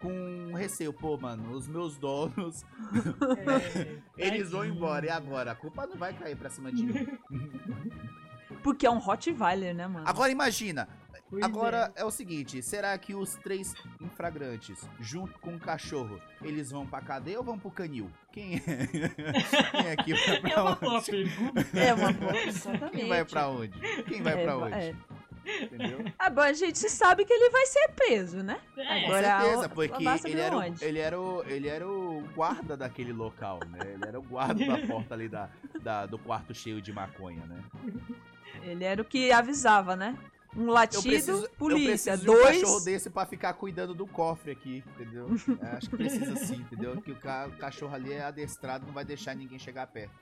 com 0.00 0.52
receio. 0.54 0.92
Pô, 0.92 1.16
mano, 1.16 1.52
os 1.52 1.68
meus 1.68 1.96
donos, 1.96 2.64
É, 4.18 4.26
eles 4.26 4.50
vão 4.50 4.64
embora. 4.64 5.06
E 5.06 5.10
agora? 5.10 5.52
A 5.52 5.54
culpa 5.54 5.86
não 5.86 5.96
vai 5.96 6.12
cair 6.14 6.36
pra 6.36 6.50
cima 6.50 6.72
de 6.72 6.82
mim. 6.84 7.06
Porque 8.62 8.86
é 8.86 8.90
um 8.90 8.98
Rottweiler, 8.98 9.74
né, 9.74 9.86
mano? 9.86 10.08
Agora 10.08 10.32
imagina, 10.32 10.88
Pois 11.34 11.44
agora 11.44 11.92
é. 11.96 12.04
o 12.04 12.10
seguinte, 12.10 12.62
será 12.62 12.96
que 12.98 13.14
os 13.14 13.34
três 13.36 13.74
infragrantes, 14.00 14.88
junto 15.00 15.38
com 15.40 15.54
o 15.56 15.58
cachorro, 15.60 16.20
eles 16.42 16.70
vão 16.70 16.86
pra 16.86 17.00
cadeia 17.00 17.38
ou 17.38 17.44
vão 17.44 17.58
pro 17.58 17.70
canil? 17.70 18.10
Quem 18.32 18.56
é? 18.56 18.60
Quem 19.70 19.86
é 19.88 19.96
que 19.96 20.14
vai 20.14 20.36
é. 20.36 20.40
pra 20.40 20.50
É 20.50 20.60
uma 20.60 20.74
boa 20.76 20.98
onde? 20.98 21.10
pergunta. 21.10 21.66
É 21.78 21.94
uma 21.94 22.12
boa, 22.12 22.36
exatamente. 22.38 22.96
Quem 22.96 23.08
vai 23.08 23.24
pra 23.24 23.48
onde? 23.48 23.78
Quem 24.04 24.22
vai 24.22 24.32
É, 24.40 24.44
pra 24.44 24.56
onde? 24.58 24.74
é. 24.74 24.94
Entendeu? 25.62 25.98
Ah, 26.18 26.30
bom, 26.30 26.40
a 26.40 26.54
gente 26.54 26.78
sabe 26.88 27.24
que 27.26 27.32
ele 27.32 27.50
vai 27.50 27.66
ser 27.66 27.88
preso, 27.88 28.42
né? 28.42 28.58
É, 28.78 29.00
Com 29.02 29.06
Agora, 29.08 29.40
certeza, 29.40 29.66
a- 29.66 29.68
porque 29.68 30.04
ele 30.26 30.40
era, 30.40 30.56
o, 30.56 30.62
ele, 30.80 30.98
era 30.98 31.20
o, 31.20 31.42
ele 31.44 31.68
era 31.68 31.86
o 31.86 32.22
guarda 32.34 32.76
daquele 32.78 33.12
local, 33.12 33.60
né? 33.68 33.78
Ele 33.92 34.04
era 34.06 34.18
o 34.18 34.22
guarda 34.22 34.64
da 34.64 34.78
porta 34.86 35.12
ali 35.14 35.28
da, 35.28 35.50
da- 35.82 36.06
do 36.06 36.18
quarto 36.18 36.54
cheio 36.54 36.80
de 36.80 36.92
maconha, 36.94 37.44
né? 37.44 37.62
Ele 38.62 38.84
era 38.84 39.02
o 39.02 39.04
que 39.04 39.30
avisava, 39.32 39.94
né? 39.94 40.16
Um 40.56 40.66
Eu 40.66 40.72
latido, 40.72 41.02
preciso, 41.02 41.48
polícia. 41.58 42.12
eu 42.12 42.18
preciso 42.18 42.22
de 42.22 42.30
um 42.30 42.32
Dois. 42.34 42.60
cachorro 42.60 42.80
desse 42.80 43.10
pra 43.10 43.26
ficar 43.26 43.54
cuidando 43.54 43.92
do 43.94 44.06
cofre 44.06 44.52
aqui, 44.52 44.84
entendeu? 44.94 45.26
É, 45.60 45.66
acho 45.76 45.90
que 45.90 45.96
precisa 45.96 46.36
sim, 46.46 46.56
entendeu? 46.56 47.00
Que 47.02 47.10
o, 47.12 47.16
ca- 47.16 47.46
o 47.48 47.56
cachorro 47.58 47.94
ali 47.94 48.12
é 48.12 48.22
adestrado, 48.22 48.86
não 48.86 48.92
vai 48.94 49.04
deixar 49.04 49.34
ninguém 49.34 49.58
chegar 49.58 49.86
perto. 49.88 50.14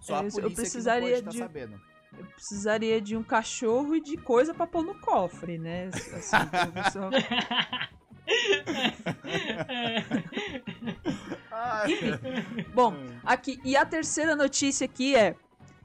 Só 0.00 0.16
É, 0.16 0.20
a 0.20 0.24
eu 0.24 0.30
polícia 0.30 0.56
precisaria 0.62 1.16
que 1.16 1.22
não 1.22 1.24
pode 1.24 1.36
estar 1.36 1.46
de- 1.46 1.52
sabendo. 1.52 1.80
Eu 2.18 2.24
precisaria 2.26 3.00
de 3.00 3.16
um 3.16 3.22
cachorro 3.22 3.94
e 3.96 4.00
de 4.00 4.16
coisa 4.16 4.52
pra 4.54 4.66
pôr 4.66 4.82
no 4.84 4.94
cofre, 5.00 5.58
né? 5.58 5.90
Assim, 5.92 6.36
pessoa- 6.74 7.10
Ai, 11.50 11.88
Bom, 12.74 12.94
aqui. 13.24 13.60
E 13.64 13.76
a 13.76 13.84
terceira 13.84 14.34
notícia 14.36 14.84
aqui 14.84 15.14
é: 15.16 15.34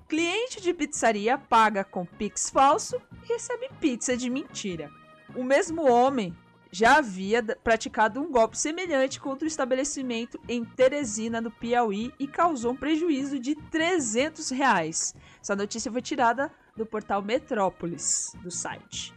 cliente 0.08 0.62
de 0.62 0.74
pizzaria 0.74 1.38
paga 1.38 1.84
com 1.84 2.06
Pix 2.06 2.50
falso 2.50 3.02
e 3.24 3.28
recebe 3.34 3.70
pizza 3.80 4.16
de 4.16 4.30
mentira. 4.30 4.92
O 5.36 5.44
mesmo 5.44 5.90
homem 5.90 6.36
já 6.72 6.98
havia 6.98 7.42
praticado 7.64 8.20
um 8.20 8.32
golpe 8.32 8.58
semelhante 8.58 9.20
contra 9.20 9.46
o 9.46 9.48
estabelecimento 9.48 10.40
em 10.48 10.66
Teresina, 10.66 11.40
no 11.40 11.50
Piauí, 11.50 12.14
e 12.20 12.28
causou 12.28 12.74
um 12.74 12.76
prejuízo 12.76 13.40
de 13.40 13.56
300 13.56 14.50
reais. 14.50 15.16
Essa 15.42 15.56
notícia 15.56 15.92
foi 15.92 16.02
tirada 16.02 16.52
do 16.76 16.86
portal 16.86 17.22
Metrópolis, 17.22 18.36
do 18.44 18.52
site. 18.52 19.14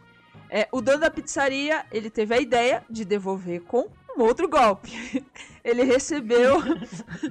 É, 0.49 0.69
o 0.71 0.81
dono 0.81 0.99
da 0.99 1.11
pizzaria, 1.11 1.85
ele 1.91 2.09
teve 2.09 2.35
a 2.35 2.41
ideia 2.41 2.85
de 2.89 3.05
devolver 3.05 3.63
com 3.63 3.89
um 4.17 4.23
outro 4.23 4.49
golpe. 4.49 5.25
ele 5.65 5.83
recebeu 5.83 6.59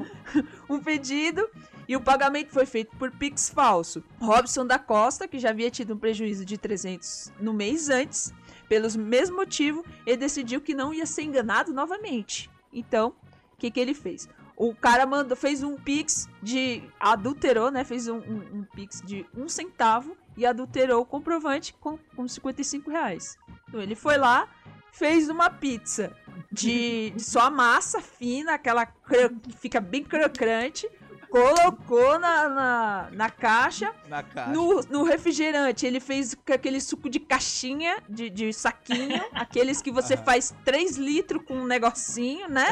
um 0.69 0.79
pedido 0.79 1.49
e 1.87 1.95
o 1.95 2.01
pagamento 2.01 2.51
foi 2.51 2.65
feito 2.65 2.95
por 2.97 3.11
Pix 3.11 3.49
falso. 3.49 4.03
Robson 4.19 4.65
da 4.65 4.77
Costa, 4.77 5.27
que 5.27 5.39
já 5.39 5.49
havia 5.49 5.71
tido 5.71 5.93
um 5.93 5.97
prejuízo 5.97 6.43
de 6.43 6.57
300 6.57 7.31
no 7.39 7.53
mês 7.53 7.89
antes, 7.89 8.33
pelos 8.67 8.95
mesmo 8.95 9.37
motivo, 9.37 9.85
ele 10.05 10.17
decidiu 10.17 10.59
que 10.59 10.73
não 10.73 10.93
ia 10.93 11.05
ser 11.05 11.23
enganado 11.23 11.73
novamente. 11.73 12.49
Então, 12.73 13.13
o 13.53 13.57
que, 13.57 13.71
que 13.71 13.79
ele 13.79 13.93
fez? 13.93 14.27
O 14.55 14.75
cara 14.75 15.05
mandou, 15.05 15.37
fez 15.37 15.63
um 15.63 15.75
Pix 15.75 16.27
de. 16.41 16.83
adulterou, 16.99 17.71
né? 17.71 17.83
Fez 17.83 18.07
um, 18.07 18.17
um, 18.17 18.59
um 18.59 18.63
Pix 18.63 19.01
de 19.05 19.25
um 19.35 19.47
centavo 19.47 20.17
e 20.35 20.45
adulterou 20.45 21.01
o 21.01 21.05
comprovante 21.05 21.73
com, 21.79 21.97
com 22.15 22.27
55 22.27 22.89
reais. 22.89 23.37
Então 23.67 23.81
ele 23.81 23.95
foi 23.95 24.17
lá, 24.17 24.49
fez 24.91 25.29
uma 25.29 25.49
pizza 25.49 26.11
de, 26.51 27.11
de 27.11 27.23
só 27.23 27.51
massa 27.51 28.01
fina, 28.01 28.55
aquela 28.55 28.85
que 28.85 29.31
fica 29.59 29.79
bem 29.79 30.03
crocante, 30.03 30.89
colocou 31.29 32.17
na, 32.19 32.49
na, 32.49 33.07
na 33.11 33.29
caixa. 33.29 33.93
Na 34.07 34.23
caixa. 34.23 34.51
No, 34.51 34.81
no 34.89 35.03
refrigerante, 35.03 35.85
ele 35.85 35.99
fez 35.99 36.33
com 36.35 36.53
aquele 36.53 36.79
suco 36.79 37.09
de 37.09 37.19
caixinha, 37.19 37.97
de, 38.09 38.29
de 38.29 38.53
saquinho, 38.53 39.23
aqueles 39.33 39.81
que 39.81 39.91
você 39.91 40.15
Aham. 40.15 40.23
faz 40.23 40.55
3 40.65 40.97
litros 40.97 41.43
com 41.45 41.55
um 41.55 41.65
negocinho, 41.65 42.49
né? 42.49 42.65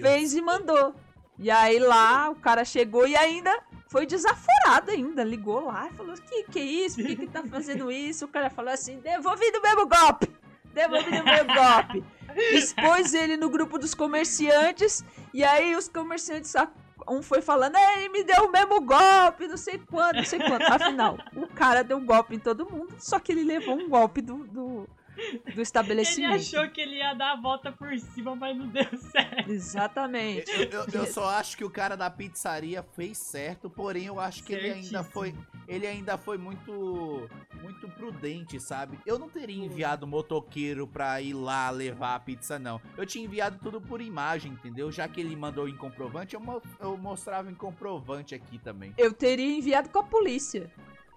Fez 0.00 0.34
e 0.34 0.42
mandou. 0.42 0.94
E 1.38 1.50
aí 1.50 1.78
lá 1.78 2.30
o 2.30 2.34
cara 2.36 2.64
chegou 2.64 3.06
e 3.06 3.14
ainda 3.14 3.54
foi 3.88 4.06
desaforado 4.06 4.90
ainda. 4.90 5.22
Ligou 5.22 5.66
lá 5.66 5.88
e 5.92 5.94
falou: 5.94 6.14
Que 6.14 6.44
que 6.44 6.58
é 6.58 6.64
isso? 6.64 6.96
Por 6.96 7.06
que, 7.06 7.16
que 7.16 7.26
tá 7.26 7.42
fazendo 7.44 7.92
isso? 7.92 8.24
O 8.24 8.28
cara 8.28 8.48
falou 8.48 8.72
assim: 8.72 8.98
devolvi 9.00 9.50
do 9.52 9.60
mesmo 9.60 9.86
golpe! 9.86 10.30
Devolvi 10.72 11.04
do 11.04 11.24
mesmo 11.24 11.48
golpe! 11.54 12.04
Expôs 12.52 13.12
ele 13.14 13.36
no 13.36 13.48
grupo 13.50 13.78
dos 13.78 13.94
comerciantes. 13.94 15.04
E 15.34 15.44
aí 15.44 15.76
os 15.76 15.88
comerciantes. 15.88 16.54
Um 17.08 17.22
foi 17.22 17.40
falando, 17.40 17.76
"É, 17.76 17.98
ele 17.98 18.08
me 18.08 18.24
deu 18.24 18.44
o 18.44 18.52
mesmo 18.52 18.80
golpe, 18.80 19.46
não 19.46 19.56
sei 19.56 19.78
quando, 19.78 20.16
não 20.16 20.24
sei 20.24 20.38
quanto. 20.40 20.62
Afinal, 20.64 21.18
o 21.34 21.46
cara 21.46 21.82
deu 21.84 21.96
um 21.96 22.04
golpe 22.06 22.34
em 22.34 22.38
todo 22.38 22.68
mundo, 22.70 22.94
só 22.98 23.18
que 23.18 23.32
ele 23.32 23.44
levou 23.44 23.76
um 23.76 23.88
golpe 23.88 24.20
do, 24.20 24.44
do, 24.46 24.88
do 25.16 25.50
Ele 25.50 25.62
estabelecimento. 25.62 26.34
achou 26.34 26.68
que 26.70 26.80
ele 26.80 26.96
ia 26.96 27.14
dar 27.14 27.32
a 27.32 27.36
volta 27.40 27.72
por 27.72 27.96
cima, 27.98 28.36
mas 28.36 28.56
não 28.56 28.68
deu 28.68 28.84
certo. 29.10 29.50
Exatamente. 29.50 30.50
Eu, 30.50 30.62
eu- 30.70 30.86
eu 30.92 31.06
só 31.06 31.28
acho 31.30 31.56
que 31.56 31.64
o 31.64 31.70
cara 31.70 31.96
da 31.96 32.10
pizzaria 32.10 32.82
fez 32.82 33.16
certo, 33.18 33.68
porém 33.70 34.04
eu 34.06 34.20
acho 34.20 34.44
que 34.44 34.52
ele 34.52 34.66
ainda 34.70 34.82
Certíssimo. 35.02 35.04
foi, 35.12 35.34
ele 35.66 35.86
ainda 35.86 36.18
foi 36.18 36.36
muito, 36.38 37.28
muito 37.62 37.88
prudente, 37.88 38.60
sabe? 38.60 38.98
Eu 39.06 39.18
não 39.18 39.28
teria 39.28 39.64
enviado 39.64 40.06
motoqueiro 40.06 40.86
pra 40.86 41.20
ir 41.20 41.32
lá 41.34 41.70
levar 41.70 42.14
a 42.14 42.20
pizza, 42.20 42.58
não. 42.58 42.80
Eu 42.96 43.06
tinha 43.06 43.24
enviado 43.24 43.58
tudo 43.62 43.80
por 43.80 44.00
imagem, 44.00 44.52
entendeu? 44.52 44.90
Já 44.92 45.08
que 45.08 45.20
ele 45.20 45.34
mandou 45.36 45.68
em 45.68 45.76
comprovante, 45.76 46.34
eu, 46.34 46.40
mo- 46.40 46.62
eu 46.80 46.96
mostrava 46.96 47.50
em 47.50 47.54
comprovante 47.54 48.34
aqui 48.34 48.58
também. 48.58 48.92
Eu 48.98 49.12
teria 49.12 49.56
enviado 49.58 49.88
com 49.88 49.98
a 49.98 50.02
polícia. 50.02 50.70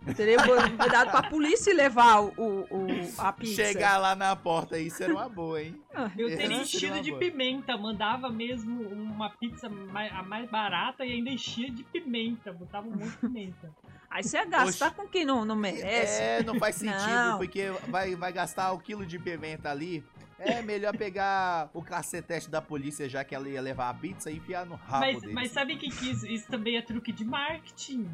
Eu 0.08 0.14
teria 0.16 0.38
mandado 0.78 1.12
pra 1.12 1.24
polícia 1.24 1.74
levar 1.74 2.22
o, 2.22 2.34
o- 2.38 2.68
o- 2.70 2.88
a 3.18 3.34
pizza. 3.34 3.56
Chegar 3.66 3.97
lá 3.97 4.16
na 4.16 4.36
porta, 4.36 4.80
isso 4.80 5.04
era 5.04 5.14
uma 5.14 5.28
boa, 5.28 5.62
hein? 5.62 5.76
Eu 6.18 6.28
Essa 6.30 6.38
teria 6.38 6.58
enchido 6.62 7.02
de 7.02 7.10
boa. 7.12 7.20
pimenta, 7.20 7.78
mandava 7.78 8.30
mesmo 8.30 8.82
uma 8.89 9.30
pizza 9.30 9.68
mai- 9.70 10.10
a 10.10 10.24
mais 10.24 10.50
barata 10.50 11.06
e 11.06 11.12
ainda 11.12 11.30
enchia 11.30 11.70
de 11.70 11.84
pimenta, 11.84 12.52
botava 12.54 12.88
um 12.88 12.91
monte 12.91 13.10
de 13.12 13.18
pimenta. 13.18 13.70
Aí 14.10 14.24
você 14.24 14.38
ia 14.38 14.45
gastar 14.45 14.91
com 14.95 15.08
quem 15.08 15.24
não, 15.26 15.45
não 15.45 15.56
merece. 15.56 16.22
É, 16.22 16.43
não 16.43 16.56
faz 16.58 16.76
sentido, 16.78 17.06
Não. 17.06 17.38
porque 17.38 17.70
vai, 17.89 18.16
vai 18.16 18.32
gastar 18.32 18.72
o 18.72 18.80
quilo 18.80 19.06
de 19.06 19.20
pimenta 19.20 19.70
ali. 19.70 20.04
É 20.39 20.62
melhor 20.62 20.95
pegar 20.97 21.70
o 21.74 21.84
cacetete 21.84 22.50
da 22.50 22.62
polícia, 22.62 23.10
já 23.10 23.26
que 23.26 23.36
ela 23.36 23.47
ia 23.50 23.62
levar 23.62 23.89
a 23.89 23.93
pizza, 23.93 24.32
e 24.32 24.38
enfiar 24.38 24.66
no 24.66 24.76
rabo 24.76 25.06
Mas, 25.06 25.20
deles. 25.20 25.36
mas 25.36 25.52
sabe 25.52 25.74
o 25.74 25.78
que, 25.78 25.89
que 25.89 26.10
isso, 26.10 26.26
isso 26.26 26.47
também 26.50 26.78
é 26.78 26.82
truque 26.82 27.12
de 27.12 27.26
marketing? 27.26 28.10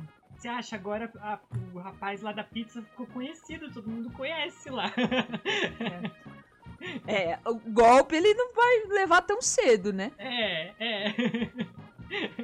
Você 0.45 0.49
acha 0.49 0.75
agora 0.75 1.11
a- 1.21 1.39
o 1.73 1.79
rapaz 1.79 2.21
lá 2.21 2.31
da 2.31 2.43
pizza 2.43 2.79
ficou 2.83 3.07
conhecido, 3.07 3.73
todo 3.73 3.89
mundo 3.89 4.11
conhece 4.11 4.69
lá. 4.69 4.93
É, 7.07 7.39
o 7.49 7.55
golpe 7.55 8.15
ele 8.15 8.31
não 8.35 8.53
vai 8.53 8.83
levar 8.89 9.21
tão 9.23 9.41
cedo, 9.41 9.91
né? 9.91 10.11
É, 10.19 10.73
é. 10.77 11.15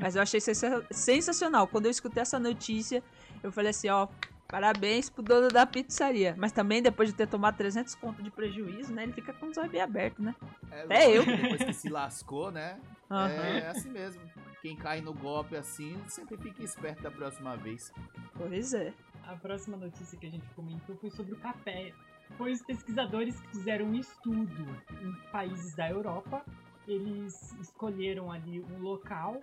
Mas 0.02 0.16
eu 0.16 0.22
achei 0.22 0.40
sensa- 0.42 0.84
sensacional. 0.90 1.68
Quando 1.68 1.86
eu 1.86 1.92
escutei 1.92 2.22
essa 2.24 2.40
notícia, 2.40 3.04
eu 3.44 3.52
falei 3.52 3.70
assim, 3.70 3.90
ó, 3.90 4.08
parabéns 4.48 5.12
pro 5.12 5.22
dono 5.22 5.48
da 5.50 5.64
pizzaria. 5.68 6.34
Mas 6.40 6.52
também, 6.52 6.82
depois 6.82 7.10
de 7.10 7.16
ter 7.16 7.28
tomado 7.28 7.56
300 7.58 7.94
conto 7.94 8.24
de 8.24 8.32
prejuízo, 8.32 8.92
né, 8.92 9.04
ele 9.04 9.14
fica 9.14 9.32
com 9.34 9.46
os 9.48 9.58
olhos 9.58 9.72
bem 9.72 9.82
abertos, 9.82 10.24
né? 10.26 10.34
É, 10.72 10.82
até 10.84 11.12
eu. 11.12 11.24
Depois 11.24 11.64
que 11.64 11.74
se 11.74 11.90
lascou, 11.90 12.50
né? 12.52 12.80
Aham. 13.12 13.28
É 13.30 13.68
assim 13.68 13.90
mesmo. 13.92 14.22
Quem 14.62 14.76
cai 14.76 15.02
no 15.02 15.14
golpe 15.14 15.56
assim, 15.56 15.98
sempre 16.08 16.38
fica 16.38 16.64
esperto 16.64 17.02
da 17.02 17.10
próxima 17.10 17.58
vez. 17.58 17.92
Pois 18.36 18.74
é. 18.74 18.94
A 19.24 19.36
próxima 19.36 19.76
notícia 19.76 20.18
que 20.18 20.28
a 20.28 20.30
gente 20.30 20.48
comentou 20.56 20.96
foi 20.98 21.10
sobre 21.10 21.34
o 21.34 21.38
café. 21.38 21.94
Foi 22.38 22.52
os 22.52 22.62
pesquisadores 22.62 23.40
que 23.40 23.48
fizeram 23.50 23.88
um 23.88 23.96
estudo 23.96 24.66
em 25.02 25.32
países 25.32 25.76
da 25.76 25.90
Europa. 25.90 26.46
Eles 26.88 27.54
escolheram 27.60 28.32
ali 28.32 28.62
um 28.62 28.80
local 28.80 29.42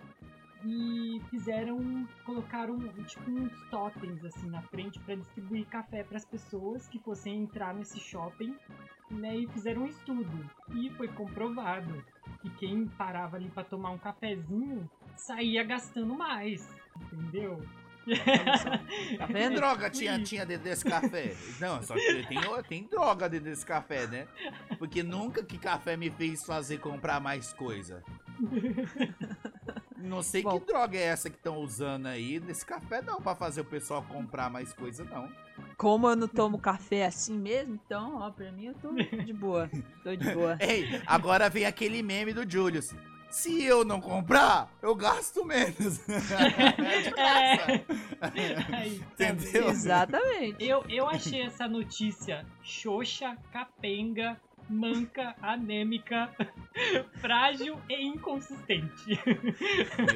e 0.65 1.21
fizeram, 1.29 2.07
colocaram 2.25 2.77
tipo 3.05 3.31
uns 3.31 3.61
totens 3.69 4.23
assim 4.25 4.49
na 4.49 4.61
frente 4.63 4.99
para 4.99 5.15
distribuir 5.15 5.65
café 5.67 6.03
para 6.03 6.17
as 6.17 6.25
pessoas 6.25 6.87
que 6.87 6.99
fossem 6.99 7.43
entrar 7.43 7.73
nesse 7.73 7.99
shopping, 7.99 8.55
né? 9.09 9.37
E 9.37 9.47
fizeram 9.47 9.83
um 9.83 9.87
estudo 9.87 10.49
e 10.75 10.89
foi 10.91 11.07
comprovado 11.07 12.03
que 12.41 12.49
quem 12.51 12.87
parava 12.87 13.37
ali 13.37 13.49
para 13.49 13.63
tomar 13.63 13.91
um 13.91 13.97
cafezinho 13.97 14.89
saía 15.19 15.63
gastando 15.63 16.13
mais, 16.15 16.67
entendeu? 17.11 17.61
Tá 19.17 19.27
Que 19.27 19.33
vendo? 19.33 19.55
droga 19.59 19.89
tinha, 19.89 20.21
tinha 20.23 20.45
dentro 20.45 20.63
desse 20.63 20.83
café? 20.83 21.35
Não, 21.59 21.81
só 21.83 21.93
que 21.93 22.25
tem, 22.27 22.39
tem 22.67 22.83
droga 22.85 23.29
dentro 23.29 23.49
desse 23.49 23.65
café, 23.65 24.07
né? 24.07 24.27
Porque 24.77 25.03
nunca 25.03 25.43
que 25.43 25.57
café 25.57 25.95
me 25.95 26.09
fez 26.09 26.43
fazer 26.43 26.79
comprar 26.79 27.19
mais 27.19 27.53
coisa. 27.53 28.03
Não 29.97 30.23
sei 30.23 30.41
Bom. 30.41 30.59
que 30.59 30.65
droga 30.65 30.97
é 30.97 31.03
essa 31.03 31.29
que 31.29 31.35
estão 31.35 31.57
usando 31.57 32.07
aí 32.07 32.39
nesse 32.39 32.65
café, 32.65 33.01
não, 33.01 33.21
pra 33.21 33.35
fazer 33.35 33.61
o 33.61 33.65
pessoal 33.65 34.01
comprar 34.03 34.49
mais 34.49 34.73
coisa, 34.73 35.03
não. 35.03 35.29
Como 35.77 36.09
eu 36.09 36.15
não 36.15 36.27
tomo 36.27 36.57
café 36.57 37.05
assim 37.05 37.37
mesmo, 37.37 37.75
então, 37.85 38.15
ó, 38.15 38.31
pra 38.31 38.51
mim 38.51 38.67
eu 38.67 38.73
tô 38.75 38.93
de 38.93 39.33
boa. 39.33 39.69
Tô 40.03 40.15
de 40.15 40.33
boa. 40.33 40.57
Ei, 40.63 41.01
agora 41.05 41.49
vem 41.49 41.65
aquele 41.65 42.01
meme 42.01 42.33
do 42.33 42.49
Julius. 42.49 42.93
Se 43.29 43.63
eu 43.63 43.85
não 43.85 44.01
comprar, 44.01 44.71
eu 44.81 44.95
gasto 44.95 45.45
menos. 45.45 45.99
É 46.09 47.01
de 47.01 47.11
graça. 47.11 47.85
Aí, 48.71 48.99
tá 49.17 49.29
Entendeu? 49.29 49.69
Exatamente. 49.69 50.63
Eu, 50.63 50.83
eu 50.89 51.07
achei 51.07 51.41
essa 51.41 51.67
notícia 51.67 52.45
xoxa, 52.63 53.37
capenga, 53.51 54.39
manca, 54.69 55.35
anêmica, 55.41 56.29
frágil 57.21 57.79
e 57.89 58.05
inconsistente. 58.05 59.19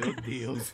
Meu 0.00 0.14
Deus. 0.22 0.72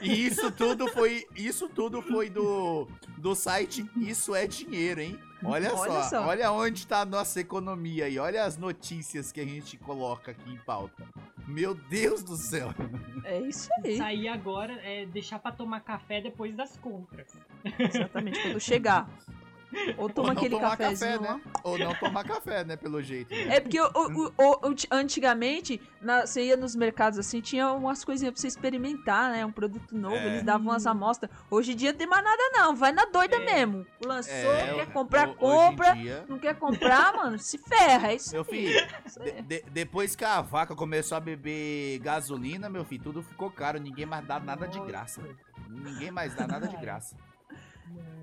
E 0.00 0.26
isso 0.26 0.50
tudo 0.52 0.88
foi, 0.88 1.26
isso 1.36 1.68
tudo 1.68 2.02
foi 2.02 2.30
do 2.30 2.88
do 3.18 3.34
site 3.34 3.88
Isso 3.96 4.34
é 4.34 4.46
Dinheiro, 4.46 5.00
hein? 5.00 5.18
Olha, 5.42 5.74
Olha 5.74 6.02
só, 6.02 6.08
só. 6.08 6.26
olha 6.26 6.52
onde 6.52 6.86
tá 6.86 7.00
a 7.00 7.04
nossa 7.04 7.40
economia 7.40 8.04
aí. 8.04 8.18
Olha 8.18 8.44
as 8.44 8.58
notícias 8.58 9.32
que 9.32 9.40
a 9.40 9.44
gente 9.44 9.76
coloca 9.78 10.32
aqui 10.32 10.50
em 10.50 10.58
pauta. 10.58 11.02
Meu 11.50 11.74
Deus 11.74 12.22
do 12.22 12.36
céu. 12.36 12.72
É 13.24 13.40
isso 13.40 13.68
aí. 13.84 13.96
Sair 13.96 14.28
agora 14.28 14.72
é 14.84 15.04
deixar 15.06 15.38
pra 15.40 15.50
tomar 15.50 15.80
café 15.80 16.20
depois 16.20 16.54
das 16.54 16.76
compras. 16.76 17.36
Exatamente, 17.78 18.40
quando 18.40 18.60
chegar. 18.60 19.08
Ou 19.96 20.08
toma 20.10 20.28
Ou 20.28 20.34
não 20.34 20.40
aquele 20.40 20.54
tomar 20.56 20.76
cafezinho 20.76 21.18
café, 21.20 21.30
lá. 21.30 21.34
né? 21.36 21.42
Ou 21.62 21.78
não 21.78 21.94
tomar 21.94 22.24
café, 22.24 22.64
né? 22.64 22.76
Pelo 22.76 23.00
jeito. 23.02 23.32
né? 23.34 23.56
É 23.56 23.60
porque 23.60 23.80
o- 23.80 23.86
o- 23.94 24.26
o- 24.36 24.68
o- 24.70 24.74
antigamente, 24.90 25.80
na- 26.00 26.26
você 26.26 26.44
ia 26.46 26.56
nos 26.56 26.74
mercados 26.74 27.18
assim, 27.18 27.40
tinha 27.40 27.70
umas 27.72 28.04
coisinhas 28.04 28.32
pra 28.32 28.40
você 28.40 28.48
experimentar, 28.48 29.30
né? 29.30 29.44
Um 29.46 29.52
produto 29.52 29.96
novo, 29.96 30.16
É. 30.16 30.26
eles 30.26 30.42
davam 30.42 30.68
umas 30.68 30.86
amostras. 30.86 31.30
Hoje 31.50 31.72
em 31.72 31.76
dia 31.76 31.92
não 31.92 31.98
tem 31.98 32.06
mais 32.06 32.24
nada, 32.24 32.42
não. 32.52 32.74
Vai 32.74 32.90
na 32.92 33.04
doida 33.06 33.36
É. 33.36 33.38
mesmo. 33.44 33.86
Lançou, 34.04 34.32
É, 34.34 34.74
quer 34.74 34.92
comprar, 34.92 35.28
ho- 35.28 35.34
compra. 35.34 35.92
Dia, 35.94 36.24
Não 36.28 36.38
quer 36.38 36.54
comprar, 36.58 37.12
mano? 37.16 37.38
Se 37.38 37.56
ferra, 37.58 38.08
é 38.12 38.16
isso 38.16 38.32
Meu 38.32 38.42
aí. 38.42 38.48
filho, 38.48 38.88
Isso 39.06 39.22
aí. 39.22 39.32
de- 39.32 39.42
de- 39.42 39.70
depois 39.70 40.16
que 40.16 40.24
a 40.24 40.40
vaca 40.40 40.74
começou 40.74 41.16
a 41.16 41.20
beber 41.20 41.98
gasolina, 42.00 42.68
meu 42.68 42.84
filho, 42.84 43.02
tudo 43.04 43.22
ficou 43.22 43.50
caro. 43.50 43.78
Ninguém 43.78 44.06
mais 44.06 44.26
dá 44.26 44.40
nada 44.40 44.66
de 44.66 44.80
graça. 44.80 45.22
Ninguém 45.68 46.10
mais 46.10 46.34
dá 46.34 46.46
nada 46.46 46.66
de 46.66 46.76
graça. 46.80 47.16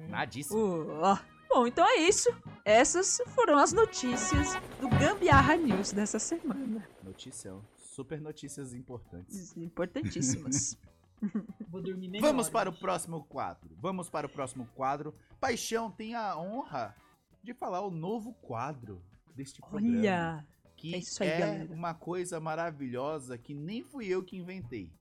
Nadíssimo. 0.10 0.60
Uh, 0.60 1.00
ó. 1.02 1.18
Bom, 1.58 1.66
então 1.66 1.84
é 1.88 2.02
isso. 2.02 2.30
essas 2.64 3.20
foram 3.30 3.58
as 3.58 3.74
notícias 3.74 4.54
do 4.80 4.88
Gambiarra 4.90 5.56
News 5.56 5.92
dessa 5.92 6.20
semana. 6.20 6.88
Notícia, 7.04 7.52
super 7.76 8.22
notícias 8.22 8.76
importantes. 8.76 9.58
Importantíssimas. 9.58 10.78
Vou 11.68 11.82
dormir 11.82 12.10
melhor. 12.10 12.28
Vamos 12.28 12.48
para 12.48 12.70
o 12.70 12.74
próximo 12.74 13.24
quadro. 13.24 13.76
Vamos 13.82 14.08
para 14.08 14.28
o 14.28 14.30
próximo 14.30 14.70
quadro. 14.76 15.16
Paixão 15.40 15.90
tem 15.90 16.14
a 16.14 16.38
honra 16.38 16.96
de 17.42 17.56
falar 17.56 17.82
o 17.82 17.90
novo 17.90 18.34
quadro 18.34 19.02
deste 19.36 19.60
programa. 19.60 19.98
Olha, 19.98 20.48
que 20.76 20.94
é 20.94 21.00
isso 21.00 21.24
aí, 21.24 21.30
é 21.30 21.40
galera. 21.40 21.74
uma 21.74 21.96
coisa 21.96 22.40
maravilhosa 22.40 23.36
que 23.36 23.56
nem 23.56 23.82
fui 23.82 24.06
eu 24.06 24.22
que 24.22 24.38
inventei. 24.38 24.92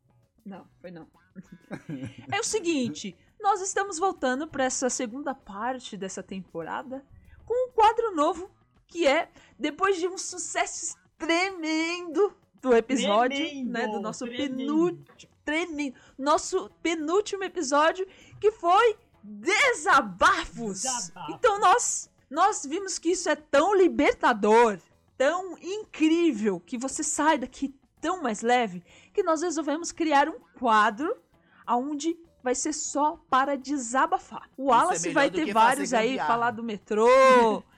não, 0.42 0.66
foi 0.80 0.90
não. 0.90 1.06
é 2.32 2.40
o 2.40 2.44
seguinte, 2.44 3.14
nós 3.46 3.60
estamos 3.60 3.96
voltando 3.96 4.48
para 4.48 4.64
essa 4.64 4.90
segunda 4.90 5.32
parte 5.32 5.96
dessa 5.96 6.20
temporada 6.20 7.06
com 7.44 7.68
um 7.68 7.70
quadro 7.70 8.12
novo 8.12 8.50
que 8.88 9.06
é 9.06 9.28
depois 9.56 9.98
de 9.98 10.08
um 10.08 10.18
sucesso 10.18 10.96
tremendo 11.16 12.34
do 12.60 12.74
episódio, 12.74 13.36
Tremendo, 13.38 13.70
né, 13.70 13.86
do 13.86 14.00
nosso 14.00 14.26
penúltimo, 14.26 15.32
tremendo, 15.44 15.96
nosso 16.18 16.68
penúltimo 16.82 17.44
episódio 17.44 18.04
que 18.40 18.50
foi 18.50 18.96
desabafos. 19.22 20.82
Desabafos. 20.82 21.34
Então 21.36 21.60
nós 21.60 22.10
nós 22.28 22.66
vimos 22.66 22.98
que 22.98 23.10
isso 23.10 23.28
é 23.30 23.36
tão 23.36 23.76
libertador, 23.76 24.80
tão 25.16 25.56
incrível 25.58 26.58
que 26.58 26.76
você 26.76 27.04
sai 27.04 27.38
daqui 27.38 27.72
tão 28.00 28.20
mais 28.20 28.42
leve 28.42 28.82
que 29.14 29.22
nós 29.22 29.40
resolvemos 29.42 29.92
criar 29.92 30.28
um 30.28 30.40
quadro 30.58 31.16
aonde 31.64 32.18
vai 32.46 32.54
ser 32.54 32.72
só 32.72 33.18
para 33.28 33.56
desabafar. 33.56 34.48
O 34.56 34.72
é 34.72 34.76
Wallace 34.76 35.08
melhor 35.08 35.14
vai 35.14 35.30
ter 35.32 35.52
vários 35.52 35.92
aí, 35.92 36.16
falar 36.16 36.52
do 36.52 36.62
metrô, 36.62 37.08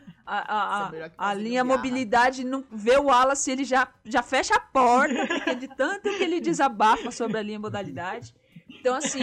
a, 0.26 0.84
a- 0.84 0.92
é 0.94 1.10
a- 1.16 1.32
linha 1.34 1.62
gambiarra. 1.62 1.64
mobilidade, 1.64 2.44
não 2.44 2.62
vê 2.70 2.98
o 2.98 3.04
Wallace, 3.04 3.50
ele 3.50 3.64
já, 3.64 3.88
já 4.04 4.22
fecha 4.22 4.54
a 4.56 4.60
porta, 4.60 5.26
porque 5.26 5.54
de 5.54 5.68
tanto 5.74 6.02
que 6.02 6.22
ele 6.22 6.38
desabafa 6.38 7.10
sobre 7.10 7.38
a 7.38 7.42
linha 7.42 7.58
modalidade. 7.58 8.34
Então, 8.68 8.94
assim, 8.94 9.22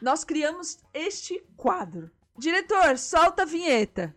nós 0.00 0.22
criamos 0.22 0.78
este 0.94 1.44
quadro. 1.56 2.08
Diretor, 2.38 2.96
solta 2.96 3.42
a 3.42 3.44
vinheta. 3.44 4.14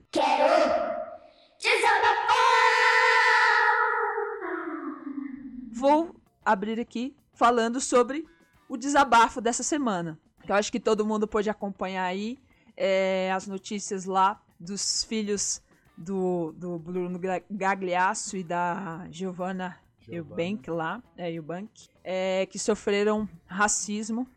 Vou 5.71 6.15
abrir 6.45 6.79
aqui 6.79 7.15
falando 7.33 7.79
sobre 7.79 8.25
o 8.67 8.77
desabafo 8.77 9.39
dessa 9.41 9.63
semana. 9.63 10.19
Que 10.49 10.53
eu 10.53 10.55
acho 10.55 10.71
que 10.71 10.79
todo 10.79 11.05
mundo 11.05 11.27
pôde 11.27 11.47
acompanhar 11.47 12.05
aí 12.05 12.39
é, 12.75 13.31
as 13.31 13.45
notícias 13.45 14.05
lá 14.05 14.41
dos 14.59 15.03
filhos 15.03 15.61
do, 15.95 16.55
do 16.57 16.79
Bruno 16.79 17.19
Gagliasso 17.51 18.35
e 18.35 18.43
da 18.43 19.05
Giovanna 19.11 19.77
Eubank 20.07 20.67
lá, 20.71 21.03
é, 21.15 21.31
Eubank, 21.31 21.69
é, 22.03 22.47
que 22.47 22.57
sofreram 22.57 23.29
racismo, 23.45 24.27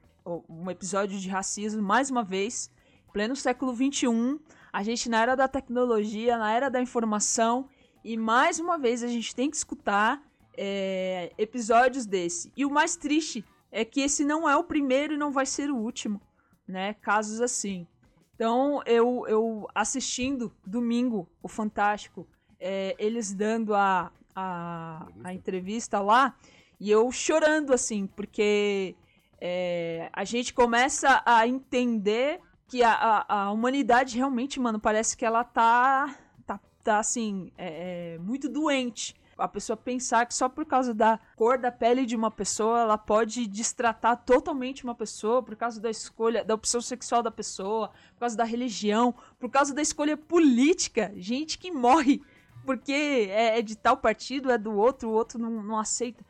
um 0.51 0.71
episódio 0.71 1.19
de 1.19 1.31
racismo, 1.31 1.81
mais 1.81 2.11
uma 2.11 2.23
vez, 2.23 2.71
pleno 3.11 3.35
século 3.35 3.75
XXI, 3.75 4.39
a 4.71 4.83
gente 4.83 5.09
na 5.09 5.23
era 5.23 5.35
da 5.35 5.49
tecnologia, 5.49 6.37
na 6.37 6.53
era 6.53 6.69
da 6.69 6.83
informação, 6.83 7.71
e 8.05 8.19
mais 8.19 8.61
uma 8.61 8.77
vez 8.77 9.03
a 9.03 9.09
gente 9.09 9.35
tem 9.35 9.49
que 9.49 9.57
escutar 9.57 10.23
é, 10.59 11.33
episódios 11.39 12.05
desse. 12.05 12.53
E 12.55 12.67
o 12.67 12.71
mais 12.71 12.97
triste 12.97 13.43
é 13.73 13.85
que 13.85 14.03
esse 14.03 14.25
não 14.25 14.49
é 14.49 14.57
o 14.57 14.63
primeiro 14.63 15.15
e 15.15 15.19
não 15.19 15.33
vai 15.33 15.47
ser 15.47 15.71
o 15.71 15.77
último, 15.77 16.21
né? 16.69 16.95
Casos 16.95 17.41
assim. 17.41 17.87
Então, 18.35 18.83
eu, 18.85 19.25
eu 19.27 19.67
assistindo 19.75 20.53
domingo 20.67 21.29
o 21.43 21.49
Fantástico, 21.49 22.29
é, 22.61 22.95
eles 22.99 23.33
dando 23.33 23.75
a, 23.75 24.13
a, 24.35 25.09
a 25.25 25.33
entrevista 25.33 26.01
lá, 26.01 26.37
e 26.79 26.91
eu 26.91 27.11
chorando, 27.11 27.73
assim, 27.73 28.07
porque 28.07 28.95
é, 29.41 30.11
a 30.13 30.25
gente 30.25 30.53
começa 30.53 31.23
a 31.25 31.47
entender 31.47 32.41
que 32.67 32.83
a, 32.83 32.93
a, 32.93 33.43
a 33.43 33.53
humanidade 33.53 34.17
realmente, 34.17 34.59
mano, 34.59 34.81
parece 34.81 35.17
que 35.17 35.25
ela 35.25 35.45
tá, 35.45 36.19
tá, 36.47 36.61
tá 36.83 36.99
assim, 36.99 37.53
é, 37.57 38.15
é, 38.15 38.19
muito 38.19 38.49
doente. 38.49 39.15
A 39.37 39.49
pessoa 39.49 39.77
pensar 39.77 40.27
que 40.27 40.35
só 40.35 40.49
por 40.49 40.65
causa 40.65 40.93
da 40.93 41.19
cor 41.37 41.59
da 41.59 41.73
pele 41.73 42.07
de 42.07 42.15
uma 42.15 42.31
pessoa, 42.31 42.81
ela 42.81 42.99
pode 42.99 43.47
destratar 43.47 44.25
totalmente 44.25 44.85
uma 44.85 44.95
pessoa 44.95 45.43
por 45.43 45.57
causa 45.57 45.81
da 45.81 45.91
escolha, 45.91 46.45
da 46.45 46.55
opção 46.55 46.81
sexual 46.81 47.23
da 47.23 47.31
pessoa, 47.31 47.91
por 48.15 48.21
causa 48.21 48.37
da 48.37 48.45
religião, 48.45 49.15
por 49.39 49.51
causa 49.51 49.75
da 49.75 49.83
escolha 49.83 50.17
política. 50.17 51.13
Gente 51.17 51.59
que 51.59 51.71
morre 51.71 52.23
porque 52.65 52.93
é, 52.93 53.59
é 53.59 53.63
de 53.63 53.77
tal 53.77 53.97
partido, 53.97 54.51
é 54.51 54.59
do 54.59 54.73
outro, 54.75 55.09
o 55.09 55.13
outro 55.13 55.39
não, 55.39 55.63
não 55.63 55.79
aceita. 55.79 56.25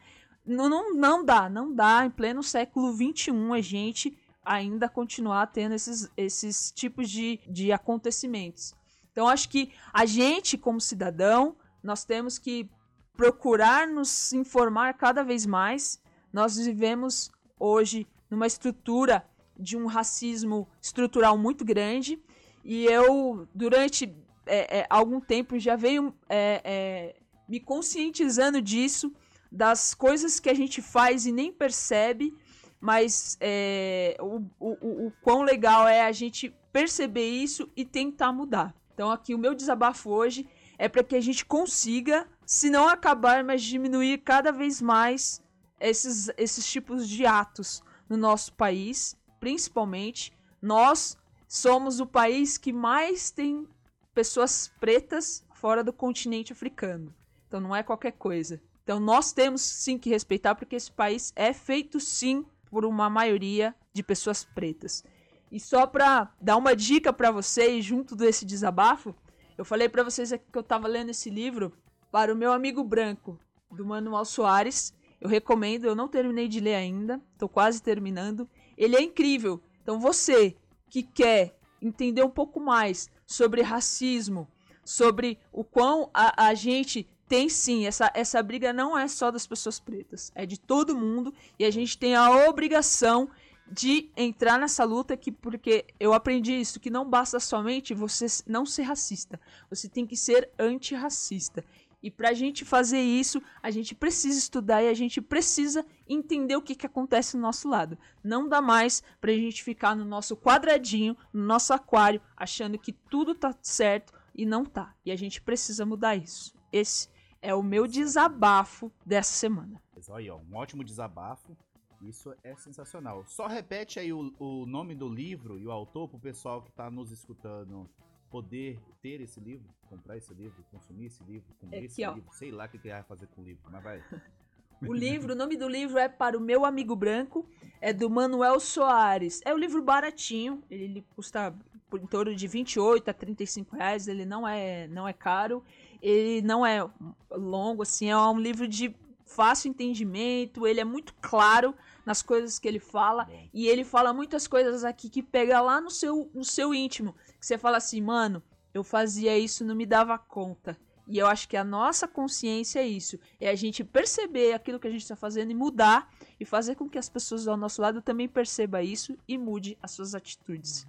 Não, 0.44 0.68
não, 0.68 0.94
não 0.94 1.24
dá, 1.24 1.48
não 1.48 1.72
dá 1.72 2.05
em 2.05 2.11
pleno 2.11 2.42
século 2.42 2.92
XXI 2.92 3.30
a 3.53 3.61
gente 3.61 4.18
ainda 4.44 4.88
continuar 4.88 5.46
tendo 5.46 5.74
esses, 5.74 6.11
esses 6.16 6.72
tipos 6.72 7.09
de, 7.09 7.38
de 7.46 7.70
acontecimentos. 7.70 8.74
Então, 9.12 9.28
acho 9.28 9.48
que 9.48 9.70
a 9.92 10.05
gente, 10.05 10.59
como 10.59 10.80
cidadão, 10.80 11.55
nós 11.82 12.05
temos 12.05 12.38
que 12.38 12.68
procurar 13.16 13.86
nos 13.86 14.32
informar 14.32 14.94
cada 14.94 15.22
vez 15.22 15.46
mais. 15.46 16.00
Nós 16.32 16.56
vivemos 16.56 17.30
hoje 17.58 18.06
numa 18.30 18.46
estrutura 18.46 19.24
de 19.58 19.76
um 19.76 19.86
racismo 19.86 20.68
estrutural 20.80 21.36
muito 21.36 21.64
grande 21.64 22.20
e 22.64 22.84
eu, 22.84 23.46
durante 23.54 24.14
é, 24.46 24.78
é, 24.78 24.86
algum 24.88 25.20
tempo, 25.20 25.58
já 25.58 25.76
venho 25.76 26.14
é, 26.28 26.60
é, 26.64 27.16
me 27.48 27.60
conscientizando 27.60 28.60
disso, 28.60 29.12
das 29.50 29.94
coisas 29.94 30.40
que 30.40 30.48
a 30.48 30.54
gente 30.54 30.80
faz 30.80 31.26
e 31.26 31.32
nem 31.32 31.52
percebe, 31.52 32.34
mas 32.80 33.36
é, 33.40 34.16
o, 34.20 34.42
o, 34.58 34.70
o, 34.80 35.06
o 35.06 35.12
quão 35.22 35.42
legal 35.42 35.86
é 35.86 36.02
a 36.02 36.12
gente 36.12 36.54
perceber 36.72 37.28
isso 37.28 37.70
e 37.76 37.84
tentar 37.84 38.32
mudar. 38.32 38.74
Então, 38.94 39.10
aqui 39.10 39.34
o 39.34 39.38
meu 39.38 39.54
desabafo 39.54 40.10
hoje 40.10 40.48
é 40.83 40.89
para 40.89 41.05
que 41.05 41.14
a 41.14 41.20
gente 41.20 41.47
consiga, 41.47 42.26
se 42.45 42.68
não 42.68 42.89
acabar, 42.89 43.45
mas 43.45 43.62
diminuir 43.62 44.18
cada 44.18 44.51
vez 44.51 44.83
mais 44.83 45.41
esses, 45.78 46.28
esses 46.37 46.66
tipos 46.66 47.09
de 47.09 47.24
atos 47.24 47.85
no 48.09 48.16
nosso 48.16 48.53
país, 48.55 49.16
principalmente. 49.39 50.33
Nós 50.61 51.16
somos 51.47 52.01
o 52.01 52.07
país 52.07 52.59
que 52.59 52.72
mais 52.72 53.30
tem 53.30 53.64
pessoas 54.12 54.72
pretas 54.80 55.47
fora 55.55 55.85
do 55.85 55.93
continente 55.93 56.53
africano. 56.53 57.14
Então 57.47 57.61
não 57.61 57.76
é 57.76 57.85
qualquer 57.85 58.14
coisa. 58.14 58.61
Então 58.83 58.99
nós 58.99 59.33
temos 59.33 59.62
sim 59.62 59.97
que 59.97 60.11
respeitar 60.11 60.57
porque 60.57 60.74
esse 60.74 60.91
país 60.91 61.33
é 61.37 61.53
feito 61.53 62.01
sim 62.01 62.45
por 62.68 62.85
uma 62.85 63.09
maioria 63.09 63.72
de 63.93 64.03
pessoas 64.03 64.43
pretas. 64.43 65.05
E 65.49 65.61
só 65.61 65.87
para 65.87 66.35
dar 66.41 66.57
uma 66.57 66.74
dica 66.74 67.12
para 67.12 67.30
vocês 67.30 67.85
junto 67.85 68.16
desse 68.16 68.45
desabafo, 68.45 69.14
eu 69.57 69.64
falei 69.64 69.88
para 69.88 70.03
vocês 70.03 70.32
aqui 70.32 70.44
que 70.50 70.59
eu 70.59 70.62
tava 70.62 70.88
lendo 70.88 71.11
esse 71.11 71.30
livro 71.30 71.72
para 72.11 72.32
o 72.32 72.36
meu 72.36 72.53
amigo 72.53 72.82
branco 72.82 73.38
do 73.70 73.84
Manuel 73.84 74.24
Soares. 74.24 74.94
Eu 75.20 75.28
recomendo, 75.28 75.84
eu 75.84 75.94
não 75.94 76.09
terminei 76.09 76.48
de 76.48 76.61
ler 76.61 76.74
ainda, 76.74 77.20
tô 77.38 77.48
quase 77.48 77.82
terminando. 77.82 78.48
Ele 78.76 78.96
é 78.96 79.00
incrível. 79.00 79.62
Então 79.82 80.00
você 80.00 80.57
que 80.90 81.03
quer 81.03 81.57
entender 81.80 82.22
um 82.22 82.30
pouco 82.30 82.61
mais 82.61 83.11
sobre 83.26 83.62
racismo, 83.62 84.48
sobre 84.84 85.38
o 85.53 85.64
quão 85.64 86.11
a, 86.12 86.48
a 86.48 86.55
gente 86.55 87.09
tem 87.28 87.48
sim, 87.48 87.86
essa, 87.86 88.11
essa 88.14 88.42
briga 88.42 88.74
não 88.74 88.98
é 88.98 89.09
só 89.09 89.30
das 89.30 89.46
pessoas 89.46 89.80
pretas, 89.80 90.30
é 90.34 90.44
de 90.44 90.61
todo 90.61 90.98
mundo 90.98 91.32
e 91.59 91.64
a 91.64 91.70
gente 91.70 91.96
tem 91.96 92.14
a 92.14 92.46
obrigação 92.46 93.30
de 93.73 94.11
entrar 94.14 94.59
nessa 94.59 94.85
luta 94.85 95.16
que 95.16 95.33
porque 95.33 95.87
eu 95.99 96.12
aprendi 96.12 96.53
isso 96.53 96.79
que 96.79 96.91
não 96.91 97.09
basta 97.09 97.41
somente 97.41 97.95
você 97.95 98.27
não 98.47 98.66
ser 98.66 98.83
racista, 98.83 99.41
você 99.70 99.89
tem 99.89 100.07
que 100.07 100.16
ser 100.16 100.51
antirracista. 100.59 101.64
E 102.03 102.11
pra 102.11 102.33
gente 102.33 102.64
fazer 102.64 103.01
isso, 103.01 103.41
a 103.62 103.70
gente 103.70 103.95
precisa 103.95 104.37
estudar 104.37 104.83
e 104.83 104.89
a 104.89 104.95
gente 104.95 105.23
precisa 105.23 105.87
entender 106.07 106.57
o 106.57 106.62
que, 106.62 106.75
que 106.75 106.85
acontece 106.85 107.37
no 107.37 107.43
nosso 107.43 107.68
lado. 107.68 107.97
Não 108.25 108.49
dá 108.49 108.61
mais 108.61 109.03
pra 109.20 109.33
gente 109.33 109.62
ficar 109.62 109.95
no 109.95 110.05
nosso 110.05 110.37
quadradinho, 110.37 111.16
no 111.33 111.45
nosso 111.45 111.73
aquário, 111.73 112.20
achando 112.37 112.77
que 112.77 112.93
tudo 112.93 113.37
tá 113.37 113.55
certo 113.62 114.12
e 114.35 114.45
não 114.45 114.64
tá. 114.64 114.93
E 115.05 115.12
a 115.12 115.16
gente 115.16 115.41
precisa 115.41 115.87
mudar 115.87 116.16
isso. 116.16 116.53
Esse 116.73 117.09
é 117.41 117.55
o 117.55 117.62
meu 117.62 117.87
desabafo 117.87 118.91
dessa 119.07 119.33
semana. 119.33 119.81
Olha, 120.09 120.35
um 120.35 120.57
ótimo 120.57 120.83
desabafo. 120.83 121.57
Isso 122.03 122.34
é 122.42 122.55
sensacional. 122.57 123.24
Só 123.26 123.46
repete 123.46 123.98
aí 124.00 124.12
o, 124.12 124.32
o 124.38 124.66
nome 124.66 124.94
do 124.94 125.09
livro 125.09 125.59
e 125.59 125.66
o 125.66 125.70
autor 125.70 126.09
pro 126.09 126.18
pessoal 126.18 126.61
que 126.62 126.72
tá 126.72 126.90
nos 126.90 127.11
escutando 127.11 127.88
poder 128.30 128.80
ter 129.00 129.20
esse 129.20 129.38
livro, 129.38 129.68
comprar 129.88 130.16
esse 130.16 130.32
livro, 130.34 130.64
consumir 130.70 131.07
esse 131.07 131.22
livro, 131.22 131.55
comer 131.61 131.76
É 131.76 131.84
esse 131.84 132.03
aqui, 132.03 132.11
ó. 132.11 132.14
livro. 132.14 132.32
Sei 132.32 132.50
lá 132.50 132.64
o 132.64 132.68
que 132.68 132.88
vai 132.88 133.03
fazer 133.03 133.26
com 133.28 133.42
o 133.42 133.44
livro, 133.44 133.62
mas 133.70 133.82
vai. 133.82 134.03
O 134.84 134.92
livro, 134.92 135.32
o 135.32 135.36
nome 135.36 135.57
do 135.57 135.68
livro 135.68 135.96
é 135.96 136.09
Para 136.09 136.36
o 136.36 136.40
Meu 136.40 136.64
Amigo 136.64 136.96
Branco, 136.96 137.46
é 137.80 137.92
do 137.92 138.11
Manuel 138.11 138.59
Soares. 138.59 139.40
É 139.44 139.55
um 139.55 139.57
livro 139.57 139.80
baratinho, 139.80 140.61
ele, 140.68 140.84
ele 140.84 141.07
custa 141.14 141.55
por 141.88 142.00
em 142.00 142.07
torno 142.07 142.34
de 142.34 142.48
28 142.48 143.09
a 143.09 143.14
35 143.14 143.76
reais, 143.76 144.09
ele 144.09 144.24
não 144.24 144.48
é, 144.48 144.88
não 144.88 145.07
é 145.07 145.12
caro, 145.12 145.62
ele 146.00 146.42
não 146.42 146.66
é 146.66 146.84
longo, 147.30 147.82
assim, 147.82 148.11
é 148.11 148.16
um 148.16 148.40
livro 148.40 148.66
de 148.66 148.92
fácil 149.24 149.68
entendimento, 149.68 150.66
ele 150.66 150.80
é 150.80 150.84
muito 150.84 151.14
claro 151.20 151.74
nas 152.05 152.22
coisas 152.22 152.59
que 152.59 152.68
ele 152.68 152.78
fala, 152.78 153.28
e 153.53 153.66
ele 153.66 153.84
fala 153.84 154.12
muitas 154.12 154.46
coisas 154.46 154.84
aqui 154.84 155.09
que 155.09 155.22
pega 155.22 155.61
lá 155.61 155.80
no 155.80 155.90
seu, 155.90 156.30
no 156.34 156.44
seu 156.44 156.74
íntimo, 156.74 157.14
que 157.38 157.46
você 157.46 157.57
fala 157.57 157.76
assim, 157.76 158.00
mano, 158.00 158.42
eu 158.74 158.82
fazia 158.82 159.38
isso, 159.38 159.64
não 159.64 159.74
me 159.74 159.86
dava 159.86 160.18
conta. 160.18 160.76
E 161.07 161.18
eu 161.18 161.26
acho 161.26 161.48
que 161.48 161.57
a 161.57 161.64
nossa 161.64 162.07
consciência 162.07 162.80
é 162.80 162.86
isso. 162.86 163.18
É 163.40 163.50
a 163.50 163.55
gente 163.55 163.84
perceber 163.84 164.53
aquilo 164.53 164.78
que 164.78 164.86
a 164.86 164.90
gente 164.90 165.03
está 165.03 165.16
fazendo 165.16 165.50
e 165.50 165.55
mudar 165.55 166.09
e 166.38 166.44
fazer 166.44 166.76
com 166.76 166.88
que 166.88 166.96
as 166.96 167.09
pessoas 167.09 167.46
ao 167.48 167.57
nosso 167.57 167.82
lado 167.82 168.00
também 168.00 168.28
percebam 168.28 168.80
isso 168.80 169.18
e 169.26 169.36
mude 169.36 169.76
as 169.82 169.90
suas 169.90 170.14
atitudes. 170.14 170.86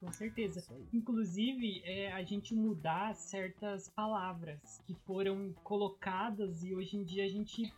Com 0.00 0.12
certeza. 0.12 0.62
Inclusive, 0.92 1.82
é, 1.84 2.12
a 2.12 2.22
gente 2.22 2.54
mudar 2.54 3.14
certas 3.14 3.88
palavras 3.88 4.80
que 4.86 4.94
foram 5.06 5.54
colocadas 5.64 6.62
e 6.62 6.74
hoje 6.74 6.96
em 6.96 7.02
dia 7.02 7.24
a 7.24 7.28
gente, 7.28 7.72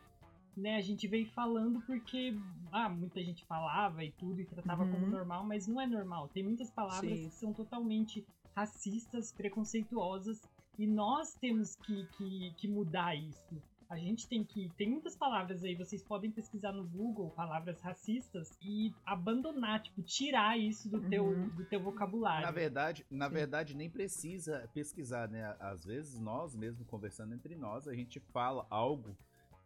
né, 0.59 0.77
a 0.77 0.81
gente 0.81 1.07
vem 1.09 1.25
falando 1.27 1.81
porque 1.83 2.33
ah, 2.73 2.89
muita 2.89 3.23
gente 3.23 3.45
falava 3.47 4.05
e 4.05 4.13
tudo 4.13 4.41
e 4.41 4.47
tratava 4.47 4.85
Uhum. 4.85 4.91
como 4.91 5.07
normal, 5.07 5.45
mas 5.47 5.67
não 5.67 5.81
é 5.81 5.87
normal. 5.87 6.29
Tem 6.29 6.43
muitas 6.43 6.71
palavras 6.71 7.19
Sim. 7.19 7.29
que 7.29 7.35
são 7.35 7.53
totalmente 7.55 8.27
racistas, 8.57 9.33
preconceituosas 9.33 10.41
e 10.79 10.87
nós 10.87 11.35
temos 11.37 11.77
que, 11.77 12.07
que, 12.17 12.55
que 12.59 12.69
mudar 12.69 13.15
isso. 13.17 13.63
A 13.89 13.97
gente 13.97 14.29
tem 14.29 14.45
que. 14.45 14.69
Tem 14.77 14.91
muitas 14.91 15.17
palavras 15.17 15.65
aí, 15.65 15.75
vocês 15.75 16.03
podem 16.03 16.31
pesquisar 16.31 16.73
no 16.73 16.87
Google 16.87 17.31
palavras 17.31 17.81
racistas 17.81 18.51
e 18.63 18.93
abandonar, 19.07 19.81
tipo, 19.83 20.03
tirar 20.03 20.59
isso 20.59 20.91
do, 20.91 21.01
teu, 21.09 21.25
Uhum. 21.25 21.49
do 21.49 21.65
teu 21.65 21.81
vocabulário. 21.83 22.47
Na 22.47 22.51
verdade, 22.53 23.07
na 23.11 23.29
Sim. 23.29 23.35
verdade, 23.35 23.75
nem 23.75 23.89
precisa 23.91 24.69
pesquisar, 24.75 25.29
né? 25.31 25.57
Às 25.59 25.85
vezes 25.85 26.21
nós 26.21 26.55
mesmo 26.55 26.85
conversando 26.85 27.35
entre 27.35 27.57
nós, 27.57 27.89
a 27.89 27.95
gente 27.95 28.21
fala 28.21 28.67
algo 28.69 29.17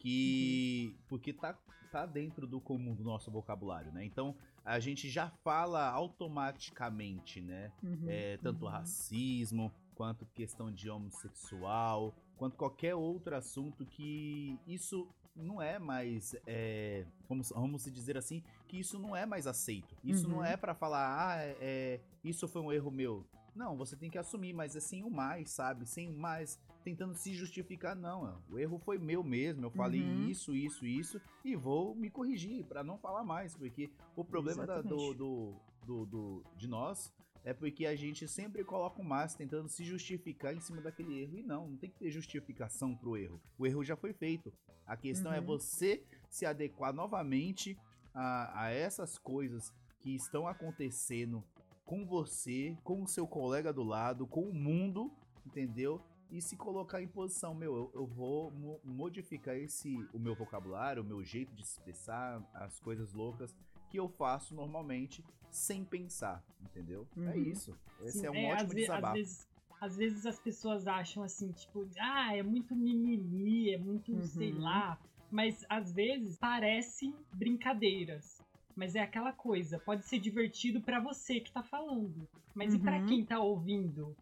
que. 0.02 0.96
porque 1.08 1.32
tá, 1.32 1.56
tá 1.90 2.04
dentro 2.06 2.46
do 2.46 2.60
comum 2.60 2.94
do 2.94 3.04
nosso 3.04 3.30
vocabulário, 3.30 3.92
né? 3.92 4.04
Então 4.04 4.34
a 4.64 4.78
gente 4.80 5.08
já 5.08 5.28
fala 5.28 5.88
automaticamente, 5.90 7.40
né? 7.40 7.72
Uhum. 7.82 8.04
É, 8.08 8.36
tanto 8.38 8.66
racismo, 8.66 9.72
quanto 9.94 10.26
questão 10.26 10.70
de 10.72 10.88
homossexual, 10.90 12.14
quanto 12.36 12.56
qualquer 12.56 12.94
outro 12.94 13.36
assunto 13.36 13.84
que 13.86 14.58
isso 14.66 15.08
não 15.34 15.62
é 15.62 15.78
mais, 15.78 16.34
é, 16.46 17.06
vamos, 17.28 17.50
vamos 17.50 17.84
dizer 17.84 18.18
assim, 18.18 18.42
que 18.68 18.78
isso 18.78 18.98
não 18.98 19.16
é 19.16 19.24
mais 19.24 19.46
aceito. 19.46 19.96
Isso 20.04 20.28
não 20.28 20.38
Uhum. 20.38 20.44
é 20.44 20.56
pra 20.56 20.74
falar, 20.74 21.30
ah, 21.30 21.42
é, 21.42 21.56
é, 21.60 22.00
isso 22.22 22.46
foi 22.46 22.60
um 22.60 22.70
erro 22.72 22.90
meu. 22.90 23.24
Não, 23.54 23.76
você 23.76 23.96
tem 23.96 24.10
que 24.10 24.18
assumir, 24.18 24.52
mas 24.52 24.76
é 24.76 24.80
sem 24.80 25.02
o 25.04 25.10
mais, 25.10 25.50
sabe? 25.50 25.86
Sem 25.86 26.08
o 26.08 26.16
mais, 26.18 26.58
tentando 26.82 27.14
se 27.14 27.34
justificar, 27.34 27.94
não. 27.96 28.24
ó, 28.24 28.54
O 28.54 28.58
erro 28.58 28.78
foi 28.78 28.98
meu 28.98 29.22
mesmo, 29.22 29.64
eu 29.66 29.70
falei 29.70 30.00
Uhum. 30.02 30.28
isso, 30.28 30.54
isso, 30.54 30.84
isso, 30.86 31.20
e 31.44 31.54
vou 31.56 31.94
me 31.94 32.10
corrigir 32.10 32.64
pra 32.64 32.82
não 32.84 32.98
falar 32.98 33.24
mais, 33.24 33.54
porque 33.56 33.90
o 34.16 34.24
problema 34.24 34.66
da- 34.66 34.82
do, 34.82 35.14
do, 35.14 35.54
do, 35.86 36.06
do- 36.06 36.44
de 36.56 36.66
nós 36.68 37.12
é 37.44 37.52
porque 37.52 37.86
a 37.86 37.96
gente 37.96 38.28
sempre 38.28 38.62
coloca 38.64 39.00
o 39.00 39.04
mais 39.04 39.34
tentando 39.34 39.68
se 39.68 39.84
justificar 39.84 40.54
em 40.54 40.60
cima 40.60 40.80
daquele 40.80 41.18
erro. 41.22 41.36
E 41.38 41.42
não, 41.42 41.68
não 41.70 41.76
tem 41.76 41.90
que 41.90 41.98
ter 41.98 42.10
justificação 42.10 42.94
pro 42.94 43.16
erro. 43.16 43.40
O 43.58 43.66
erro 43.66 43.82
já 43.82 43.96
foi 43.96 44.12
feito. 44.12 44.52
A 44.86 44.96
questão 44.96 45.32
é 45.32 45.40
Uhum. 45.40 45.46
você 45.46 46.04
se 46.30 46.46
adequar 46.46 46.92
novamente 46.92 47.76
a, 48.14 48.64
a 48.66 48.70
essas 48.70 49.18
coisas 49.18 49.72
que 50.00 50.14
estão 50.14 50.46
acontecendo 50.46 51.42
com 51.84 52.06
você, 52.06 52.76
com 52.84 53.02
o 53.02 53.08
seu 53.08 53.26
colega 53.26 53.72
do 53.72 53.82
lado, 53.82 54.24
com 54.26 54.42
o 54.42 54.54
mundo, 54.54 55.10
entendeu? 55.44 56.00
E 56.32 56.40
se 56.40 56.56
colocar 56.56 57.02
em 57.02 57.06
posição, 57.06 57.54
meu, 57.54 57.76
eu, 57.76 57.90
eu 57.94 58.06
vou 58.06 58.50
mo- 58.50 58.80
modificar 58.82 59.54
esse 59.54 59.94
o 60.14 60.18
meu 60.18 60.34
vocabulário, 60.34 61.02
o 61.02 61.06
meu 61.06 61.22
jeito 61.22 61.54
de 61.54 61.62
expressar 61.62 62.42
as 62.54 62.80
coisas 62.80 63.12
loucas 63.12 63.54
que 63.90 63.98
eu 63.98 64.08
faço 64.08 64.54
normalmente 64.54 65.22
sem 65.50 65.84
pensar, 65.84 66.42
entendeu? 66.62 67.06
É 67.18 67.36
Uhum. 67.36 67.42
isso. 67.42 67.78
Esse 68.00 68.20
Sim, 68.20 68.26
é 68.26 68.30
um 68.30 68.46
às 68.50 68.54
ótimo 68.62 68.68
ve- 68.70 68.80
às 68.80 68.86
desabafo. 68.86 69.14
vezes, 69.14 69.48
às 69.78 69.96
vezes 69.96 70.24
as 70.24 70.40
pessoas 70.40 70.86
acham 70.86 71.22
assim, 71.22 71.52
tipo, 71.52 71.86
ah, 72.00 72.34
é 72.34 72.42
muito 72.42 72.74
mimimi, 72.74 73.70
é 73.74 73.76
muito 73.78 74.12
Uhum. 74.14 74.22
sei 74.22 74.52
lá. 74.52 74.98
Mas 75.30 75.66
às 75.68 75.92
vezes 75.92 76.38
parece 76.38 77.14
brincadeiras. 77.34 78.40
Mas 78.74 78.94
é 78.94 79.00
aquela 79.00 79.32
coisa, 79.34 79.78
pode 79.78 80.06
ser 80.06 80.18
divertido 80.18 80.80
pra 80.80 80.98
você 80.98 81.40
que 81.40 81.52
tá 81.52 81.62
falando. 81.62 82.26
Mas 82.54 82.72
e 82.72 82.78
pra 82.78 82.98
Uhum. 83.00 83.06
quem 83.06 83.22
tá 83.26 83.38
ouvindo? 83.38 84.16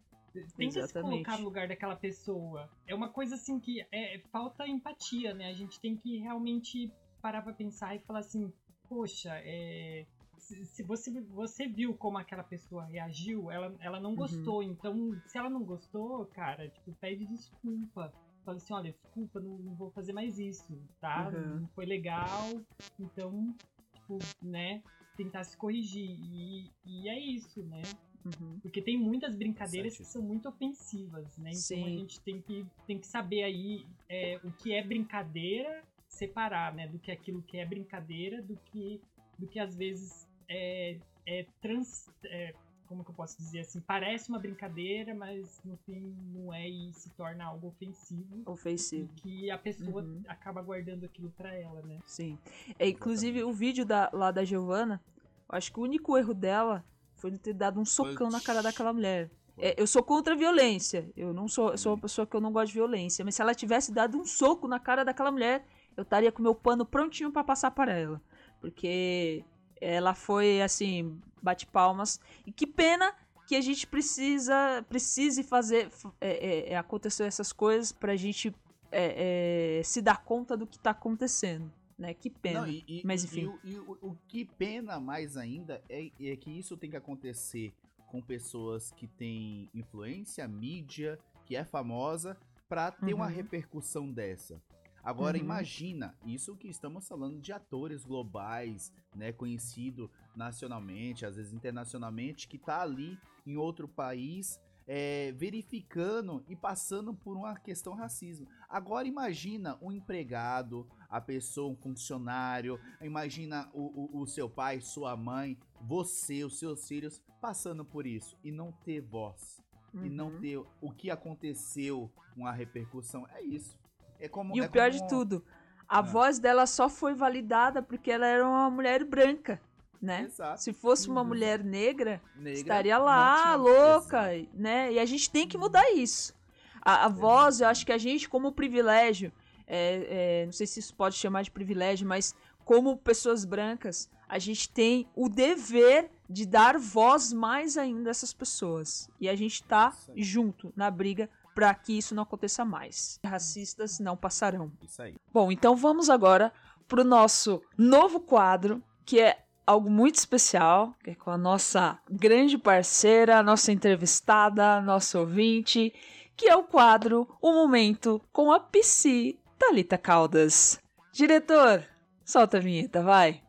Tenta 0.57 0.87
se 0.87 0.93
colocar 0.93 1.37
no 1.37 1.43
lugar 1.45 1.67
daquela 1.67 1.95
pessoa. 1.95 2.69
É 2.87 2.95
uma 2.95 3.09
coisa 3.09 3.35
assim 3.35 3.59
que 3.59 3.85
é, 3.91 4.19
falta 4.31 4.67
empatia, 4.67 5.33
né? 5.33 5.47
A 5.47 5.53
gente 5.53 5.79
tem 5.79 5.95
que 5.95 6.17
realmente 6.17 6.91
parar 7.21 7.41
pra 7.41 7.53
pensar 7.53 7.95
e 7.95 7.99
falar 7.99 8.19
assim, 8.19 8.51
poxa, 8.87 9.31
é, 9.43 10.05
se, 10.37 10.65
se 10.65 10.83
você, 10.83 11.21
você 11.21 11.67
viu 11.67 11.95
como 11.95 12.17
aquela 12.17 12.43
pessoa 12.43 12.83
reagiu, 12.85 13.51
ela, 13.51 13.75
ela 13.79 13.97
Uhum. 13.97 14.03
não 14.03 14.15
gostou. 14.15 14.63
Então, 14.63 15.19
se 15.27 15.37
ela 15.37 15.49
não 15.49 15.63
gostou, 15.63 16.25
cara, 16.27 16.69
tipo, 16.69 16.93
pede 16.93 17.25
desculpa. 17.25 18.13
Fala 18.43 18.57
assim, 18.57 18.73
olha, 18.73 18.91
desculpa, 18.91 19.39
não, 19.39 19.57
não 19.59 19.75
vou 19.75 19.91
fazer 19.91 20.13
mais 20.13 20.39
isso, 20.39 20.81
tá? 20.99 21.29
Uhum. 21.29 21.59
Não 21.61 21.67
foi 21.69 21.85
legal. 21.85 22.59
Então, 22.99 23.53
tipo, 23.93 24.17
né? 24.41 24.81
Tentar 25.15 25.43
se 25.43 25.55
corrigir. 25.57 26.09
E, 26.09 26.71
e 26.85 27.09
é 27.09 27.19
isso, 27.19 27.61
né? 27.63 27.81
Uhum. 28.25 28.59
Porque 28.61 28.81
tem 28.81 28.97
muitas 28.97 29.35
brincadeiras 29.35 29.97
que 29.97 30.05
são 30.05 30.21
muito 30.21 30.47
ofensivas, 30.47 31.37
né? 31.37 31.49
Então 31.51 31.85
a 31.85 31.89
Sim. 31.89 31.97
gente 31.99 32.19
tem 32.21 32.41
que, 32.41 32.65
tem 32.85 32.99
que 32.99 33.07
saber 33.07 33.43
aí 33.43 33.85
é, 34.09 34.39
o 34.43 34.51
que 34.51 34.73
é 34.73 34.83
brincadeira, 34.83 35.83
separar, 36.07 36.73
né? 36.73 36.87
Do 36.87 36.99
que 36.99 37.11
aquilo 37.11 37.41
que 37.41 37.57
é 37.57 37.65
brincadeira, 37.65 38.41
do 38.41 38.55
que, 38.65 39.01
do 39.39 39.47
que 39.47 39.59
às 39.59 39.75
vezes 39.75 40.27
é, 40.47 40.97
é 41.25 41.45
trans. 41.61 42.09
é, 42.25 42.53
como 42.87 43.05
que 43.05 43.11
eu 43.11 43.15
posso 43.15 43.37
dizer 43.37 43.61
assim? 43.61 43.79
Parece 43.79 44.27
uma 44.27 44.37
brincadeira, 44.37 45.15
mas 45.15 45.61
no 45.63 45.77
fim 45.85 46.13
não 46.33 46.53
é 46.53 46.67
e 46.67 46.91
se 46.91 47.09
torna 47.11 47.45
algo 47.45 47.67
ofensivo. 47.67 48.43
Ofensivo. 48.45 49.09
que 49.15 49.49
a 49.49 49.57
pessoa 49.57 50.03
Uhum. 50.03 50.21
acaba 50.27 50.61
guardando 50.61 51.05
aquilo 51.05 51.31
pra 51.37 51.55
ela, 51.55 51.81
né? 51.83 51.99
Sim. 52.05 52.37
É, 52.77 52.89
inclusive, 52.89 53.43
o 53.45 53.53
vídeo 53.53 53.85
da, 53.85 54.09
lá 54.11 54.29
da 54.29 54.43
Giovana, 54.43 55.01
eu 55.49 55.57
acho 55.57 55.71
que 55.71 55.79
o 55.79 55.83
único 55.83 56.17
erro 56.17 56.33
dela 56.33 56.83
foi 57.21 57.31
não 57.31 57.37
ter 57.37 57.53
dado 57.53 57.79
um 57.79 57.85
socão 57.85 58.29
na 58.29 58.41
cara 58.41 58.63
daquela 58.63 58.91
mulher. 58.91 59.29
É, 59.57 59.79
eu 59.79 59.85
sou 59.85 60.01
contra 60.01 60.33
a 60.33 60.37
violência. 60.37 61.09
Eu 61.15 61.31
não 61.31 61.47
sou, 61.47 61.71
eu 61.71 61.77
sou 61.77 61.93
uma 61.93 62.01
pessoa 62.01 62.25
que 62.25 62.35
eu 62.35 62.41
não 62.41 62.51
gosto 62.51 62.67
de 62.67 62.73
violência. 62.73 63.23
Mas 63.23 63.35
se 63.35 63.41
ela 63.41 63.53
tivesse 63.53 63.91
dado 63.91 64.17
um 64.17 64.25
soco 64.25 64.67
na 64.67 64.79
cara 64.79 65.05
daquela 65.05 65.31
mulher, 65.31 65.63
eu 65.95 66.01
estaria 66.01 66.31
com 66.31 66.41
meu 66.41 66.55
pano 66.55 66.83
prontinho 66.83 67.31
pra 67.31 67.43
passar 67.43 67.69
para 67.71 67.93
ela. 67.93 68.19
Porque 68.59 69.45
ela 69.79 70.15
foi 70.15 70.61
assim, 70.61 71.21
bate 71.41 71.67
palmas. 71.67 72.19
E 72.45 72.51
que 72.51 72.65
pena 72.65 73.13
que 73.45 73.55
a 73.55 73.61
gente 73.61 73.85
precisa 73.85 74.83
precise 74.89 75.43
fazer 75.43 75.89
é, 76.19 76.29
é, 76.29 76.73
é, 76.73 76.77
acontecer 76.77 77.25
essas 77.25 77.51
coisas 77.53 77.91
pra 77.91 78.15
gente 78.15 78.55
é, 78.91 79.79
é, 79.79 79.83
se 79.83 80.01
dar 80.01 80.23
conta 80.23 80.57
do 80.57 80.65
que 80.65 80.79
tá 80.79 80.91
acontecendo. 80.91 81.71
Né? 82.01 82.15
Que 82.15 82.31
pena. 82.31 82.61
Não, 82.61 82.67
e, 82.67 82.83
e- 82.87 83.01
Mas 83.05 83.23
e 83.23 83.27
enfim. 83.27 83.45
o- 83.45 83.59
E, 83.63 83.77
o, 83.77 83.97
o 84.01 84.15
que 84.27 84.43
pena 84.43 84.99
mais 84.99 85.37
ainda 85.37 85.83
é, 85.87 86.11
é 86.19 86.35
que 86.35 86.49
isso 86.49 86.75
tem 86.75 86.89
que 86.89 86.97
acontecer 86.97 87.71
com 88.07 88.19
pessoas 88.21 88.91
que 88.91 89.05
têm 89.07 89.69
influência, 89.73 90.47
mídia, 90.47 91.19
que 91.45 91.55
é 91.55 91.63
famosa, 91.63 92.35
pra 92.67 92.91
ter 92.91 93.13
uma 93.13 93.27
Uhum. 93.27 93.31
repercussão 93.31 94.11
dessa. 94.11 94.59
Agora 95.03 95.37
Uhum. 95.37 95.43
imagina, 95.43 96.15
isso 96.25 96.55
que 96.55 96.67
estamos 96.67 97.07
falando 97.07 97.39
de 97.39 97.53
atores 97.53 98.03
globais, 98.03 98.91
né, 99.15 99.31
conhecido 99.31 100.09
nacionalmente, 100.35 101.25
às 101.25 101.35
vezes 101.35 101.53
internacionalmente, 101.53 102.47
que 102.47 102.57
tá 102.57 102.81
ali 102.81 103.17
em 103.45 103.57
outro 103.57 103.87
país, 103.87 104.59
é, 104.87 105.31
verificando 105.33 106.43
e 106.49 106.55
passando 106.55 107.13
por 107.13 107.37
uma 107.37 107.55
questão 107.55 107.93
racismo. 107.93 108.47
Agora 108.67 109.07
imagina 109.07 109.77
um 109.81 109.91
empregado, 109.91 110.87
a 111.11 111.19
pessoa, 111.19 111.69
um 111.71 111.75
funcionário, 111.75 112.79
imagina 113.01 113.69
o, 113.73 114.17
o, 114.17 114.21
o 114.21 114.27
seu 114.27 114.49
pai, 114.49 114.79
sua 114.81 115.15
mãe, 115.17 115.57
você, 115.81 116.43
os 116.45 116.57
seus 116.57 116.87
filhos 116.87 117.21
passando 117.41 117.83
por 117.83 118.07
isso 118.07 118.37
e 118.43 118.51
não 118.51 118.71
ter 118.71 119.01
voz 119.01 119.61
e 119.93 120.09
não 120.09 120.27
Uhum. 120.29 120.39
ter 120.39 120.57
o 120.79 120.89
que 120.91 121.11
aconteceu, 121.11 122.09
uma 122.37 122.51
repercussão. 122.53 123.27
É 123.35 123.41
isso. 123.43 123.77
É 124.19 124.29
como, 124.29 124.55
E 124.55 124.61
é 124.61 124.65
o 124.65 124.69
pior 124.71 124.89
como- 124.89 125.01
de 125.03 125.09
tudo, 125.09 125.43
a 125.87 125.99
Ah. 125.99 126.01
voz 126.01 126.39
dela 126.39 126.65
só 126.65 126.87
foi 126.87 127.13
validada 127.13 127.81
porque 127.81 128.09
ela 128.09 128.25
era 128.25 128.47
uma 128.47 128.69
mulher 128.69 129.03
branca, 129.03 129.59
né? 130.01 130.21
Exato. 130.23 130.61
Se 130.61 130.71
fosse 130.71 131.09
uma 131.09 131.21
Uhum. 131.21 131.27
mulher 131.27 131.61
negra, 131.61 132.21
Negra, 132.37 132.53
estaria 132.53 132.97
lá, 132.97 133.55
louca, 133.55 134.33
Exato. 134.33 134.49
né? 134.57 134.93
E 134.93 134.99
a 134.99 135.05
gente 135.05 135.29
tem 135.29 135.45
que 135.45 135.57
mudar 135.57 135.91
isso. 135.91 136.33
A, 136.81 137.05
a 137.05 137.09
voz, 137.09 137.59
eu 137.59 137.67
acho 137.67 137.85
que 137.85 137.91
a 137.91 137.97
gente, 137.97 138.29
como 138.29 138.51
privilégio, 138.53 139.31
é, 139.73 140.41
é, 140.41 140.45
não 140.45 140.51
sei 140.51 140.67
se 140.67 140.81
isso 140.81 140.93
pode 140.93 141.15
chamar 141.15 141.43
de 141.43 141.51
privilégio, 141.51 142.05
mas 142.05 142.35
como 142.65 142.97
pessoas 142.97 143.45
brancas, 143.45 144.09
a 144.27 144.37
gente 144.37 144.69
tem 144.69 145.07
o 145.15 145.29
dever 145.29 146.11
de 146.29 146.45
dar 146.45 146.77
voz 146.77 147.31
mais 147.31 147.77
ainda 147.77 148.09
a 148.09 148.11
essas 148.11 148.33
pessoas. 148.33 149.09
E 149.17 149.29
a 149.29 149.35
gente 149.35 149.63
tá 149.63 149.93
aí. 150.09 150.21
junto 150.21 150.73
na 150.75 150.91
briga 150.91 151.29
para 151.55 151.73
que 151.73 151.97
isso 151.97 152.13
não 152.13 152.23
aconteça 152.23 152.65
mais. 152.65 153.17
Racistas 153.23 153.97
não 153.99 154.17
passarão. 154.17 154.71
Isso 154.81 155.01
aí. 155.01 155.15
Bom, 155.33 155.49
então 155.49 155.73
vamos 155.73 156.09
agora 156.09 156.51
pro 156.85 157.05
nosso 157.05 157.61
novo 157.77 158.19
quadro, 158.19 158.83
que 159.05 159.21
é 159.21 159.45
algo 159.65 159.89
muito 159.89 160.15
especial, 160.15 160.93
que 161.01 161.11
é 161.11 161.15
com 161.15 161.31
a 161.31 161.37
nossa 161.37 161.97
grande 162.09 162.57
parceira, 162.57 163.37
a 163.37 163.43
nossa 163.43 163.71
entrevistada, 163.71 164.75
a 164.75 164.81
nossa 164.81 165.17
ouvinte, 165.17 165.93
que 166.35 166.49
é 166.49 166.55
o 166.55 166.63
quadro 166.63 167.27
O 167.41 167.53
Momento 167.53 168.21
com 168.33 168.51
a 168.51 168.59
Psi 168.59 169.37
Thalita 169.61 169.95
Caldas. 169.95 170.79
Diretor, 171.13 171.83
solta 172.25 172.57
a 172.57 172.59
vinheta, 172.59 173.03
vai. 173.03 173.43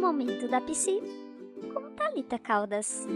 Momento 0.00 0.48
da 0.48 0.60
Psi 0.60 1.00
com 1.72 1.92
Thalita 1.92 2.40
Caldas. 2.40 3.06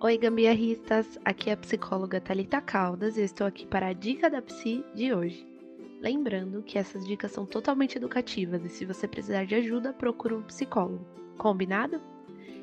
Oi, 0.00 0.16
gambiarristas! 0.16 1.18
Aqui 1.26 1.50
é 1.50 1.52
a 1.52 1.56
psicóloga 1.58 2.22
Thalita 2.22 2.62
Caldas 2.62 3.18
e 3.18 3.20
eu 3.20 3.26
estou 3.26 3.46
aqui 3.46 3.66
para 3.66 3.88
a 3.88 3.92
Dica 3.92 4.30
da 4.30 4.40
Psi 4.40 4.82
de 4.94 5.12
hoje. 5.12 5.46
Lembrando 6.00 6.62
que 6.62 6.78
essas 6.78 7.06
dicas 7.06 7.32
são 7.32 7.44
totalmente 7.44 7.98
educativas 7.98 8.64
e 8.64 8.70
se 8.70 8.86
você 8.86 9.06
precisar 9.06 9.44
de 9.44 9.54
ajuda, 9.54 9.92
procure 9.92 10.34
um 10.34 10.42
psicólogo. 10.42 11.06
Combinado? 11.36 12.00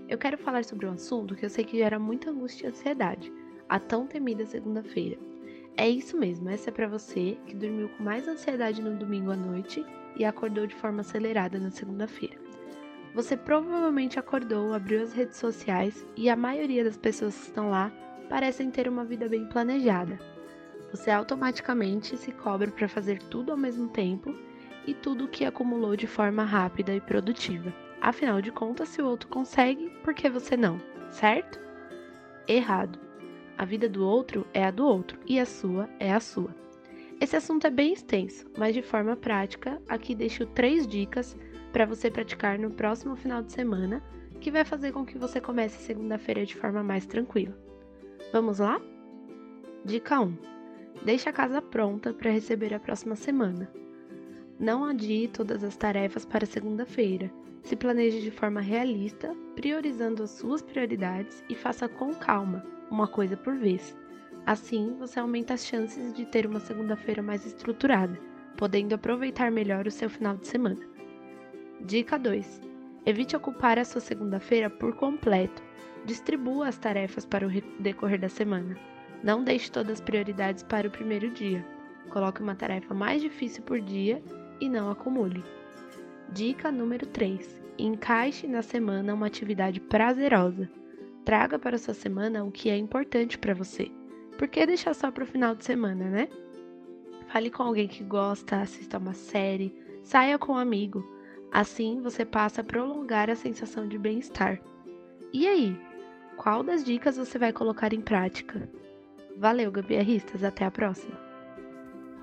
Eu 0.08 0.20
quero 0.20 0.38
falar 0.38 0.64
sobre 0.64 0.86
um 0.86 0.92
assunto 0.92 1.36
que 1.36 1.44
eu 1.44 1.50
sei 1.50 1.64
que 1.64 1.78
gera 1.78 1.98
muita 1.98 2.30
angústia 2.30 2.68
e 2.68 2.70
ansiedade, 2.70 3.34
a 3.68 3.80
tão 3.80 4.06
temida 4.06 4.46
segunda-feira. 4.46 5.18
É 5.76 5.90
isso 5.90 6.16
mesmo, 6.16 6.48
essa 6.48 6.70
é 6.70 6.74
para 6.74 6.88
você 6.88 7.38
que 7.48 7.56
dormiu 7.56 7.90
com 7.90 8.04
mais 8.04 8.28
ansiedade 8.28 8.84
no 8.84 8.96
domingo 8.96 9.32
à 9.32 9.36
noite 9.36 9.84
e 10.16 10.24
acordou 10.24 10.68
de 10.68 10.76
forma 10.76 11.02
acelerada 11.02 11.60
na 11.60 11.72
segunda-feira. 11.72 12.38
Você 13.16 13.36
provavelmente 13.36 14.20
acordou, 14.20 14.74
abriu 14.74 15.02
as 15.02 15.12
redes 15.12 15.38
sociais 15.38 16.06
e 16.16 16.30
a 16.30 16.36
maioria 16.36 16.84
das 16.84 16.98
pessoas 16.98 17.36
que 17.36 17.48
estão 17.48 17.72
lá 17.72 17.92
parecem 18.30 18.70
ter 18.70 18.88
uma 18.88 19.04
vida 19.04 19.28
bem 19.28 19.48
planejada. 19.48 20.20
Você 20.92 21.10
automaticamente 21.10 22.16
se 22.16 22.32
cobra 22.32 22.70
para 22.70 22.88
fazer 22.88 23.20
tudo 23.24 23.52
ao 23.52 23.58
mesmo 23.58 23.90
tempo 23.90 24.36
e 24.86 24.94
tudo 24.94 25.26
o 25.26 25.28
que 25.28 25.46
acumulou 25.46 25.96
de 25.96 26.06
forma 26.06 26.44
rápida 26.44 26.94
e 26.94 27.02
produtiva. 27.02 27.74
Afinal 28.02 28.42
de 28.42 28.52
contas, 28.52 28.90
se 28.90 29.02
o 29.02 29.08
outro 29.08 29.28
consegue, 29.28 29.90
por 30.04 30.14
que 30.14 30.30
você 30.30 30.56
não? 30.56 30.80
Certo? 31.10 31.60
Errado. 32.48 33.00
A 33.58 33.66
vida 33.66 33.88
do 33.88 34.06
outro 34.06 34.46
é 34.54 34.66
a 34.66 34.72
do 34.72 34.86
outro 34.86 35.18
e 35.26 35.40
a 35.40 35.46
sua 35.46 35.90
é 36.00 36.12
a 36.12 36.20
sua. 36.20 36.54
Esse 37.20 37.38
assunto 37.38 37.66
é 37.66 37.70
bem 37.70 37.94
extenso, 37.94 38.46
mas 38.58 38.74
de 38.76 38.82
forma 38.82 39.16
prática, 39.16 39.82
aqui 39.88 40.14
deixo 40.14 40.46
três 40.46 40.86
dicas 40.86 41.38
para 41.72 41.86
você 41.86 42.12
praticar 42.12 42.60
no 42.60 42.72
próximo 42.72 43.16
final 43.16 43.42
de 43.42 43.54
semana, 43.54 44.04
que 44.42 44.52
vai 44.52 44.66
fazer 44.66 44.92
com 44.92 45.06
que 45.06 45.18
você 45.18 45.40
comece 45.40 45.82
segunda-feira 45.82 46.46
de 46.46 46.56
forma 46.56 46.84
mais 46.84 47.06
tranquila. 47.06 47.58
Vamos 48.34 48.60
lá? 48.60 48.82
Dica 49.86 50.20
1. 50.20 50.38
Deixe 51.04 51.30
a 51.30 51.34
casa 51.34 51.62
pronta 51.62 52.14
para 52.14 52.32
receber 52.32 52.74
a 52.74 52.80
próxima 52.80 53.16
semana. 53.16 53.72
Não 54.60 54.86
adie 54.86 55.28
todas 55.28 55.64
as 55.64 55.76
tarefas 55.76 56.26
para 56.26 56.46
segunda-feira. 56.46 57.32
Se 57.66 57.76
planeje 57.76 58.22
de 58.22 58.30
forma 58.30 58.62
realista, 58.62 59.36
priorizando 59.56 60.22
as 60.22 60.30
suas 60.30 60.62
prioridades 60.62 61.44
e 61.50 61.56
faça 61.56 61.90
com 61.90 62.14
calma, 62.14 62.64
uma 62.92 63.08
coisa 63.08 63.36
por 63.36 63.56
vez. 63.56 63.98
Assim, 64.46 64.96
você 65.00 65.20
aumenta 65.20 65.56
as 65.56 65.66
chances 65.66 66.14
de 66.14 66.26
ter 66.28 66.46
uma 66.46 66.60
segunda-feira 66.60 67.24
mais 67.24 67.44
estruturada, 67.44 68.20
podendo 68.56 68.94
aproveitar 68.94 69.50
melhor 69.52 69.88
o 69.88 69.92
seu 69.92 70.08
final 70.10 70.38
de 70.38 70.46
semana. 70.48 70.80
Dica 71.82 72.20
2. 72.20 72.62
Evite 73.04 73.36
ocupar 73.36 73.80
a 73.80 73.84
sua 73.84 74.00
segunda-feira 74.00 74.70
por 74.70 74.96
completo. 74.96 75.64
Distribua 76.06 76.68
as 76.68 76.78
tarefas 76.78 77.26
para 77.26 77.48
o 77.48 77.50
re- 77.50 77.64
decorrer 77.80 78.20
da 78.20 78.30
semana. 78.30 78.78
Não 79.24 79.44
deixe 79.44 79.72
todas 79.72 79.94
as 79.94 80.02
prioridades 80.02 80.62
para 80.62 80.88
o 80.88 80.92
primeiro 80.92 81.32
dia. 81.32 81.66
Coloque 82.12 82.44
uma 82.44 82.54
tarefa 82.54 82.94
mais 82.94 83.24
difícil 83.24 83.64
por 83.64 83.82
dia 83.82 84.24
e 84.62 84.70
não 84.70 84.92
acumule. 84.92 85.44
Dica 86.32 86.72
número 86.72 87.06
3. 87.06 87.62
Encaixe 87.78 88.48
na 88.48 88.62
semana 88.62 89.14
uma 89.14 89.28
atividade 89.28 89.80
prazerosa. 89.80 90.70
Traga 91.24 91.58
para 91.58 91.78
sua 91.78 91.94
semana 91.94 92.44
o 92.44 92.52
que 92.52 92.70
é 92.70 92.78
importante 92.78 93.38
para 93.38 93.54
você. 93.54 93.92
Por 94.38 94.48
que 94.48 94.66
deixar 94.66 94.94
só 94.94 95.12
para 95.12 95.24
o 95.24 95.28
final 95.28 95.56
de 95.56 95.64
semana, 95.64 96.10
né? 96.10 96.28
Fale 97.28 97.50
com 97.50 97.64
alguém 97.64 97.88
que 97.88 98.04
gosta, 98.04 98.62
assista 98.62 98.98
uma 98.98 99.14
série, 99.14 99.74
saia 100.04 100.38
com 100.38 100.54
um 100.54 100.58
amigo. 100.58 101.04
Assim 101.52 102.02
você 102.02 102.26
passa 102.26 102.62
a 102.62 102.64
prolongar 102.64 103.30
a 103.30 103.36
sensação 103.36 103.88
de 103.88 103.98
bem-estar. 103.98 104.60
E 105.32 105.48
aí, 105.48 105.80
qual 106.38 106.64
das 106.64 106.84
dicas 106.84 107.18
você 107.18 107.40
vai 107.40 107.54
colocar 107.54 107.94
em 107.94 108.02
prática? 108.02 108.70
Valeu, 109.38 109.72
gambiarristas, 109.72 110.44
até 110.44 110.66
a 110.66 110.72
próxima. 110.72 111.25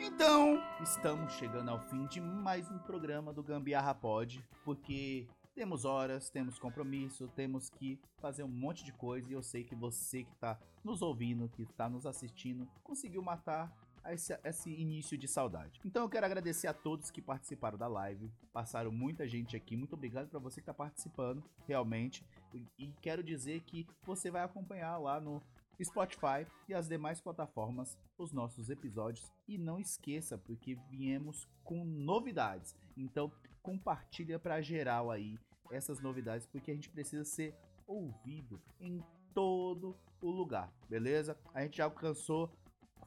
Então, 0.05 0.61
estamos 0.83 1.33
chegando 1.35 1.69
ao 1.69 1.79
fim 1.79 2.07
de 2.07 2.21
mais 2.21 2.69
um 2.69 2.79
programa 2.81 3.33
do 3.33 3.41
Gambiarra 3.41 3.95
Pod, 3.95 4.45
porque 4.65 5.29
temos 5.55 5.85
horas, 5.85 6.29
temos 6.29 6.59
compromisso, 6.59 7.29
temos 7.37 7.71
que 7.71 8.01
fazer 8.19 8.43
um 8.43 8.49
monte 8.49 8.83
de 8.85 8.93
coisa 8.93 9.31
e 9.31 9.33
eu 9.33 9.45
sei 9.45 9.63
que 9.63 9.77
você 9.77 10.25
que 10.25 10.33
está 10.33 10.59
nos 10.83 11.03
ouvindo, 11.03 11.49
que 11.49 11.63
está 11.63 11.89
nos 11.89 12.05
assistindo, 12.05 12.69
conseguiu 12.83 13.23
matar 13.23 13.73
esse, 14.07 14.37
esse 14.43 14.71
início 14.71 15.17
de 15.17 15.29
saudade. 15.29 15.81
Então 15.85 16.03
eu 16.03 16.09
quero 16.09 16.27
agradecer 16.27 16.67
a 16.67 16.75
todos 16.75 17.13
que 17.13 17.23
participaram 17.23 17.79
da 17.79 17.87
live, 17.87 18.29
passaram 18.53 18.91
muita 18.91 19.29
gente 19.29 19.57
aqui, 19.57 19.77
muito 19.77 19.95
obrigado 19.95 20.29
para 20.29 20.41
você 20.41 20.57
que 20.57 20.63
está 20.63 20.75
participando, 20.75 21.45
realmente, 21.65 22.27
e, 22.53 22.67
e 22.77 22.93
quero 23.01 23.23
dizer 23.23 23.61
que 23.61 23.87
você 24.05 24.33
vai 24.33 24.43
acompanhar 24.43 24.99
lá 24.99 25.21
no 25.21 25.41
Spotify 25.85 26.47
e 26.69 26.75
as 26.75 26.89
demais 26.89 27.21
plataformas 27.21 27.99
os 28.19 28.33
nossos 28.33 28.71
episódios 28.71 29.33
e 29.49 29.59
não 29.59 29.79
esqueça 29.81 30.39
porque 30.39 30.77
viemos 30.91 31.49
com 31.65 31.85
novidades. 31.85 32.75
Então 32.97 33.33
compartilha 33.63 34.39
para 34.39 34.61
geral 34.61 35.11
aí 35.11 35.39
essas 35.71 36.01
novidades 36.01 36.47
porque 36.47 36.71
a 36.71 36.75
gente 36.75 36.91
precisa 36.91 37.25
ser 37.25 37.55
ouvido 37.87 38.61
em 38.81 39.03
todo 39.35 39.97
o 40.21 40.31
lugar, 40.31 40.73
beleza? 40.89 41.37
A 41.55 41.63
gente 41.63 41.79
já 41.79 41.85
alcançou 41.85 42.51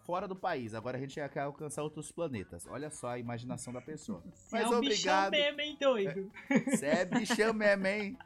fora 0.05 0.27
do 0.27 0.35
país, 0.35 0.73
agora 0.73 0.97
a 0.97 0.99
gente 0.99 1.15
quer 1.29 1.39
alcançar 1.39 1.81
outros 1.81 2.11
planetas. 2.11 2.67
Olha 2.67 2.89
só 2.89 3.09
a 3.09 3.19
imaginação 3.19 3.73
da 3.73 3.81
pessoa. 3.81 4.21
Você 4.33 4.55
Mas 4.55 4.71
é 4.71 4.75
um 4.75 4.79
bichão 4.79 5.25
obrigado. 5.25 5.31
mesmo, 5.31 5.61
hein, 5.61 5.77
doido? 5.79 6.31
Você 6.67 6.85
é 6.85 7.05
bichão 7.05 7.53
mesmo, 7.53 7.87
hein? 7.87 8.17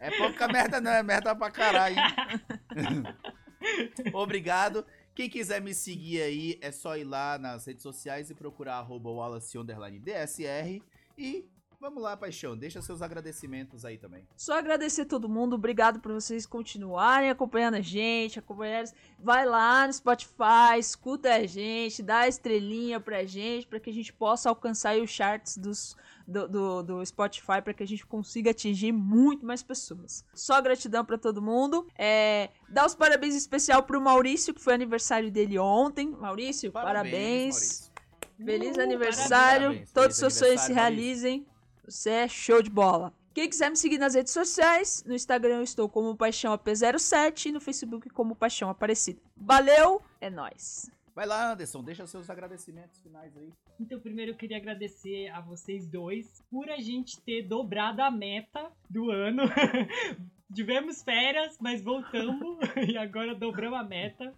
É 0.00 0.16
pouca 0.16 0.48
merda 0.48 0.80
não, 0.80 0.90
é 0.90 1.02
merda 1.02 1.34
pra 1.34 1.50
caralho. 1.50 1.96
Obrigado. 4.12 4.84
Quem 5.14 5.28
quiser 5.28 5.60
me 5.60 5.74
seguir 5.74 6.22
aí, 6.22 6.58
é 6.60 6.70
só 6.70 6.96
ir 6.96 7.04
lá 7.04 7.38
nas 7.38 7.66
redes 7.66 7.82
sociais 7.82 8.30
e 8.30 8.34
procurar 8.34 8.76
arroba 8.76 9.10
DSR. 9.98 10.80
E 11.16 11.48
vamos 11.80 12.02
lá, 12.02 12.16
paixão, 12.16 12.56
deixa 12.56 12.82
seus 12.82 13.00
agradecimentos 13.02 13.84
aí 13.84 13.96
também. 13.96 14.26
Só 14.36 14.58
agradecer 14.58 15.04
todo 15.04 15.28
mundo, 15.28 15.54
obrigado 15.54 16.00
por 16.00 16.12
vocês 16.12 16.44
continuarem 16.44 17.30
acompanhando 17.30 17.76
a 17.76 17.80
gente, 17.80 18.38
acompanhando. 18.38 18.90
Vai 19.18 19.46
lá 19.46 19.86
no 19.86 19.92
Spotify, 19.92 20.78
escuta 20.78 21.34
a 21.34 21.46
gente, 21.46 22.02
dá 22.02 22.20
a 22.20 22.28
estrelinha 22.28 23.00
pra 23.00 23.24
gente, 23.24 23.66
pra 23.66 23.80
que 23.80 23.90
a 23.90 23.92
gente 23.92 24.12
possa 24.12 24.48
alcançar 24.48 24.90
aí 24.90 25.02
os 25.02 25.10
charts 25.10 25.56
dos, 25.56 25.96
do, 26.26 26.48
do, 26.48 26.82
do 26.82 27.06
Spotify, 27.06 27.62
pra 27.62 27.72
que 27.72 27.82
a 27.82 27.86
gente 27.86 28.04
consiga 28.04 28.50
atingir 28.50 28.92
muito 28.92 29.46
mais 29.46 29.62
pessoas. 29.62 30.24
Só 30.34 30.60
gratidão 30.60 31.04
pra 31.04 31.16
todo 31.16 31.40
mundo. 31.40 31.86
É, 31.96 32.50
dá 32.68 32.84
os 32.84 32.94
parabéns 32.94 33.34
especial 33.34 33.82
pro 33.82 34.00
Maurício, 34.00 34.52
que 34.52 34.60
foi 34.60 34.74
aniversário 34.74 35.30
dele 35.30 35.58
ontem. 35.58 36.10
Maurício, 36.10 36.70
parabéns. 36.72 37.54
Maurício. 37.54 37.88
Feliz 38.44 38.76
Uhul, 38.76 38.84
aniversário. 38.84 39.66
parabéns. 39.68 39.92
Todos 39.92 40.16
os 40.16 40.18
seus 40.18 40.34
sonhos 40.34 40.60
se 40.60 40.72
realizem. 40.72 41.46
Você 41.88 42.10
é 42.10 42.28
show 42.28 42.60
de 42.60 42.68
bola. 42.68 43.14
Quem 43.32 43.48
quiser 43.48 43.70
me 43.70 43.76
seguir 43.76 43.96
nas 43.96 44.14
redes 44.14 44.32
sociais, 44.32 45.02
no 45.06 45.14
Instagram 45.14 45.56
eu 45.56 45.62
estou 45.62 45.88
como 45.88 46.14
Paixão 46.14 46.52
AP07 46.52 47.46
e 47.46 47.52
no 47.52 47.62
Facebook 47.62 48.10
como 48.10 48.36
Paixão 48.36 48.68
Aparecida. 48.68 49.18
Valeu, 49.34 50.02
é 50.20 50.28
nóis. 50.28 50.90
Vai 51.14 51.26
lá, 51.26 51.52
Anderson, 51.52 51.82
deixa 51.82 52.06
seus 52.06 52.28
agradecimentos 52.28 53.00
finais 53.00 53.34
aí. 53.38 53.50
Então, 53.80 53.98
primeiro 53.98 54.32
eu 54.32 54.36
queria 54.36 54.58
agradecer 54.58 55.28
a 55.28 55.40
vocês 55.40 55.86
dois 55.86 56.44
por 56.50 56.68
a 56.68 56.76
gente 56.76 57.18
ter 57.22 57.42
dobrado 57.42 58.02
a 58.02 58.10
meta 58.10 58.70
do 58.90 59.10
ano. 59.10 59.44
Tivemos 60.54 61.02
férias, 61.02 61.56
mas 61.58 61.80
voltamos 61.80 62.58
e 62.86 62.98
agora 62.98 63.34
dobramos 63.34 63.78
a 63.78 63.82
meta. 63.82 64.34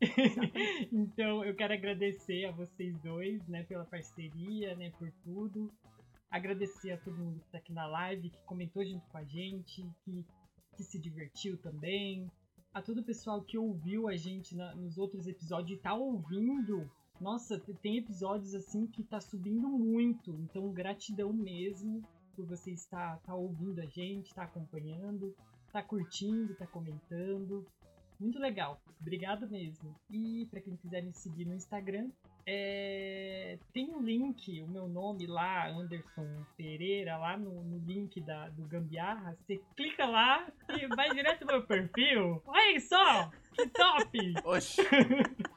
então, 0.92 1.44
eu 1.44 1.54
quero 1.54 1.74
agradecer 1.74 2.46
a 2.46 2.50
vocês 2.50 2.98
dois, 3.02 3.46
né, 3.46 3.62
pela 3.62 3.84
parceria, 3.84 4.74
né, 4.74 4.90
por 4.98 5.12
tudo. 5.22 5.72
Agradecer 6.30 6.92
a 6.92 6.98
todo 6.98 7.16
mundo 7.16 7.40
que 7.40 7.50
tá 7.50 7.58
aqui 7.58 7.72
na 7.72 7.86
live, 7.86 8.30
que 8.30 8.38
comentou 8.44 8.84
junto 8.84 9.06
com 9.08 9.16
a 9.18 9.24
gente, 9.24 9.82
que, 10.04 10.24
que 10.76 10.82
se 10.84 10.98
divertiu 10.98 11.56
também. 11.56 12.30
A 12.72 12.82
todo 12.82 12.98
o 12.98 13.04
pessoal 13.04 13.42
que 13.42 13.56
ouviu 13.56 14.08
a 14.08 14.16
gente 14.16 14.54
na- 14.54 14.74
nos 14.74 14.98
outros 14.98 15.26
episódios 15.26 15.78
e 15.78 15.82
tá 15.82 15.94
ouvindo 15.94 16.88
Nossa, 17.20 17.58
te- 17.58 17.74
tem 17.74 17.96
episódios 17.96 18.54
assim 18.54 18.86
que 18.86 19.02
tá 19.02 19.20
subindo 19.20 19.68
muito. 19.68 20.30
Então, 20.42 20.70
gratidão 20.72 21.32
mesmo 21.32 22.02
por 22.36 22.46
você 22.46 22.70
estar 22.70 23.18
tá 23.22 23.34
ouvindo 23.34 23.80
a 23.80 23.86
gente, 23.86 24.32
tá 24.32 24.44
acompanhando, 24.44 25.34
tá 25.72 25.82
curtindo, 25.82 26.54
tá 26.54 26.66
comentando. 26.66 27.66
Muito 28.20 28.38
legal. 28.38 28.80
Obrigado 29.00 29.48
mesmo. 29.48 29.94
E 30.08 30.46
pra 30.50 30.60
quem 30.60 30.76
quiser 30.76 31.02
me 31.02 31.12
seguir 31.12 31.44
no 31.44 31.54
Instagram, 31.54 32.08
é, 32.50 33.58
tem 33.74 33.90
um 33.90 34.00
link, 34.00 34.62
o 34.62 34.68
meu 34.68 34.88
nome 34.88 35.26
lá, 35.26 35.68
Anderson 35.68 36.26
Pereira, 36.56 37.18
lá 37.18 37.36
no, 37.36 37.62
no 37.62 37.78
link 37.84 38.22
da, 38.22 38.48
do 38.48 38.62
Gambiarra. 38.62 39.36
Você 39.42 39.60
clica 39.76 40.06
lá 40.06 40.46
e 40.70 40.86
vai 40.96 41.10
direto 41.10 41.42
no 41.42 41.52
meu 41.52 41.62
perfil. 41.66 42.42
Olha 42.46 42.80
só! 42.80 43.30
Que 43.52 43.66
top! 43.68 44.34
Oxi. 44.44 44.80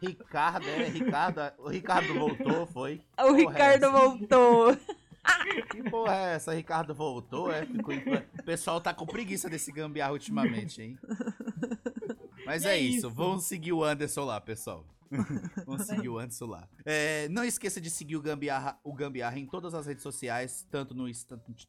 Ricardo, 0.01 0.67
é, 0.67 0.89
Ricardo. 0.89 1.39
O 1.59 1.69
Ricardo 1.69 2.13
voltou, 2.13 2.65
foi. 2.67 3.01
O 3.17 3.23
Porra, 3.23 3.37
Ricardo 3.37 3.85
essa? 3.85 3.91
voltou. 3.91 4.77
Que 5.69 5.89
porra 5.89 6.15
é 6.15 6.33
essa? 6.33 6.53
Ricardo 6.53 6.93
voltou, 6.93 7.49
é? 7.53 7.65
Ficou... 7.65 7.93
O 8.37 8.43
pessoal 8.43 8.81
tá 8.81 8.93
com 8.93 9.05
preguiça 9.05 9.49
desse 9.49 9.71
gambiarra 9.71 10.11
ultimamente, 10.11 10.81
hein? 10.81 10.99
Mas 12.45 12.65
é 12.65 12.75
é 12.75 12.79
isso. 12.79 12.97
isso. 12.97 13.09
Vamos 13.11 13.45
seguir 13.45 13.71
o 13.71 13.81
Anderson 13.81 14.25
lá, 14.25 14.41
pessoal. 14.41 14.83
Vamos 15.65 15.85
seguir 15.85 16.09
o 16.09 16.17
lá. 16.45 16.67
É, 16.85 17.27
não 17.29 17.43
esqueça 17.43 17.81
de 17.81 17.89
seguir 17.89 18.15
o 18.15 18.21
Gambiarra, 18.21 18.79
o 18.83 18.93
Gambiarra 18.93 19.37
em 19.37 19.45
todas 19.45 19.73
as 19.73 19.85
redes 19.85 20.03
sociais, 20.03 20.65
tanto 20.71 20.93
no, 20.93 21.05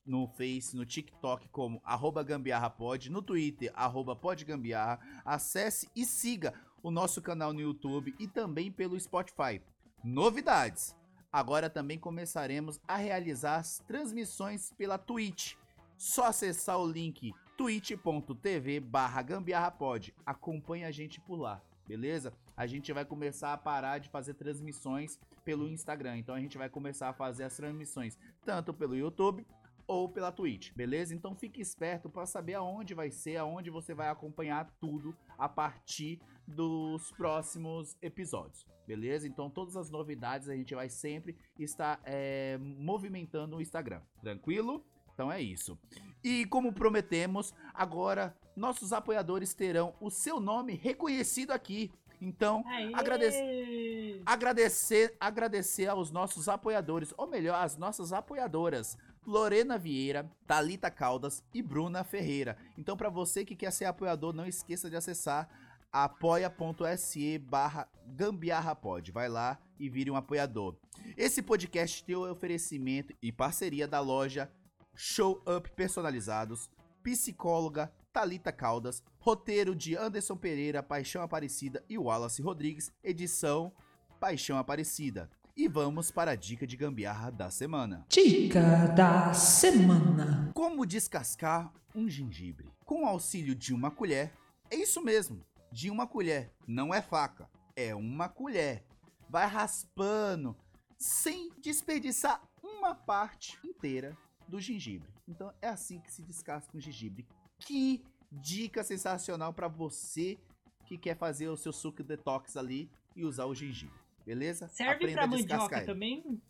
no 0.07 0.29
Face, 0.29 0.77
no 0.77 0.87
TikTok, 0.87 1.49
como 1.49 1.81
arroba 1.85 2.23
gambiarrapod, 2.23 3.11
no 3.11 3.21
Twitter, 3.21 3.73
arroba 3.75 4.15
podgambiarra. 4.15 5.01
Acesse 5.25 5.89
e 5.95 6.05
siga 6.05 6.55
o 6.83 6.91
nosso 6.91 7.21
canal 7.21 7.53
no 7.53 7.61
YouTube 7.61 8.15
e 8.19 8.29
também 8.29 8.71
pelo 8.71 8.99
Spotify. 8.99 9.61
Novidades! 10.05 10.97
Agora 11.33 11.71
também 11.71 11.99
começaremos 11.99 12.79
a 12.87 12.97
realizar 12.97 13.57
as 13.57 13.79
transmissões 13.79 14.71
pela 14.77 14.99
Twitch. 14.99 15.55
Só 15.97 16.27
acessar 16.27 16.79
o 16.79 16.87
link 16.87 17.33
twitch.tv 17.57 18.81
barra 18.81 19.23
gambiarrapod. 19.23 20.15
Acompanhe 20.27 20.85
a 20.85 20.91
gente 20.91 21.21
por 21.21 21.37
lá, 21.37 21.63
beleza? 21.87 22.35
A 22.57 22.67
gente 22.67 22.93
vai 22.93 23.05
começar 23.05 23.53
a 23.53 23.59
parar 23.59 23.99
de 23.99 24.09
fazer 24.09 24.35
transmissões 24.35 25.19
pelo 25.45 25.69
Instagram. 25.69 26.19
Então 26.19 26.35
a 26.35 26.41
gente 26.41 26.59
vai 26.59 26.69
começar 26.69 27.09
a 27.09 27.13
fazer 27.13 27.45
as 27.45 27.57
transmissões 27.57 28.19
tanto 28.45 28.73
pelo 28.73 28.97
YouTube 28.97 29.47
ou 29.87 30.09
pela 30.09 30.33
Twitch, 30.33 30.73
beleza? 30.75 31.15
Então 31.15 31.35
fique 31.35 31.61
esperto 31.61 32.09
para 32.09 32.25
saber 32.27 32.55
aonde 32.55 32.95
vai 32.95 33.11
ser, 33.11 33.37
aonde 33.37 33.71
você 33.71 33.95
vai 33.95 34.09
acompanhar 34.09 34.71
tudo 34.81 35.15
a 35.37 35.49
partir 35.49 36.21
dos 36.47 37.11
próximos 37.13 37.97
episódios, 38.01 38.67
beleza? 38.87 39.27
Então 39.27 39.51
todas 39.51 39.77
as 39.77 39.91
novidades 39.91 40.49
a 40.49 40.55
gente 40.55 40.75
vai 40.75 40.89
sempre 40.89 41.37
estar 41.59 42.01
é, 42.05 42.59
movimentando 42.59 43.57
o 43.57 43.61
Instagram, 43.61 44.01
tranquilo? 44.21 44.85
Então 45.15 45.31
é 45.31 45.41
isso. 45.41 45.79
E 46.25 46.47
como 46.47 46.73
prometemos, 46.73 47.53
agora 47.75 48.35
nossos 48.57 48.93
apoiadores 48.93 49.55
terão 49.55 49.95
o 50.01 50.11
seu 50.11 50.41
nome 50.41 50.75
reconhecido 50.75 51.51
aqui. 51.51 51.91
Então, 52.25 52.63
Aê! 52.69 52.93
Agradece- 52.95 54.23
agradecer, 54.25 55.17
agradecer 55.19 55.89
aos 55.89 56.13
nossos 56.13 56.49
apoiadores, 56.49 57.13
ou 57.17 57.27
melhor, 57.27 57.57
às 57.63 57.77
nossas 57.77 58.13
apoiadoras. 58.13 58.97
Lorena 59.27 59.77
Vieira, 59.77 60.31
Talita 60.47 60.91
Caldas 60.91 61.43
e 61.53 61.61
Bruna 61.63 62.03
Ferreira. 62.05 62.57
Então, 62.79 62.97
para 62.97 63.09
você 63.09 63.45
que 63.45 63.57
quer 63.57 63.73
ser 63.73 63.85
apoiador, 63.87 64.33
não 64.33 64.47
esqueça 64.47 64.89
de 64.89 64.97
acessar 64.97 65.49
apoia.se 65.93 67.39
barra 67.39 67.89
gambiarrapod. 68.07 69.11
Vai 69.13 69.29
lá 69.29 69.59
e 69.79 69.89
vire 69.89 70.11
um 70.11 70.17
apoiador. 70.17 70.77
Esse 71.17 71.43
podcast 71.43 72.05
tem 72.05 72.15
o 72.17 72.31
oferecimento 72.31 73.15
e 73.21 73.33
parceria 73.33 73.87
da 73.89 74.01
loja 74.01 74.51
Show 74.95 75.43
Up 75.47 75.71
Personalizados, 75.73 76.71
psicóloga 77.03 77.93
Talita 78.13 78.53
Caldas, 78.53 79.03
roteiro 79.19 79.75
de 79.75 79.97
Anderson 79.97 80.37
Pereira, 80.37 80.83
Paixão 80.83 81.23
Aparecida 81.23 81.83
e 81.89 81.97
Wallace 81.97 82.43
Rodrigues, 82.43 82.93
edição 83.03 83.73
Paixão 84.21 84.59
Aparecida. 84.59 85.31
E 85.57 85.67
vamos 85.67 86.11
para 86.11 86.33
a 86.33 86.37
dica 86.37 86.67
de 86.67 86.77
gambiarra 86.77 87.31
da 87.31 87.51
semana. 87.51 88.05
Dica 88.09 88.89
da 88.89 89.33
semana. 89.33 90.51
Como 90.55 90.85
descascar 90.85 91.73
um 91.95 92.09
gengibre? 92.09 92.71
Com 92.85 93.05
o 93.05 93.07
auxílio 93.07 93.55
de 93.55 93.73
uma 93.73 93.91
colher, 93.91 94.33
é 94.71 94.77
isso 94.77 95.01
mesmo, 95.03 95.43
de 95.71 95.91
uma 95.91 96.07
colher, 96.07 96.53
não 96.67 96.93
é 96.93 97.01
faca, 97.01 97.49
é 97.75 97.95
uma 97.95 98.29
colher. 98.29 98.85
Vai 99.29 99.47
raspando 99.47 100.55
sem 100.99 101.51
desperdiçar 101.61 102.43
uma 102.63 102.95
parte 102.95 103.59
inteira 103.65 104.17
do 104.47 104.61
gengibre. 104.61 105.11
Então 105.27 105.53
é 105.63 105.69
assim 105.69 105.99
que 105.99 106.13
se 106.13 106.23
descasca 106.23 106.77
um 106.77 106.81
gengibre. 106.81 107.27
Que 107.65 108.03
dica 108.31 108.83
sensacional 108.83 109.53
para 109.53 109.69
você 109.69 110.39
que 110.87 110.97
quer 110.99 111.17
fazer 111.17 111.49
o 111.49 111.57
seu 111.57 111.73
suco 111.73 112.03
detox 112.03 112.57
ali 112.57 112.91
e 113.15 113.25
usar 113.25 113.47
o 113.47 113.55
gengibre. 113.55 113.95
Beleza? 114.27 114.69
Serve 114.69 114.93
Aprenda 115.05 115.13
pra 115.15 115.27
mandioca 115.27 115.77
ele. 115.79 115.87
também? 115.87 116.43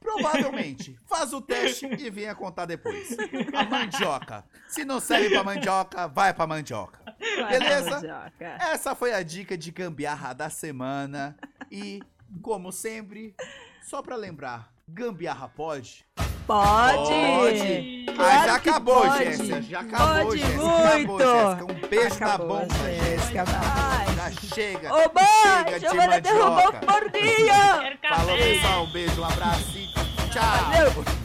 Provavelmente. 0.00 0.98
Faz 1.06 1.32
o 1.32 1.40
teste 1.40 1.86
e 1.86 2.10
venha 2.10 2.34
contar 2.34 2.66
depois. 2.66 3.16
A 3.54 3.64
mandioca. 3.64 4.44
Se 4.68 4.84
não 4.84 5.00
serve 5.00 5.30
pra 5.30 5.42
mandioca, 5.44 6.06
vai 6.08 6.34
pra 6.34 6.46
mandioca. 6.46 7.00
Vai, 7.38 7.58
Beleza? 7.58 7.90
mandioca. 7.90 8.44
Essa 8.60 8.94
foi 8.94 9.12
a 9.14 9.22
dica 9.22 9.56
de 9.56 9.70
gambiarra 9.70 10.32
da 10.34 10.50
semana. 10.50 11.36
E, 11.70 12.02
como 12.42 12.70
sempre, 12.72 13.34
só 13.82 14.02
pra 14.02 14.16
lembrar, 14.16 14.72
gambiarra 14.86 15.48
pode? 15.48 16.04
Pode! 16.46 17.08
Pode. 17.08 18.02
Claro 18.14 18.40
ah, 18.40 18.46
já 18.46 18.54
acabou, 18.56 19.02
pode. 19.02 19.24
Jéssica. 19.24 19.62
Já 19.62 19.80
acabou, 19.80 20.24
Pode 20.26 20.38
Jéssica. 20.38 20.62
Acabou, 20.62 21.06
muito. 21.06 21.24
Jéssica. 21.24 21.64
Um 21.64 21.88
beijo 21.88 22.14
Acabou, 22.14 22.48
na 22.48 22.62
bunda, 22.62 22.74
Jéssica. 22.92 23.44
Já 24.16 24.54
chega. 24.54 24.94
Ô, 24.94 24.98
chega 24.98 25.08
Band, 25.08 25.78
de 25.78 25.84
eu 25.86 25.94
vou 25.94 26.20
derrubar 26.20 26.72
o! 26.84 27.80
Quero 27.80 27.98
Falou, 28.08 28.36
pessoal. 28.36 28.84
Um 28.84 28.92
beijo, 28.92 29.20
um 29.20 29.24
abraço 29.24 29.78
e 29.78 29.86
tchau. 30.30 30.42
Valeu! 30.42 31.21